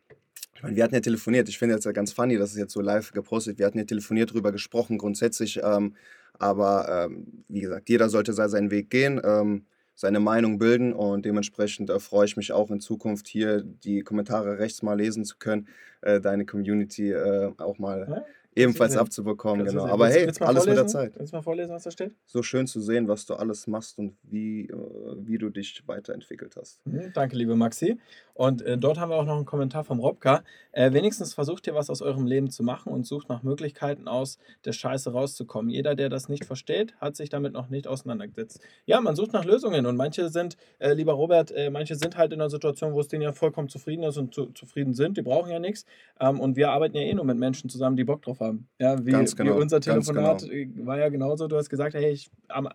ich 0.56 0.64
meine, 0.64 0.76
wir 0.76 0.84
hatten 0.84 0.96
ja 0.96 1.02
telefoniert. 1.02 1.50
Ich 1.50 1.58
finde 1.58 1.76
jetzt 1.76 1.94
ganz 1.94 2.14
funny, 2.14 2.38
dass 2.38 2.52
es 2.52 2.58
jetzt 2.58 2.74
so 2.74 2.82
live 2.82 3.12
gepostet 3.12 3.60
Wir 3.60 3.66
hatten 3.66 3.78
ja 3.78 3.84
telefoniert, 3.84 4.34
drüber 4.34 4.52
gesprochen, 4.52 4.98
grundsätzlich. 4.98 5.60
Ähm, 5.62 5.96
aber 6.40 7.08
ähm, 7.08 7.44
wie 7.50 7.62
gesagt, 7.62 7.90
jeder 7.90 8.10
sollte 8.10 8.34
seinen 8.34 8.72
Weg 8.72 8.90
gehen, 8.90 9.22
ähm, 9.24 9.66
seine 9.96 10.20
Meinung 10.20 10.58
bilden 10.58 10.94
und 10.94 11.26
dementsprechend 11.26 11.90
äh, 11.90 12.00
freue 12.00 12.26
ich 12.26 12.38
mich 12.38 12.52
auch 12.52 12.72
in 12.72 12.80
Zukunft 12.80 13.28
hier 13.28 13.62
die 13.62 14.02
Kommentare 14.02 14.58
rechts 14.58 14.82
mal 14.82 14.98
lesen 14.98 15.26
zu 15.26 15.38
können, 15.38 15.68
äh, 16.02 16.20
deine 16.20 16.46
Community 16.46 17.12
äh, 17.12 17.52
auch 17.58 17.78
mal. 17.78 18.08
Ja? 18.10 18.26
Ebenfalls 18.56 18.98
abzubekommen, 18.98 19.66
genau. 19.66 19.86
Aber 19.88 20.08
hey, 20.08 20.26
alles 20.26 20.38
vorlesen? 20.38 20.70
mit 20.70 20.78
der 20.78 20.88
Zeit. 20.88 21.14
Kannst 21.16 21.34
du 21.34 21.38
mal 21.38 21.42
vorlesen, 21.42 21.74
was 21.74 21.84
da 21.84 21.92
steht? 21.92 22.14
So 22.26 22.44
schön 22.44 22.68
zu 22.68 22.82
sehen, 22.82 23.08
was 23.08 23.26
du 23.26 23.36
alles 23.36 23.68
machst 23.68 23.98
und 23.98 24.16
wie, 24.24 24.68
äh, 24.68 24.76
wie 25.18 25.38
du 25.38 25.50
dich 25.50 25.84
weiterentwickelt 25.88 26.56
hast. 26.56 26.86
Mhm, 26.86 27.12
danke, 27.14 27.36
liebe 27.36 27.56
Maxi. 27.56 27.98
Und 28.34 28.62
äh, 28.64 28.78
dort 28.78 29.00
haben 29.00 29.10
wir 29.10 29.18
auch 29.18 29.26
noch 29.26 29.36
einen 29.36 29.46
Kommentar 29.46 29.84
vom 29.84 30.00
Robka. 30.00 30.44
Äh, 30.72 30.92
wenigstens 30.94 31.34
versucht 31.34 31.68
ihr 31.68 31.76
was 31.76 31.90
aus 31.90 32.02
eurem 32.02 32.26
Leben 32.26 32.50
zu 32.50 32.64
machen 32.64 32.92
und 32.92 33.06
sucht 33.06 33.30
nach 33.30 33.44
Möglichkeiten 33.44 34.08
aus 34.08 34.40
der 34.66 34.74
Scheiße 34.74 35.12
rauszukommen. 35.12 35.70
Jeder, 35.70 35.96
der 35.96 36.10
das 36.10 36.30
nicht 36.30 36.46
versteht, 36.46 36.96
hat 36.98 37.16
sich 37.16 37.30
damit 37.30 37.54
noch 37.54 37.70
nicht 37.70 37.88
auseinandergesetzt. 37.88 38.62
Ja, 38.86 39.00
man 39.02 39.16
sucht 39.16 39.34
nach 39.34 39.46
Lösungen 39.46 39.86
und 39.86 39.96
manche 39.96 40.30
sind, 40.30 40.58
äh, 40.80 40.94
lieber 40.94 41.14
Robert, 41.14 41.52
äh, 41.52 41.70
manche 41.70 41.96
sind 41.96 42.18
halt 42.18 42.34
in 42.34 42.42
einer 42.42 42.50
Situation, 42.50 42.94
wo 42.94 43.00
es 43.00 43.08
denen 43.08 43.22
ja 43.22 43.34
vollkommen 43.34 43.70
zufrieden 43.70 44.04
ist 44.04 44.18
und 44.18 44.34
zu, 44.34 44.48
zufrieden 44.48 44.94
sind. 44.94 45.18
Die 45.18 45.22
brauchen 45.22 45.52
ja 45.52 45.60
nichts. 45.60 45.86
Ähm, 46.20 46.40
und 46.40 46.56
wir 46.56 46.72
arbeiten 46.72 46.98
ja 46.98 47.04
eh 47.04 47.14
nur 47.14 47.26
mit 47.26 47.38
Menschen 47.38 47.70
zusammen, 47.70 47.96
die 47.96 48.04
Bock 48.04 48.24
drauf 48.24 48.40
haben. 48.40 48.68
Ja, 48.80 49.06
wie, 49.06 49.12
ganz 49.12 49.36
genau, 49.36 49.56
wie 49.56 49.62
unser 49.62 49.80
Telefonat 49.80 50.50
genau. 50.50 50.88
War 50.88 50.98
ja 50.98 51.10
genauso. 51.10 51.48
Du 51.48 51.56
hast 51.56 51.70
gesagt, 51.70 51.94
hey, 51.94 52.12
ich, 52.12 52.32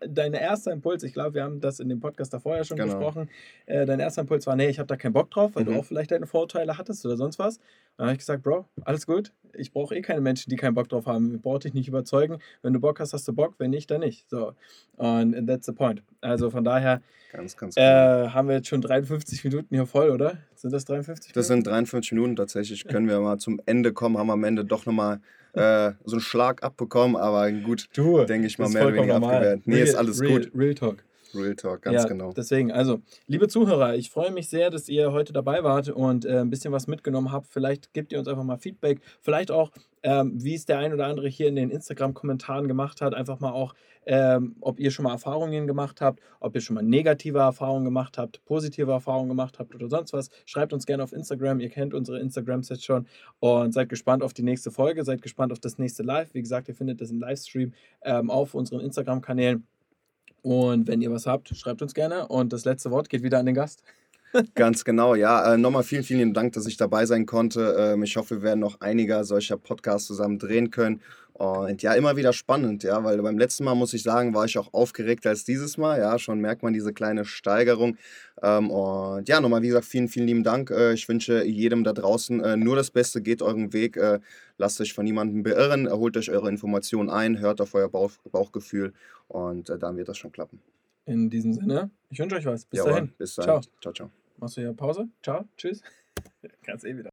dein 0.09 0.35
erster 0.35 0.71
Impuls, 0.71 1.03
ich 1.03 1.13
glaube, 1.13 1.35
wir 1.35 1.43
haben 1.43 1.61
das 1.61 1.81
in 1.81 1.89
dem 1.89 1.99
Podcast 1.99 2.33
davor 2.33 2.57
ja 2.57 2.65
schon 2.65 2.77
genau. 2.77 2.95
besprochen, 2.95 3.29
äh, 3.67 3.87
dein 3.87 3.99
erster 3.99 4.23
Impuls 4.23 4.47
war, 4.47 4.55
nee, 4.55 4.69
ich 4.69 4.79
habe 4.79 4.87
da 4.87 4.97
keinen 4.97 5.13
Bock 5.13 5.31
drauf 5.31 5.48
drauf, 5.49 5.57
weil 5.57 5.65
mhm. 5.65 5.75
du 5.75 5.81
auch 5.81 5.85
vielleicht 5.85 6.11
deine 6.11 6.27
Vorteile 6.27 6.79
hattest 6.79 7.05
oder 7.05 7.17
sonst 7.17 7.39
was. 7.39 7.59
Dann 7.97 8.07
habe 8.07 8.13
ich 8.13 8.19
gesagt, 8.19 8.43
Bro, 8.43 8.67
alles 8.85 9.07
gut. 9.07 9.33
Ich 9.55 9.73
brauche 9.73 9.97
eh 9.97 10.03
keine 10.03 10.21
Menschen, 10.21 10.51
die 10.51 10.57
keinen 10.57 10.75
Bock 10.75 10.89
drauf 10.89 11.07
haben. 11.07 11.35
Ich 11.35 11.43
brauche 11.43 11.61
dich 11.61 11.75
nicht 11.75 11.89
überzeugen. 11.89 12.39
Wenn 12.63 12.73
du 12.73 12.81
Bock 12.81 13.01
hast, 13.01 13.13
hast 13.13 13.27
du 13.27 13.33
Bock. 13.33 13.55
Wenn 13.59 13.71
nicht, 13.71 13.91
dann 13.91 14.01
nicht. 14.01 14.29
So. 14.31 14.55
Und 14.97 15.47
that's 15.47 15.67
the 15.67 15.73
point. 15.73 16.03
Also 16.21 16.51
von 16.51 16.65
daher 16.65 17.03
ganz, 17.33 17.57
ganz 17.57 17.77
äh, 17.77 17.81
haben 18.29 18.49
wir 18.49 18.57
jetzt 18.57 18.69
schon 18.69 18.81
53 18.81 19.43
Minuten 19.45 19.75
hier 19.75 19.87
voll, 19.87 20.11
oder? 20.11 20.39
Sind 20.55 20.73
das 20.73 20.85
53 20.85 21.29
Minuten? 21.29 21.39
Das 21.39 21.47
sind 21.49 21.67
53 21.67 22.13
Minuten 22.13 22.37
tatsächlich. 22.37 22.85
Können 22.89 23.09
wir 23.09 23.21
mal 23.21 23.39
zum 23.39 23.61
Ende 23.67 23.93
kommen. 23.93 24.19
Haben 24.19 24.31
am 24.31 24.45
Ende 24.45 24.65
doch 24.65 24.87
nochmal 24.87 25.21
äh, 25.55 25.93
so 26.05 26.17
einen 26.17 26.21
Schlag 26.21 26.63
abbekommen. 26.63 27.17
Aber 27.17 27.51
gut, 27.51 27.89
denke 27.97 28.47
ich 28.47 28.59
mal, 28.59 28.69
mehr 28.69 28.87
oder 28.87 28.97
weniger 28.97 29.17
abgewehrt. 29.17 29.63
Nee, 29.65 29.77
real, 29.77 29.87
ist 29.87 29.95
alles 29.97 30.21
real, 30.21 30.41
gut. 30.41 30.53
Real 30.55 30.75
Talk. 30.75 31.05
Real 31.35 31.55
Talk, 31.57 31.83
ganz 31.83 31.95
Ja, 31.95 32.05
genau. 32.05 32.37
deswegen, 32.37 32.71
also, 32.73 33.01
liebe 33.27 33.49
Zuhörer, 33.49 33.95
ich 33.97 34.11
freue 34.11 34.31
mich 34.31 34.49
sehr, 34.49 34.71
dass 34.71 34.89
ihr 34.89 35.13
heute 35.13 35.33
dabei 35.33 35.65
wart 35.65 35.89
und, 35.89 36.25
äh, 36.27 36.41
'n 36.41 36.51
bisschen 36.51 36.73
was 36.73 36.87
mitgenommen 36.87 37.33
habt. 37.33 37.47
Vielleicht 37.49 37.93
gebt 37.95 38.13
ihr 38.13 38.19
uns 38.19 38.29
einfach 38.29 38.45
mal 38.45 38.59
Feedback, 38.59 39.01
vielleicht 39.21 39.51
auch, 39.51 39.71
ähm, 40.03 40.33
wie 40.43 40.55
es 40.55 40.67
der 40.67 40.79
ein 40.79 40.93
oder 40.93 41.07
andere 41.07 41.29
hier 41.29 41.49
in 41.49 41.57
den 41.57 41.71
Instagram-Kommentaren 41.71 42.69
gemacht 42.69 43.01
hat. 43.01 43.15
Einfach 43.15 43.41
mal 43.41 43.53
auch, 43.53 43.75
ähm, 44.07 44.57
ob 44.61 44.79
ihr 44.81 44.91
schon 44.91 45.05
mal 45.05 45.13
Erfahrungen 45.13 45.67
gemacht 45.67 46.01
habt, 46.01 46.21
ob 46.41 46.55
ihr 46.55 46.61
schon 46.61 46.75
mal 46.75 46.83
negative 46.85 47.39
Erfahrungen 47.39 47.85
gemacht 47.85 48.17
habt, 48.19 48.45
positive 48.45 48.91
Erfahrungen 48.93 49.29
gemacht 49.29 49.59
habt 49.59 49.75
oder 49.75 49.89
sonst 49.89 50.13
was. 50.13 50.31
Schreibt 50.47 50.73
uns 50.73 50.87
gerne 50.87 51.03
auf 51.03 51.13
Instagram. 51.13 51.61
Ihr 51.61 51.69
kennt 51.71 51.95
unsere 51.95 52.21
Instagrams 52.21 52.69
jetzt 52.69 52.85
schon 52.85 53.07
und 53.41 53.73
seid 53.73 53.89
gespannt 53.89 54.23
auf 54.23 54.35
die 54.35 54.43
nächste 54.43 54.71
Folge, 54.71 55.05
seid 55.05 55.23
gespannt 55.23 55.53
auf 55.53 55.59
das 55.61 55.79
nächste 55.79 56.03
Live. 56.03 56.35
Wie 56.35 56.41
gesagt, 56.43 56.69
ihr 56.69 56.75
findet 56.75 57.01
das 57.01 57.11
im 57.11 57.19
Livestream, 57.21 57.73
ähm, 58.03 58.31
auf 58.31 58.55
unseren 58.55 58.81
Instagram-Kanälen. 58.81 59.67
Und 60.43 60.89
wenn 60.89 61.03
ihr 61.03 61.11
was 61.11 61.27
habt, 61.27 61.49
schreibt 61.57 61.83
uns 61.83 61.95
gerne. 61.95 62.29
Und 62.29 62.53
das 62.53 62.65
letzte 62.65 62.91
Wort 62.91 63.09
geht 63.09 63.23
wieder 63.23 63.39
an 63.39 63.47
den 63.47 63.55
Gast. 63.55 63.83
Ganz 64.55 64.85
genau, 64.85 65.15
ja. 65.15 65.55
Äh, 65.55 65.59
nochmal 65.59 65.83
vielen, 65.83 66.03
vielen 66.03 66.35
Dank, 66.35 66.53
dass 66.53 66.67
ich 66.67 66.77
dabei 66.77 67.07
sein 67.07 67.27
konnte. 67.27 67.77
Ähm, 67.79 68.03
ich 68.03 68.17
hoffe, 68.17 68.37
wir 68.37 68.43
werden 68.43 68.61
noch 68.61 68.81
einiger 68.81 69.25
solcher 69.25 69.57
Podcasts 69.57 70.07
zusammen 70.07 70.39
drehen 70.39 70.71
können. 70.71 71.01
Und 71.39 71.83
ja, 71.83 71.95
immer 71.95 72.17
wieder 72.17 72.33
spannend, 72.33 72.83
ja, 72.83 73.05
weil 73.05 73.23
beim 73.23 73.39
letzten 73.39 73.63
Mal, 73.63 73.77
muss 73.77 73.95
ich 73.95 74.03
sagen, 74.03 74.35
war 74.35 74.45
ich 74.45 74.59
auch 74.59 74.75
aufgeregter 74.75 75.31
als 75.31 75.45
dieses 75.45 75.79
Mal. 75.79 76.01
Ja, 76.01 76.19
schon 76.19 76.41
merkt 76.41 76.65
man 76.65 76.73
diese 76.73 76.93
kleine 76.93 77.25
Steigerung. 77.25 77.97
Ähm, 78.43 78.73
und 78.73 79.29
ja, 79.29 79.41
nochmal, 79.41 79.63
wie 79.63 79.69
gesagt, 79.69 79.87
vielen, 79.87 80.09
vielen 80.09 80.27
lieben 80.27 80.43
Dank. 80.43 80.73
Äh, 80.73 80.95
ich 80.95 81.09
wünsche 81.09 81.45
jedem 81.45 81.85
da 81.85 81.93
draußen 81.93 82.41
äh, 82.41 82.57
nur 82.57 82.75
das 82.75 82.91
Beste, 82.91 83.23
geht 83.23 83.41
euren 83.41 83.73
Weg, 83.73 83.97
äh, 83.97 84.19
lasst 84.57 84.81
euch 84.81 84.93
von 84.93 85.05
niemandem 85.05 85.45
beirren, 85.45 85.89
holt 85.89 86.17
euch 86.17 86.29
eure 86.29 86.49
Informationen 86.49 87.09
ein, 87.09 87.39
hört 87.39 87.61
auf 87.61 87.73
euer 87.73 87.89
Bauch, 87.89 88.11
Bauchgefühl 88.33 88.93
und 89.29 89.71
äh, 89.71 89.79
dann 89.79 89.97
wird 89.97 90.09
das 90.09 90.19
schon 90.19 90.33
klappen. 90.33 90.61
In 91.07 91.31
diesem 91.31 91.53
Sinne, 91.53 91.91
ich 92.11 92.19
wünsche 92.19 92.35
euch 92.35 92.47
was. 92.47 92.65
Bis 92.65 92.79
Jawohl, 92.79 92.93
dahin. 92.93 93.13
bis 93.17 93.37
dahin. 93.37 93.63
Ciao. 93.63 93.73
Ciao, 93.81 93.93
ciao. 93.93 94.11
Machst 94.39 94.57
du 94.57 94.63
hier 94.63 94.73
Pause? 94.73 95.07
Ciao. 95.23 95.45
Tschüss. 95.57 95.83
Kannst 96.65 96.85
eh 96.85 96.97
wieder. 96.97 97.07